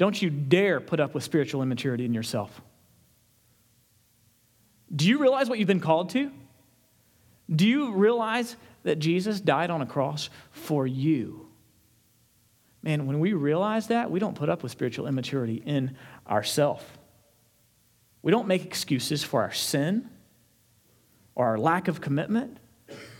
don't 0.00 0.22
you 0.22 0.30
dare 0.30 0.80
put 0.80 0.98
up 0.98 1.12
with 1.12 1.22
spiritual 1.22 1.60
immaturity 1.60 2.06
in 2.06 2.14
yourself. 2.14 2.62
Do 4.96 5.06
you 5.06 5.18
realize 5.18 5.46
what 5.46 5.58
you've 5.58 5.68
been 5.68 5.78
called 5.78 6.08
to? 6.10 6.32
Do 7.54 7.68
you 7.68 7.92
realize 7.92 8.56
that 8.82 8.98
Jesus 8.98 9.42
died 9.42 9.68
on 9.68 9.82
a 9.82 9.86
cross 9.86 10.30
for 10.52 10.86
you? 10.86 11.48
Man, 12.82 13.06
when 13.06 13.20
we 13.20 13.34
realize 13.34 13.88
that, 13.88 14.10
we 14.10 14.18
don't 14.18 14.34
put 14.34 14.48
up 14.48 14.62
with 14.62 14.72
spiritual 14.72 15.06
immaturity 15.06 15.62
in 15.66 15.94
ourselves. 16.26 16.82
We 18.22 18.32
don't 18.32 18.48
make 18.48 18.64
excuses 18.64 19.22
for 19.22 19.42
our 19.42 19.52
sin 19.52 20.08
or 21.34 21.44
our 21.44 21.58
lack 21.58 21.88
of 21.88 22.00
commitment. 22.00 22.56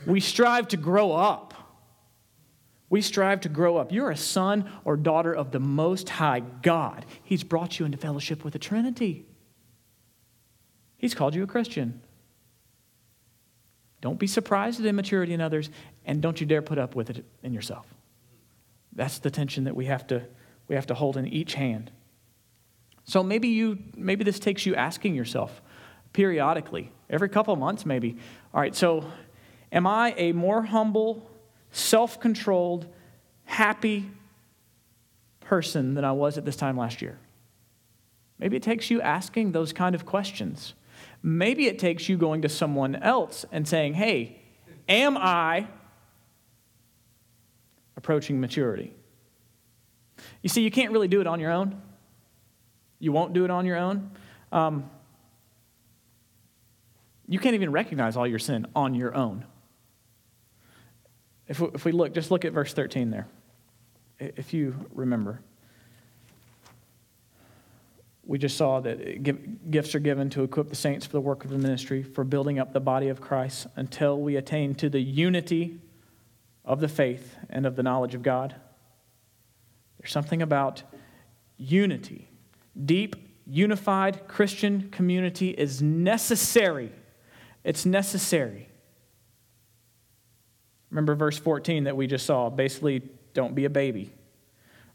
We 0.07 0.21
strive 0.21 0.69
to 0.69 0.79
grow 0.79 1.13
up. 1.13 1.50
We 2.91 3.01
strive 3.01 3.41
to 3.43 3.49
grow 3.49 3.79
up. 3.79 3.93
You're 3.93 4.11
a 4.11 4.17
son 4.17 4.71
or 4.85 4.97
daughter 4.97 5.33
of 5.33 5.53
the 5.53 5.61
Most 5.61 6.11
High 6.11 6.41
God. 6.41 7.07
He's 7.23 7.45
brought 7.45 7.79
you 7.79 7.87
into 7.87 7.97
fellowship 7.97 8.45
with 8.45 8.53
the 8.53 8.59
Trinity. 8.59 9.25
He's 10.99 11.15
called 11.15 11.35
you 11.35 11.43
a 11.43 11.47
Christian. 11.47 12.03
Don't 14.01 14.19
be 14.19 14.27
surprised 14.27 14.81
at 14.81 14.87
immaturity 14.87 15.33
in 15.33 15.41
others, 15.41 15.71
and 16.05 16.21
don't 16.21 16.41
you 16.41 16.47
dare 16.47 16.63
put 16.63 16.79
up 16.79 16.95
with 16.95 17.11
it 17.11 17.25
in 17.43 17.55
yourself. 17.55 17.87
That's 18.93 19.19
the 19.19 19.31
tension 19.31 19.65
that 19.65 19.77
we 19.77 19.87
have 19.87 20.07
to, 20.09 20.27
we 20.67 20.75
have 20.75 20.87
to 20.87 20.95
hold 20.95 21.17
in 21.17 21.27
each 21.27 21.55
hand. 21.55 21.93
So 23.05 23.23
maybe 23.23 23.49
you 23.49 23.79
maybe 23.97 24.25
this 24.25 24.39
takes 24.39 24.67
you 24.67 24.75
asking 24.75 25.15
yourself 25.15 25.63
periodically, 26.13 26.91
every 27.09 27.29
couple 27.29 27.55
months 27.57 27.87
maybe. 27.87 28.17
All 28.53 28.61
right, 28.61 28.75
so 28.75 29.05
am 29.71 29.87
I 29.87 30.13
a 30.17 30.33
more 30.33 30.63
humble, 30.63 31.30
self-controlled, 31.71 32.87
happy 33.45 34.11
person 35.41 35.95
than 35.95 36.05
I 36.05 36.13
was 36.13 36.39
at 36.39 36.45
this 36.45 36.57
time 36.57 36.77
last 36.77 37.03
year? 37.03 37.19
Maybe 38.39 38.57
it 38.57 38.63
takes 38.63 38.91
you 38.91 39.01
asking 39.03 39.53
those 39.53 39.73
kind 39.73 39.95
of 39.95 40.07
questions. 40.07 40.75
Maybe 41.23 41.67
it 41.67 41.79
takes 41.79 42.09
you 42.09 42.17
going 42.17 42.43
to 42.43 42.49
someone 42.49 42.97
else 42.97 43.45
and 43.53 43.69
saying, 43.69 43.95
"Hey, 43.95 44.41
am 44.89 45.17
I 45.19 45.67
approaching 47.97 48.41
maturity?" 48.41 48.95
You 50.43 50.49
see, 50.49 50.63
you 50.63 50.71
can't 50.71 50.93
really 50.93 51.09
do 51.09 51.21
it 51.21 51.27
on 51.27 51.41
your 51.41 51.51
own. 51.51 51.81
You 52.99 53.13
won't 53.13 53.33
do 53.33 53.45
it 53.45 53.51
on 53.51 53.67
your 53.67 53.77
own. 53.77 54.11
Um, 54.53 54.91
you 57.27 57.39
can't 57.39 57.55
even 57.55 57.71
recognize 57.73 58.17
all 58.17 58.27
your 58.27 58.39
sin 58.39 58.67
on 58.75 58.95
your 58.95 59.15
own. 59.15 59.45
If 61.51 61.59
we, 61.59 61.69
if 61.75 61.85
we 61.85 61.91
look, 61.91 62.15
just 62.15 62.31
look 62.31 62.45
at 62.45 62.53
verse 62.53 62.73
13 62.73 63.11
there, 63.11 63.27
if 64.21 64.55
you 64.55 64.75
remember. 64.95 65.43
We 68.25 68.39
just 68.39 68.57
saw 68.57 68.79
that 68.81 69.25
gifts 69.71 69.95
are 69.97 69.99
given 69.99 70.31
to 70.31 70.45
equip 70.45 70.69
the 70.69 70.77
saints 70.77 71.05
for 71.05 71.13
the 71.13 71.21
work 71.21 71.45
of 71.45 71.51
the 71.51 71.59
ministry, 71.59 72.05
for 72.05 72.23
building 72.23 72.61
up 72.61 72.73
the 72.73 72.81
body 72.81 73.09
of 73.09 73.21
Christ 73.21 73.67
until 73.75 74.21
we 74.21 74.37
attain 74.37 74.77
to 74.77 74.89
the 74.89 75.01
unity 75.01 75.81
of 76.65 76.79
the 76.79 76.87
faith 76.87 77.35
and 77.49 77.67
of 77.67 77.75
the 77.75 77.83
knowledge 77.83 78.15
of 78.15 78.23
God. 78.23 78.55
There's 79.99 80.13
something 80.13 80.41
about 80.41 80.85
unity 81.59 82.29
deep, 82.87 83.17
unified 83.47 84.29
Christian 84.29 84.89
community 84.91 85.51
is 85.51 85.83
necessary. 85.83 86.93
It's 87.65 87.85
necessary. 87.85 88.70
Remember 90.91 91.15
verse 91.15 91.39
14 91.39 91.85
that 91.85 91.97
we 91.97 92.07
just 92.07 92.27
saw. 92.27 92.51
Basically, 92.51 93.03
don't 93.33 93.55
be 93.55 93.65
a 93.65 93.71
baby. 93.71 94.13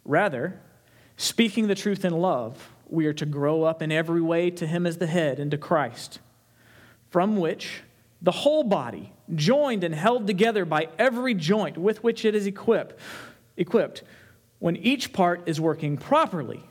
Rather, 0.03 0.59
speaking 1.17 1.67
the 1.67 1.75
truth 1.75 2.05
in 2.05 2.13
love, 2.13 2.71
we 2.87 3.05
are 3.05 3.13
to 3.13 3.25
grow 3.25 3.63
up 3.63 3.81
in 3.81 3.91
every 3.91 4.21
way 4.21 4.49
to 4.51 4.67
Him 4.67 4.85
as 4.85 4.97
the 4.97 5.07
head, 5.07 5.39
and 5.39 5.49
to 5.51 5.57
Christ, 5.57 6.19
from 7.09 7.37
which 7.37 7.81
the 8.21 8.31
whole 8.31 8.63
body, 8.63 9.11
joined 9.33 9.83
and 9.83 9.93
held 9.93 10.27
together 10.27 10.65
by 10.65 10.87
every 10.97 11.33
joint 11.33 11.77
with 11.77 12.03
which 12.03 12.25
it 12.25 12.35
is 12.35 12.47
equipped, 12.47 12.99
equipped, 13.57 14.03
when 14.59 14.75
each 14.77 15.13
part 15.13 15.47
is 15.47 15.59
working 15.59 15.97
properly, 15.97 16.63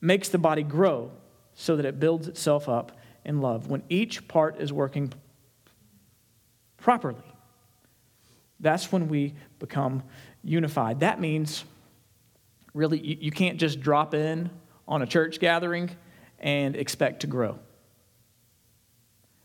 makes 0.00 0.28
the 0.28 0.38
body 0.38 0.62
grow 0.62 1.10
so 1.54 1.76
that 1.76 1.84
it 1.84 2.00
builds 2.00 2.28
itself 2.28 2.68
up 2.68 2.92
in 3.24 3.40
love. 3.40 3.66
When 3.66 3.82
each 3.88 4.26
part 4.28 4.58
is 4.58 4.72
working 4.72 5.12
properly, 6.78 7.29
that's 8.60 8.92
when 8.92 9.08
we 9.08 9.34
become 9.58 10.02
unified. 10.44 11.00
That 11.00 11.20
means 11.20 11.64
really 12.74 12.98
you 12.98 13.30
can't 13.30 13.58
just 13.58 13.80
drop 13.80 14.14
in 14.14 14.50
on 14.86 15.02
a 15.02 15.06
church 15.06 15.40
gathering 15.40 15.90
and 16.38 16.76
expect 16.76 17.20
to 17.20 17.26
grow. 17.26 17.58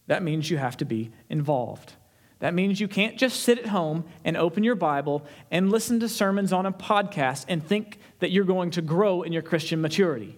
That 0.07 0.23
means 0.23 0.49
you 0.49 0.57
have 0.57 0.77
to 0.77 0.85
be 0.85 1.11
involved. 1.29 1.93
That 2.39 2.53
means 2.53 2.79
you 2.79 2.87
can't 2.87 3.17
just 3.17 3.41
sit 3.41 3.57
at 3.57 3.67
home 3.67 4.05
and 4.23 4.37
open 4.37 4.63
your 4.63 4.75
Bible 4.75 5.25
and 5.49 5.71
listen 5.71 5.99
to 6.01 6.09
sermons 6.09 6.53
on 6.53 6.65
a 6.65 6.71
podcast 6.71 7.45
and 7.47 7.65
think 7.65 7.97
that 8.19 8.29
you're 8.29 8.43
going 8.43 8.71
to 8.71 8.81
grow 8.81 9.23
in 9.23 9.31
your 9.31 9.41
Christian 9.41 9.81
maturity. 9.81 10.37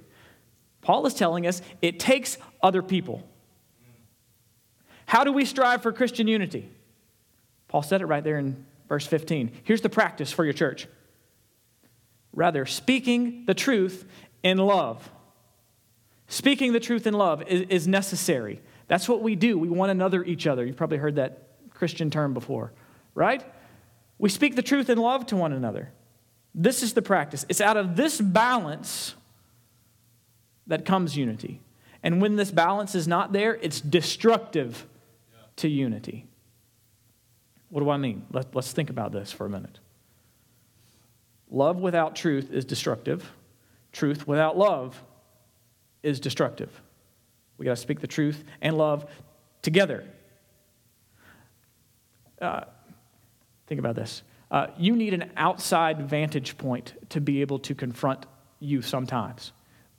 Paul 0.82 1.06
is 1.06 1.14
telling 1.14 1.48
us 1.48 1.62
it 1.82 2.00
takes 2.00 2.38
other 2.62 2.82
people. 2.82 3.28
How 5.06 5.24
do 5.24 5.32
we 5.32 5.44
strive 5.44 5.82
for 5.82 5.92
Christian 5.92 6.28
unity? 6.28 6.70
Paul 7.68 7.82
said 7.82 8.02
it 8.02 8.06
right 8.06 8.24
there 8.24 8.38
in 8.38 8.66
verse 8.88 9.06
15. 9.06 9.52
Here's 9.64 9.82
the 9.82 9.90
practice 9.90 10.32
for 10.32 10.44
your 10.44 10.54
church. 10.54 10.88
Rather, 12.34 12.66
speaking 12.66 13.46
the 13.46 13.54
truth 13.54 14.06
in 14.44 14.58
love. 14.58 15.10
Speaking 16.28 16.74
the 16.74 16.80
truth 16.80 17.08
in 17.08 17.14
love 17.14 17.42
is, 17.44 17.62
is 17.70 17.88
necessary. 17.88 18.62
That's 18.88 19.08
what 19.10 19.22
we 19.22 19.36
do. 19.36 19.58
We 19.58 19.70
want 19.70 19.92
another 19.92 20.24
each 20.24 20.48
other. 20.48 20.66
You've 20.66 20.78
probably 20.78 20.98
heard 20.98 21.16
that 21.16 21.44
Christian 21.74 22.10
term 22.10 22.34
before, 22.34 22.74
right? 23.16 23.44
We 24.18 24.30
speak 24.30 24.56
the 24.56 24.62
truth 24.62 24.90
in 24.90 24.98
love 24.98 25.26
to 25.28 25.36
one 25.36 25.54
another. 25.54 25.92
This 26.54 26.82
is 26.82 26.94
the 26.94 27.02
practice. 27.02 27.46
It's 27.50 27.62
out 27.62 27.78
of 27.78 27.96
this 27.96 28.20
balance 28.20 29.16
that 30.66 30.86
comes 30.86 31.16
unity. 31.16 31.62
And 32.04 32.22
when 32.22 32.36
this 32.36 32.52
balance 32.52 32.96
is 32.96 33.08
not 33.08 33.32
there, 33.32 33.56
it's 33.56 33.80
destructive 33.80 34.86
to 35.58 35.68
unity. 35.68 36.28
What 37.70 37.82
do 37.82 37.90
I 37.90 37.98
mean? 37.98 38.26
Let, 38.32 38.56
us 38.56 38.72
think 38.72 38.90
about 38.90 39.12
this 39.12 39.32
for 39.32 39.46
a 39.46 39.50
minute. 39.50 39.80
Love 41.50 41.78
without 41.78 42.16
truth 42.16 42.52
is 42.52 42.66
destructive. 42.66 43.30
Truth 43.92 44.28
without 44.28 44.58
love 44.58 45.02
is 46.04 46.20
destructive. 46.20 46.82
We 47.58 47.66
got 47.66 47.72
to 47.72 47.82
speak 47.82 48.00
the 48.00 48.08
truth 48.08 48.44
and 48.62 48.78
love 48.78 49.06
together. 49.62 50.06
Uh, 52.42 52.62
think 53.66 53.80
about 53.80 53.96
this. 53.96 54.22
Uh, 54.50 54.68
you 54.78 54.96
need 54.96 55.14
an 55.14 55.32
outside 55.36 56.10
vantage 56.10 56.58
point 56.58 56.94
to 57.10 57.20
be 57.20 57.42
able 57.42 57.60
to 57.60 57.76
confront 57.76 58.26
you 58.60 58.82
sometimes. 58.82 59.52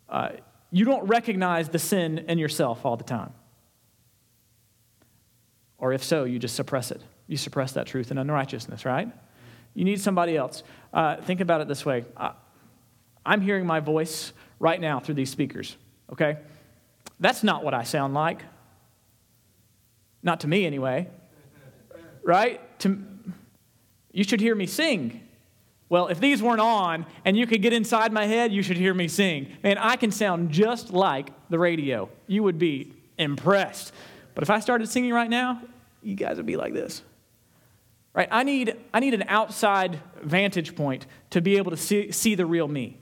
Uh, 0.08 0.30
you 0.70 0.84
don't 0.84 1.06
recognize 1.06 1.68
the 1.68 1.78
sin 1.78 2.18
in 2.28 2.38
yourself 2.38 2.84
all 2.86 2.96
the 2.96 3.04
time. 3.04 3.32
Or 5.78 5.92
if 5.92 6.02
so, 6.02 6.24
you 6.24 6.38
just 6.38 6.56
suppress 6.56 6.90
it. 6.90 7.02
You 7.28 7.36
suppress 7.36 7.72
that 7.72 7.86
truth 7.86 8.10
and 8.10 8.18
unrighteousness, 8.18 8.84
right? 8.84 9.08
You 9.74 9.84
need 9.84 10.00
somebody 10.00 10.36
else. 10.36 10.64
Uh, 10.92 11.16
think 11.16 11.40
about 11.40 11.60
it 11.60 11.68
this 11.68 11.86
way 11.86 12.04
I'm 13.24 13.40
hearing 13.40 13.66
my 13.66 13.78
voice 13.78 14.32
right 14.58 14.80
now 14.80 14.98
through 14.98 15.14
these 15.14 15.30
speakers, 15.30 15.76
okay? 16.12 16.38
That's 17.20 17.44
not 17.44 17.62
what 17.62 17.74
I 17.74 17.84
sound 17.84 18.14
like. 18.14 18.42
Not 20.22 20.40
to 20.40 20.48
me, 20.48 20.66
anyway. 20.66 21.08
Right? 22.24 22.60
To, 22.80 22.98
you 24.12 24.24
should 24.24 24.40
hear 24.40 24.54
me 24.54 24.66
sing. 24.66 25.20
Well, 25.88 26.08
if 26.08 26.20
these 26.20 26.42
weren't 26.42 26.60
on 26.60 27.06
and 27.24 27.36
you 27.36 27.46
could 27.46 27.62
get 27.62 27.72
inside 27.72 28.12
my 28.12 28.26
head, 28.26 28.52
you 28.52 28.62
should 28.62 28.76
hear 28.76 28.92
me 28.92 29.08
sing. 29.08 29.56
Man, 29.62 29.78
I 29.78 29.96
can 29.96 30.10
sound 30.10 30.50
just 30.50 30.92
like 30.92 31.30
the 31.48 31.58
radio. 31.58 32.10
You 32.26 32.42
would 32.42 32.58
be 32.58 32.92
impressed. 33.16 33.92
But 34.34 34.42
if 34.42 34.50
I 34.50 34.60
started 34.60 34.88
singing 34.88 35.12
right 35.12 35.30
now, 35.30 35.62
you 36.02 36.14
guys 36.14 36.36
would 36.36 36.46
be 36.46 36.56
like 36.56 36.74
this. 36.74 37.02
Right? 38.14 38.28
I 38.30 38.42
need, 38.42 38.74
I 38.92 39.00
need 39.00 39.14
an 39.14 39.24
outside 39.28 40.00
vantage 40.22 40.74
point 40.74 41.06
to 41.30 41.40
be 41.40 41.56
able 41.56 41.70
to 41.70 41.76
see, 41.76 42.10
see 42.10 42.34
the 42.34 42.46
real 42.46 42.66
me. 42.66 42.98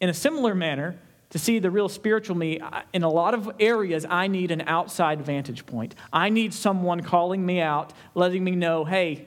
In 0.00 0.08
a 0.08 0.14
similar 0.14 0.54
manner, 0.54 0.98
to 1.30 1.38
see 1.38 1.58
the 1.58 1.70
real 1.70 1.88
spiritual 1.88 2.36
me, 2.36 2.60
in 2.92 3.02
a 3.02 3.08
lot 3.08 3.34
of 3.34 3.50
areas, 3.58 4.06
I 4.08 4.26
need 4.26 4.50
an 4.50 4.62
outside 4.62 5.22
vantage 5.22 5.66
point. 5.66 5.94
I 6.12 6.28
need 6.28 6.54
someone 6.54 7.00
calling 7.00 7.44
me 7.44 7.60
out, 7.60 7.92
letting 8.14 8.44
me 8.44 8.52
know, 8.52 8.84
hey, 8.84 9.26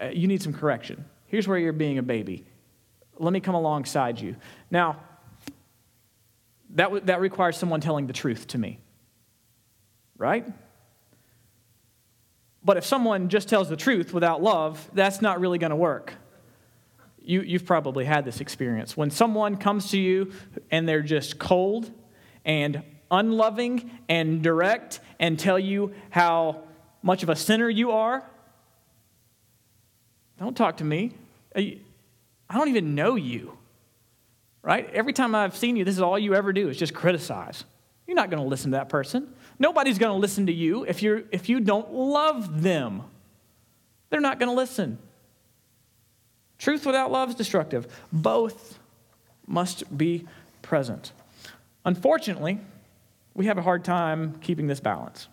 uh, 0.00 0.06
you 0.06 0.26
need 0.26 0.42
some 0.42 0.52
correction. 0.52 1.04
Here's 1.26 1.48
where 1.48 1.58
you're 1.58 1.72
being 1.72 1.98
a 1.98 2.02
baby. 2.02 2.44
Let 3.18 3.32
me 3.32 3.40
come 3.40 3.54
alongside 3.54 4.20
you. 4.20 4.36
Now, 4.70 5.00
that, 6.70 6.84
w- 6.84 7.04
that 7.04 7.20
requires 7.20 7.56
someone 7.56 7.80
telling 7.80 8.06
the 8.06 8.12
truth 8.12 8.48
to 8.48 8.58
me, 8.58 8.80
right? 10.18 10.46
But 12.64 12.76
if 12.76 12.84
someone 12.84 13.28
just 13.28 13.48
tells 13.48 13.68
the 13.68 13.76
truth 13.76 14.12
without 14.14 14.42
love, 14.42 14.88
that's 14.94 15.20
not 15.20 15.40
really 15.40 15.58
going 15.58 15.70
to 15.70 15.76
work. 15.76 16.14
You, 17.20 17.42
you've 17.42 17.66
probably 17.66 18.04
had 18.04 18.24
this 18.24 18.40
experience. 18.40 18.96
When 18.96 19.10
someone 19.10 19.56
comes 19.56 19.90
to 19.90 19.98
you 19.98 20.32
and 20.70 20.88
they're 20.88 21.02
just 21.02 21.38
cold 21.38 21.90
and 22.44 22.82
unloving 23.10 23.90
and 24.08 24.42
direct 24.42 25.00
and 25.18 25.38
tell 25.38 25.58
you 25.58 25.92
how 26.10 26.62
much 27.02 27.22
of 27.22 27.28
a 27.28 27.36
sinner 27.36 27.68
you 27.68 27.92
are, 27.92 28.24
don't 30.38 30.56
talk 30.56 30.78
to 30.78 30.84
me. 30.84 31.12
I 31.54 31.78
don't 32.50 32.68
even 32.68 32.94
know 32.94 33.14
you. 33.14 33.56
Right? 34.62 34.88
Every 34.92 35.12
time 35.12 35.34
I've 35.34 35.56
seen 35.56 35.74
you, 35.74 35.84
this 35.84 35.96
is 35.96 36.00
all 36.00 36.18
you 36.18 36.34
ever 36.34 36.52
do 36.52 36.68
is 36.68 36.76
just 36.76 36.94
criticize. 36.94 37.64
You're 38.06 38.14
not 38.14 38.30
going 38.30 38.42
to 38.42 38.48
listen 38.48 38.70
to 38.72 38.76
that 38.76 38.88
person. 38.88 39.32
Nobody's 39.58 39.98
going 39.98 40.12
to 40.12 40.18
listen 40.18 40.46
to 40.46 40.52
you 40.52 40.84
if, 40.84 41.02
you're, 41.02 41.22
if 41.30 41.48
you 41.48 41.60
don't 41.60 41.92
love 41.92 42.62
them. 42.62 43.02
They're 44.10 44.20
not 44.20 44.38
going 44.38 44.50
to 44.50 44.56
listen. 44.56 44.98
Truth 46.58 46.86
without 46.86 47.10
love 47.10 47.30
is 47.30 47.34
destructive. 47.34 47.86
Both 48.12 48.78
must 49.46 49.96
be 49.96 50.26
present. 50.62 51.12
Unfortunately, 51.84 52.60
we 53.34 53.46
have 53.46 53.58
a 53.58 53.62
hard 53.62 53.84
time 53.84 54.38
keeping 54.40 54.66
this 54.66 54.80
balance. 54.80 55.28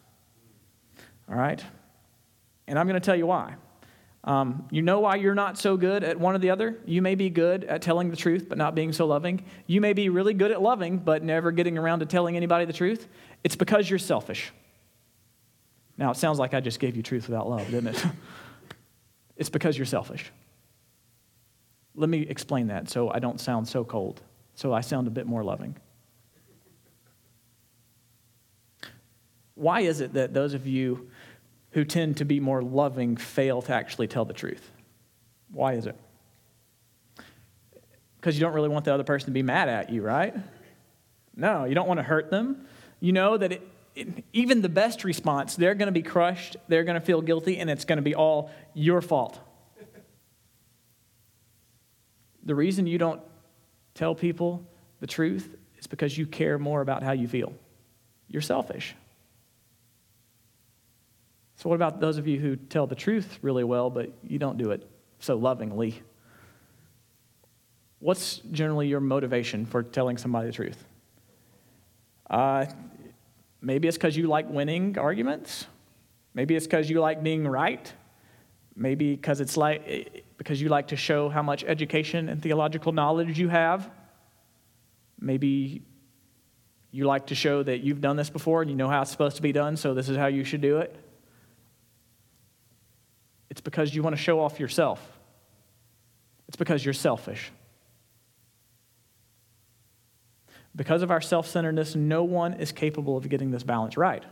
All 1.30 1.36
right? 1.36 1.63
And 2.67 2.80
I'm 2.80 2.88
going 2.88 2.99
to 2.99 3.05
tell 3.05 3.15
you 3.15 3.28
why. 3.28 3.55
Um, 4.24 4.67
you 4.70 4.82
know 4.82 4.99
why 4.99 5.15
you're 5.15 5.36
not 5.36 5.57
so 5.57 5.78
good 5.78 6.03
at 6.03 6.20
one 6.20 6.36
or 6.36 6.39
the 6.39 6.49
other? 6.49 6.78
You 6.86 7.01
may 7.01 7.15
be 7.15 7.30
good 7.30 7.63
at 7.63 7.82
telling 7.82 8.09
the 8.09 8.17
truth, 8.17 8.47
but 8.49 8.57
not 8.57 8.76
being 8.76 8.91
so 8.91 9.05
loving. 9.05 9.43
You 9.65 9.82
may 9.82 9.93
be 9.93 10.09
really 10.09 10.34
good 10.34 10.51
at 10.51 10.61
loving, 10.61 10.97
but 10.97 11.24
never 11.24 11.51
getting 11.51 11.78
around 11.78 11.99
to 11.99 12.05
telling 12.05 12.36
anybody 12.36 12.65
the 12.65 12.74
truth. 12.74 13.07
It's 13.44 13.56
because 13.56 13.90
you're 13.90 14.00
selfish. 14.00 14.52
Now, 15.98 16.12
it 16.12 16.18
sounds 16.18 16.40
like 16.40 16.54
I 16.54 16.60
just 16.60 16.80
gave 16.80 16.96
you 16.96 17.04
truth 17.04 17.28
without 17.28 17.50
love, 17.50 17.70
didn't 17.70 17.96
it? 17.96 18.06
it's 19.38 19.50
because 19.50 19.78
you're 19.78 19.86
selfish. 19.86 20.32
Let 21.96 22.10
me 22.10 22.22
explain 22.22 22.68
that 22.68 22.90
so 22.90 23.10
I 23.10 23.20
don't 23.20 23.40
sound 23.40 23.68
so 23.68 23.84
cold, 23.84 24.22
so 24.56 24.74
I 24.74 24.82
sound 24.82 25.08
a 25.08 25.12
bit 25.12 25.26
more 25.26 25.44
loving. 25.44 25.76
Why 29.56 29.82
is 29.82 30.00
it 30.00 30.14
that 30.14 30.34
those 30.34 30.54
of 30.54 30.66
you 30.66 31.10
who 31.72 31.86
tend 31.86 32.18
to 32.18 32.26
be 32.26 32.40
more 32.40 32.62
loving 32.62 33.16
fail 33.16 33.62
to 33.62 33.74
actually 33.74 34.08
tell 34.08 34.26
the 34.26 34.34
truth. 34.34 34.72
Why 35.52 35.74
is 35.74 35.86
it? 35.86 35.96
Because 38.20 38.36
you 38.36 38.42
don't 38.42 38.54
really 38.54 38.70
want 38.70 38.86
the 38.86 38.94
other 38.94 39.04
person 39.04 39.28
to 39.28 39.32
be 39.32 39.44
mad 39.44 39.70
at 39.70 39.90
you, 39.90 40.02
right? 40.02 40.34
No, 41.36 41.66
you 41.66 41.76
don't 41.76 41.88
want 41.88 42.00
to 42.00 42.04
hurt 42.04 42.30
them. 42.32 42.66
You 43.00 43.14
know 43.14 43.38
that 43.38 43.52
it, 43.52 43.68
it, 43.95 44.24
even 44.34 44.62
the 44.62 44.70
best 44.70 45.04
response, 45.04 45.56
they're 45.56 45.76
going 45.76 45.88
to 45.88 45.91
be 45.91 46.02
crushed, 46.02 46.58
they're 46.68 46.84
going 46.84 47.00
to 47.00 47.06
feel 47.06 47.22
guilty, 47.22 47.58
and 47.58 47.70
it's 47.70 47.86
going 47.86 47.97
to 47.97 48.04
be 48.04 48.16
all 48.16 48.52
your 48.74 49.02
fault. 49.02 49.39
The 52.43 52.56
reason 52.56 52.88
you 52.88 52.97
don't 52.97 53.22
tell 53.93 54.16
people 54.16 54.66
the 55.00 55.08
truth 55.08 55.56
is 55.78 55.88
because 55.88 56.18
you 56.18 56.26
care 56.26 56.58
more 56.58 56.82
about 56.82 57.04
how 57.04 57.12
you 57.12 57.28
feel. 57.28 57.54
You're 58.28 58.41
selfish. 58.41 58.95
So, 61.58 61.68
what 61.68 61.76
about 61.76 62.00
those 62.00 62.18
of 62.18 62.28
you 62.28 62.39
who 62.39 62.56
tell 62.56 62.88
the 62.88 62.95
truth 62.95 63.39
really 63.41 63.66
well, 63.66 63.89
but 63.89 64.12
you 64.24 64.39
don't 64.39 64.58
do 64.58 64.72
it 64.72 64.89
so 65.20 65.36
lovingly? 65.36 66.02
What's 68.00 68.38
generally 68.52 68.88
your 68.88 69.02
motivation 69.02 69.66
for 69.66 69.84
telling 69.84 70.18
somebody 70.18 70.47
the 70.47 70.54
truth? 70.54 70.86
Uh, 72.30 72.65
maybe 73.61 73.88
it's 73.88 73.97
because 73.97 74.15
you 74.15 74.27
like 74.27 74.49
winning 74.49 74.97
arguments. 74.97 75.65
Maybe 76.34 76.55
it's 76.55 76.67
because 76.67 76.89
you 76.89 76.99
like 76.99 77.23
being 77.23 77.47
right. 77.47 77.91
Maybe 78.75 79.15
because 79.15 79.41
it's 79.41 79.57
like 79.57 80.23
because 80.38 80.61
you 80.61 80.69
like 80.69 80.88
to 80.88 80.95
show 80.95 81.27
how 81.27 81.41
much 81.41 81.63
education 81.65 82.30
and 82.30 82.41
theological 82.41 82.91
knowledge 82.91 83.38
you 83.39 83.49
have. 83.49 83.89
Maybe 85.19 85.82
you 86.91 87.05
like 87.05 87.27
to 87.27 87.36
show 87.36 87.61
that 87.61 87.82
you've 87.82 88.01
done 88.01 88.15
this 88.15 88.30
before 88.30 88.61
and 88.61 88.71
you 88.71 88.77
know 88.77 88.88
how 88.88 89.01
it's 89.01 89.11
supposed 89.11 89.36
to 89.36 89.41
be 89.41 89.51
done, 89.51 89.75
so 89.75 89.93
this 89.93 90.09
is 90.09 90.17
how 90.17 90.27
you 90.27 90.43
should 90.43 90.61
do 90.61 90.77
it. 90.77 90.95
It's 93.49 93.61
because 93.61 93.93
you 93.93 94.01
want 94.01 94.15
to 94.15 94.21
show 94.21 94.39
off 94.39 94.59
yourself. 94.59 95.19
It's 96.47 96.57
because 96.57 96.84
you're 96.84 96.93
selfish. 96.93 97.51
Because 100.80 101.01
of 101.01 101.11
our 101.11 101.19
self 101.19 101.45
centeredness, 101.45 101.93
no 101.93 102.23
one 102.23 102.53
is 102.53 102.71
capable 102.71 103.17
of 103.17 103.27
getting 103.27 103.51
this 103.51 103.63
balance 103.63 103.97
right. 103.97 104.23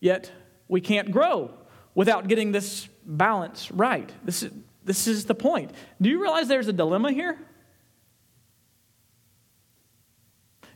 Yet, 0.00 0.32
we 0.66 0.80
can't 0.80 1.10
grow 1.10 1.50
without 1.94 2.26
getting 2.26 2.52
this 2.52 2.88
balance 3.04 3.70
right. 3.70 4.10
This 4.24 4.44
is, 4.44 4.52
this 4.82 5.06
is 5.06 5.26
the 5.26 5.34
point. 5.34 5.72
Do 6.00 6.08
you 6.08 6.22
realize 6.22 6.48
there's 6.48 6.68
a 6.68 6.72
dilemma 6.72 7.12
here? 7.12 7.38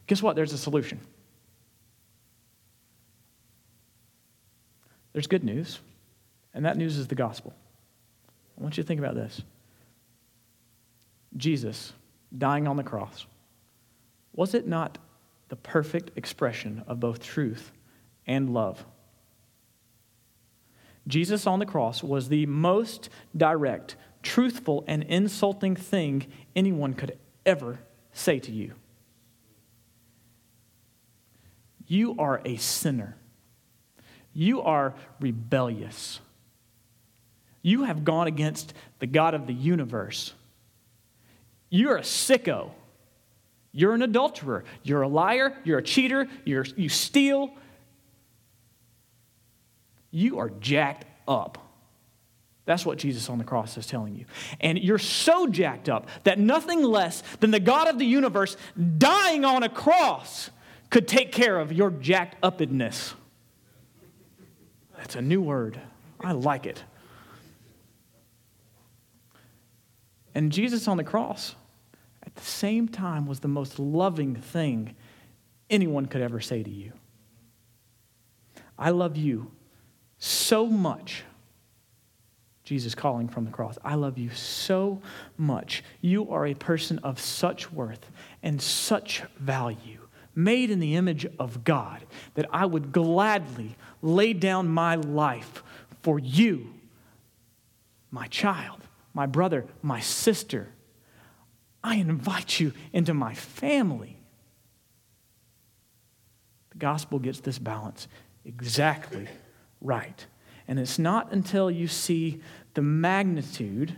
Guess 0.08 0.22
what? 0.22 0.36
There's 0.36 0.52
a 0.52 0.58
solution. 0.58 1.00
There's 5.14 5.26
good 5.26 5.42
news, 5.42 5.80
and 6.52 6.66
that 6.66 6.76
news 6.76 6.98
is 6.98 7.06
the 7.06 7.14
gospel. 7.14 7.54
I 8.58 8.62
want 8.62 8.76
you 8.76 8.82
to 8.82 8.86
think 8.86 9.00
about 9.00 9.14
this 9.14 9.40
Jesus 11.34 11.94
dying 12.36 12.66
on 12.66 12.76
the 12.76 12.82
cross, 12.82 13.26
was 14.32 14.54
it 14.54 14.66
not 14.66 14.98
the 15.48 15.56
perfect 15.56 16.16
expression 16.16 16.84
of 16.86 17.00
both 17.00 17.22
truth 17.22 17.72
and 18.26 18.52
love? 18.52 18.84
Jesus 21.08 21.46
on 21.46 21.58
the 21.58 21.66
cross 21.66 22.02
was 22.02 22.28
the 22.28 22.46
most 22.46 23.08
direct, 23.36 23.96
truthful, 24.22 24.84
and 24.86 25.04
insulting 25.04 25.76
thing 25.76 26.26
anyone 26.54 26.94
could 26.94 27.16
ever 27.44 27.78
say 28.12 28.40
to 28.40 28.52
you. 28.52 28.72
You 31.86 32.16
are 32.18 32.40
a 32.44 32.56
sinner. 32.56 33.16
You 34.32 34.60
are 34.62 34.94
rebellious. 35.20 36.20
You 37.62 37.84
have 37.84 38.04
gone 38.04 38.26
against 38.26 38.74
the 38.98 39.06
God 39.06 39.34
of 39.34 39.46
the 39.46 39.54
universe. 39.54 40.34
You're 41.68 41.96
a 41.96 42.02
sicko. 42.02 42.70
You're 43.72 43.94
an 43.94 44.02
adulterer. 44.02 44.64
You're 44.82 45.02
a 45.02 45.08
liar. 45.08 45.56
You're 45.64 45.78
a 45.78 45.82
cheater. 45.82 46.28
You're, 46.44 46.64
you 46.76 46.88
steal. 46.88 47.50
You 50.10 50.38
are 50.38 50.48
jacked 50.48 51.04
up. 51.28 51.58
That's 52.64 52.84
what 52.84 52.98
Jesus 52.98 53.30
on 53.30 53.38
the 53.38 53.44
cross 53.44 53.76
is 53.76 53.86
telling 53.86 54.16
you. 54.16 54.24
And 54.60 54.78
you're 54.78 54.98
so 54.98 55.46
jacked 55.46 55.88
up 55.88 56.08
that 56.24 56.38
nothing 56.38 56.82
less 56.82 57.22
than 57.40 57.52
the 57.52 57.60
God 57.60 57.86
of 57.86 57.98
the 57.98 58.04
universe 58.04 58.56
dying 58.98 59.44
on 59.44 59.62
a 59.62 59.68
cross 59.68 60.50
could 60.90 61.06
take 61.06 61.30
care 61.30 61.58
of 61.60 61.72
your 61.72 61.90
jacked 61.90 62.36
upness. 62.42 63.14
That's 64.96 65.14
a 65.14 65.22
new 65.22 65.40
word. 65.40 65.80
I 66.20 66.32
like 66.32 66.66
it. 66.66 66.82
And 70.36 70.52
Jesus 70.52 70.86
on 70.86 70.98
the 70.98 71.02
cross, 71.02 71.54
at 72.22 72.34
the 72.34 72.42
same 72.42 72.88
time, 72.88 73.24
was 73.24 73.40
the 73.40 73.48
most 73.48 73.78
loving 73.78 74.34
thing 74.36 74.94
anyone 75.70 76.04
could 76.04 76.20
ever 76.20 76.40
say 76.40 76.62
to 76.62 76.68
you. 76.68 76.92
I 78.78 78.90
love 78.90 79.16
you 79.16 79.50
so 80.18 80.66
much. 80.66 81.24
Jesus 82.64 82.94
calling 82.94 83.28
from 83.28 83.46
the 83.46 83.50
cross. 83.50 83.78
I 83.82 83.94
love 83.94 84.18
you 84.18 84.28
so 84.28 85.00
much. 85.38 85.82
You 86.02 86.30
are 86.30 86.44
a 86.44 86.52
person 86.52 86.98
of 86.98 87.18
such 87.18 87.72
worth 87.72 88.10
and 88.42 88.60
such 88.60 89.22
value 89.38 90.00
made 90.34 90.70
in 90.70 90.80
the 90.80 90.96
image 90.96 91.24
of 91.38 91.64
God, 91.64 92.04
that 92.34 92.44
I 92.52 92.66
would 92.66 92.92
gladly 92.92 93.74
lay 94.02 94.34
down 94.34 94.68
my 94.68 94.96
life 94.96 95.62
for 96.02 96.18
you, 96.18 96.74
my 98.10 98.26
child, 98.26 98.85
my 99.16 99.24
brother, 99.24 99.64
my 99.80 99.98
sister. 99.98 100.68
I 101.82 101.94
invite 101.96 102.60
you 102.60 102.74
into 102.92 103.14
my 103.14 103.32
family. 103.32 104.18
The 106.72 106.76
gospel 106.76 107.18
gets 107.18 107.40
this 107.40 107.58
balance 107.58 108.08
exactly 108.44 109.26
right. 109.80 110.26
And 110.68 110.78
it's 110.78 110.98
not 110.98 111.32
until 111.32 111.70
you 111.70 111.88
see 111.88 112.42
the 112.74 112.82
magnitude 112.82 113.96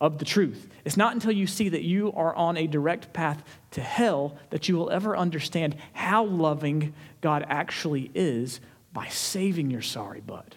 of 0.00 0.18
the 0.18 0.24
truth. 0.24 0.68
It's 0.84 0.96
not 0.96 1.14
until 1.14 1.32
you 1.32 1.48
see 1.48 1.70
that 1.70 1.82
you 1.82 2.12
are 2.12 2.32
on 2.36 2.56
a 2.56 2.68
direct 2.68 3.12
path 3.12 3.42
to 3.72 3.80
hell 3.80 4.38
that 4.50 4.68
you 4.68 4.76
will 4.76 4.90
ever 4.90 5.16
understand 5.16 5.74
how 5.94 6.26
loving 6.26 6.94
God 7.22 7.44
actually 7.48 8.12
is 8.14 8.60
by 8.92 9.08
saving 9.08 9.68
your 9.68 9.82
sorry 9.82 10.20
bud. 10.20 10.54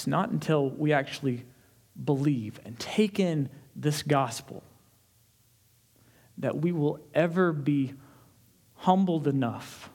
It's 0.00 0.06
not 0.06 0.30
until 0.30 0.70
we 0.70 0.94
actually 0.94 1.44
believe 2.02 2.58
and 2.64 2.78
take 2.78 3.20
in 3.20 3.50
this 3.76 4.02
gospel 4.02 4.62
that 6.38 6.56
we 6.56 6.72
will 6.72 6.98
ever 7.12 7.52
be 7.52 7.92
humbled 8.76 9.28
enough 9.28 9.90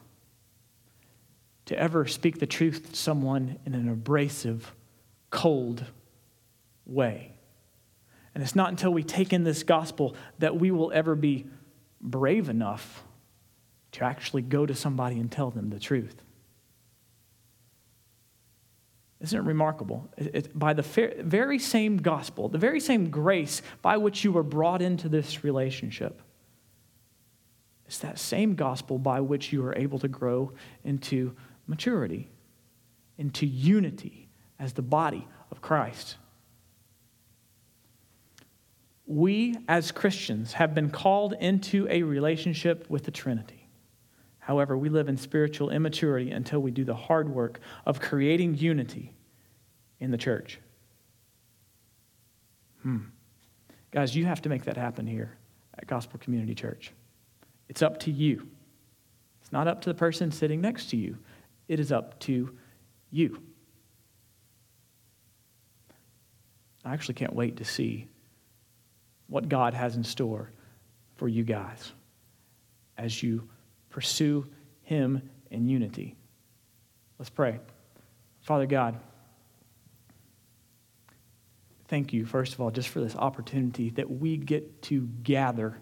to 1.65 1.75
ever 1.75 2.05
speak 2.05 2.37
the 2.37 2.45
truth 2.45 2.91
to 2.91 2.95
someone 2.95 3.57
in 3.65 3.73
an 3.73 3.89
abrasive, 3.89 4.75
cold 5.31 5.83
way. 6.85 7.31
And 8.35 8.43
it's 8.43 8.55
not 8.55 8.69
until 8.69 8.93
we 8.93 9.01
take 9.01 9.33
in 9.33 9.43
this 9.43 9.63
gospel 9.63 10.15
that 10.37 10.55
we 10.55 10.69
will 10.69 10.91
ever 10.91 11.15
be 11.15 11.47
brave 11.99 12.47
enough 12.47 13.03
to 13.93 14.03
actually 14.03 14.43
go 14.43 14.67
to 14.67 14.75
somebody 14.75 15.19
and 15.19 15.31
tell 15.31 15.49
them 15.49 15.71
the 15.71 15.79
truth. 15.79 16.21
Isn't 19.25 19.39
it 19.39 19.47
remarkable? 19.47 20.07
It, 20.17 20.35
it, 20.35 20.59
by 20.59 20.73
the 20.73 20.83
very 21.23 21.57
same 21.57 21.97
gospel, 21.97 22.47
the 22.47 22.59
very 22.59 22.79
same 22.79 23.09
grace 23.09 23.63
by 23.81 23.97
which 23.97 24.23
you 24.23 24.31
were 24.31 24.43
brought 24.43 24.83
into 24.83 25.09
this 25.09 25.43
relationship, 25.43 26.21
it's 27.87 27.97
that 27.99 28.19
same 28.19 28.53
gospel 28.53 28.99
by 28.99 29.21
which 29.21 29.51
you 29.51 29.65
are 29.65 29.75
able 29.75 29.97
to 29.97 30.07
grow 30.07 30.51
into 30.83 31.35
maturity, 31.65 32.29
into 33.17 33.47
unity 33.47 34.29
as 34.59 34.73
the 34.73 34.83
body 34.83 35.27
of 35.49 35.59
Christ. 35.59 36.17
We, 39.07 39.55
as 39.67 39.91
Christians, 39.91 40.53
have 40.53 40.75
been 40.75 40.91
called 40.91 41.33
into 41.39 41.87
a 41.89 42.03
relationship 42.03 42.87
with 42.91 43.05
the 43.05 43.11
Trinity. 43.11 43.69
However, 44.37 44.77
we 44.77 44.89
live 44.89 45.09
in 45.09 45.17
spiritual 45.17 45.71
immaturity 45.71 46.29
until 46.29 46.59
we 46.59 46.69
do 46.69 46.83
the 46.83 46.93
hard 46.93 47.27
work 47.27 47.59
of 47.87 47.99
creating 47.99 48.59
unity 48.59 49.14
in 50.05 50.11
the 50.11 50.17
church. 50.17 50.59
Hmm. 52.83 52.99
Guys, 53.91 54.15
you 54.15 54.25
have 54.25 54.41
to 54.43 54.49
make 54.49 54.63
that 54.65 54.77
happen 54.77 55.07
here 55.07 55.35
at 55.77 55.87
Gospel 55.87 56.19
Community 56.19 56.53
Church. 56.53 56.91
It's 57.67 57.81
up 57.81 57.99
to 58.01 58.11
you. 58.11 58.47
It's 59.41 59.51
not 59.51 59.67
up 59.67 59.81
to 59.81 59.89
the 59.89 59.95
person 59.95 60.31
sitting 60.31 60.61
next 60.61 60.91
to 60.91 60.97
you. 60.97 61.17
It 61.67 61.79
is 61.79 61.91
up 61.91 62.19
to 62.21 62.55
you. 63.09 63.41
I 66.85 66.93
actually 66.93 67.15
can't 67.15 67.33
wait 67.33 67.57
to 67.57 67.65
see 67.65 68.07
what 69.27 69.49
God 69.49 69.73
has 69.73 69.95
in 69.95 70.03
store 70.03 70.51
for 71.15 71.27
you 71.27 71.43
guys 71.43 71.93
as 72.95 73.23
you 73.23 73.49
pursue 73.89 74.45
Him 74.83 75.27
in 75.49 75.67
unity. 75.67 76.15
Let's 77.17 77.31
pray. 77.31 77.59
Father 78.41 78.67
God, 78.67 78.99
thank 81.87 82.13
you, 82.13 82.25
first 82.25 82.53
of 82.53 82.61
all, 82.61 82.71
just 82.71 82.89
for 82.89 82.99
this 82.99 83.15
opportunity 83.15 83.89
that 83.91 84.09
we 84.09 84.37
get 84.37 84.81
to 84.83 85.07
gather 85.23 85.77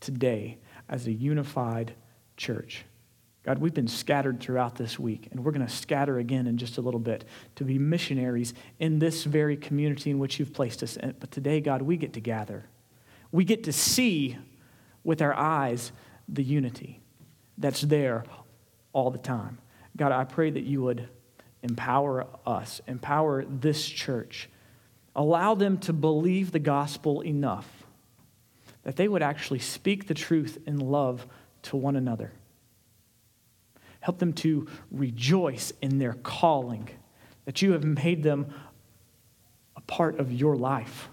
today 0.00 0.58
as 0.88 1.06
a 1.06 1.12
unified 1.12 1.94
church. 2.36 2.84
God, 3.44 3.58
we've 3.58 3.74
been 3.74 3.88
scattered 3.88 4.40
throughout 4.40 4.74
this 4.76 4.98
week, 4.98 5.28
and 5.30 5.44
we're 5.44 5.52
going 5.52 5.66
to 5.66 5.72
scatter 5.72 6.18
again 6.18 6.46
in 6.46 6.56
just 6.56 6.78
a 6.78 6.80
little 6.80 7.00
bit 7.00 7.24
to 7.56 7.64
be 7.64 7.78
missionaries 7.78 8.54
in 8.78 8.98
this 8.98 9.24
very 9.24 9.56
community 9.56 10.10
in 10.10 10.18
which 10.18 10.38
you've 10.38 10.54
placed 10.54 10.82
us. 10.82 10.96
But 11.20 11.30
today, 11.30 11.60
God, 11.60 11.82
we 11.82 11.98
get 11.98 12.14
to 12.14 12.20
gather. 12.20 12.64
We 13.32 13.44
get 13.44 13.64
to 13.64 13.72
see 13.72 14.38
with 15.02 15.20
our 15.20 15.34
eyes 15.34 15.92
the 16.26 16.42
unity 16.42 17.02
that's 17.58 17.82
there 17.82 18.24
all 18.94 19.10
the 19.10 19.18
time. 19.18 19.58
God, 19.96 20.10
I 20.10 20.24
pray 20.24 20.50
that 20.50 20.64
you 20.64 20.82
would 20.82 21.08
empower 21.62 22.26
us, 22.46 22.80
empower 22.86 23.44
this 23.44 23.86
church, 23.86 24.48
allow 25.14 25.54
them 25.54 25.78
to 25.78 25.92
believe 25.92 26.52
the 26.52 26.58
gospel 26.58 27.20
enough 27.22 27.84
that 28.82 28.96
they 28.96 29.08
would 29.08 29.22
actually 29.22 29.58
speak 29.58 30.06
the 30.06 30.14
truth 30.14 30.58
in 30.66 30.78
love 30.78 31.26
to 31.62 31.76
one 31.76 31.96
another 31.96 32.32
Help 34.04 34.18
them 34.18 34.34
to 34.34 34.68
rejoice 34.90 35.72
in 35.80 35.98
their 35.98 36.12
calling, 36.12 36.90
that 37.46 37.62
you 37.62 37.72
have 37.72 37.84
made 37.84 38.22
them 38.22 38.52
a 39.78 39.80
part 39.80 40.18
of 40.18 40.30
your 40.30 40.56
life. 40.56 41.08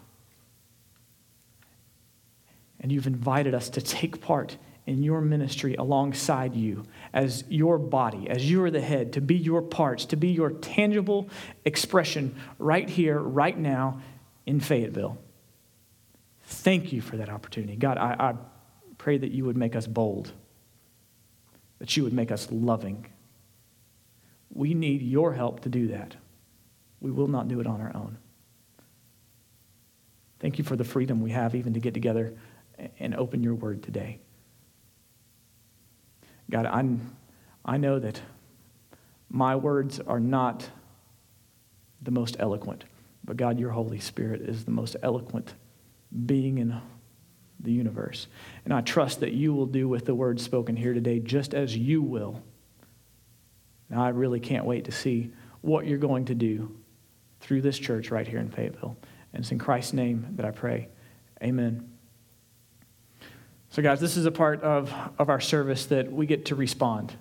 And 2.81 2.91
you've 2.91 3.07
invited 3.07 3.55
us 3.55 3.69
to 3.69 3.81
take 3.81 4.19
part 4.19 4.57
in 4.86 5.03
your 5.03 5.21
ministry 5.21 5.75
alongside 5.75 6.55
you 6.55 6.84
as 7.13 7.43
your 7.49 7.77
body, 7.77 8.29
as 8.29 8.49
you 8.49 8.63
are 8.63 8.71
the 8.71 8.82
head, 8.82 9.13
to 9.13 9.21
be 9.21 9.36
your 9.36 9.61
parts, 9.61 10.05
to 10.05 10.15
be 10.15 10.29
your 10.29 10.49
tangible 10.49 11.29
expression 11.65 12.36
right 12.57 12.89
here, 12.89 13.19
right 13.19 13.57
now 13.57 14.01
in 14.45 14.59
Fayetteville. 14.59 15.17
Thank 16.43 16.91
you 16.91 17.01
for 17.01 17.17
that 17.17 17.29
opportunity. 17.29 17.75
God, 17.75 17.97
I, 17.97 18.15
I 18.19 18.36
pray 18.97 19.17
that 19.17 19.32
you 19.32 19.45
would 19.45 19.57
make 19.57 19.75
us 19.75 19.88
bold 19.88 20.34
that 21.82 21.97
you 21.97 22.03
would 22.03 22.13
make 22.13 22.32
us 22.32 22.47
loving. 22.51 23.07
We 24.53 24.75
need 24.75 25.01
your 25.01 25.34
help 25.34 25.61
to 25.61 25.69
do 25.69 25.88
that. 25.88 26.15
We 26.99 27.09
will 27.09 27.27
not 27.27 27.47
do 27.47 27.59
it 27.59 27.65
on 27.65 27.82
our 27.82 27.91
own. 27.95 28.19
Thank 30.39 30.59
you 30.59 30.63
for 30.63 30.75
the 30.75 30.84
freedom 30.84 31.21
we 31.21 31.32
have 31.32 31.55
even 31.55 31.73
to 31.73 31.79
get 31.79 31.95
together 31.95 32.36
and 32.99 33.15
open 33.15 33.41
your 33.41 33.55
word 33.55 33.82
today. 33.82 34.20
God, 36.51 36.65
i 36.65 36.83
I 37.63 37.77
know 37.77 37.99
that 37.99 38.21
my 39.29 39.55
words 39.55 39.99
are 39.99 40.19
not 40.19 40.67
the 42.01 42.11
most 42.11 42.35
eloquent, 42.39 42.83
but 43.23 43.37
God, 43.37 43.59
your 43.59 43.69
Holy 43.69 43.99
Spirit 43.99 44.41
is 44.41 44.65
the 44.65 44.71
most 44.71 44.95
eloquent 45.03 45.53
being 46.25 46.57
in 46.57 46.81
the 47.59 47.71
universe. 47.71 48.27
And 48.65 48.73
I 48.73 48.81
trust 48.81 49.19
that 49.19 49.33
you 49.33 49.53
will 49.53 49.67
do 49.67 49.87
with 49.87 50.05
the 50.05 50.15
words 50.15 50.43
spoken 50.43 50.75
here 50.75 50.93
today 50.93 51.19
just 51.19 51.53
as 51.53 51.77
you 51.77 52.01
will. 52.01 52.41
Now, 53.89 54.03
I 54.03 54.09
really 54.09 54.39
can't 54.39 54.65
wait 54.65 54.85
to 54.85 54.91
see 54.91 55.31
what 55.61 55.85
you're 55.85 55.99
going 55.99 56.25
to 56.25 56.35
do 56.35 56.75
through 57.39 57.61
this 57.61 57.77
church 57.77 58.09
right 58.09 58.27
here 58.27 58.39
in 58.39 58.49
Fayetteville. 58.49 58.97
And 59.33 59.43
it's 59.43 59.51
in 59.51 59.59
Christ's 59.59 59.93
name 59.93 60.27
that 60.35 60.45
I 60.45 60.51
pray. 60.51 60.89
Amen. 61.43 61.90
So, 63.72 63.82
guys, 63.82 64.01
this 64.01 64.17
is 64.17 64.26
a 64.26 64.32
part 64.32 64.61
of, 64.63 64.93
of 65.17 65.30
our 65.30 65.39
service 65.39 65.86
that 65.86 66.11
we 66.11 66.26
get 66.26 66.45
to 66.47 66.55
respond. 66.55 67.13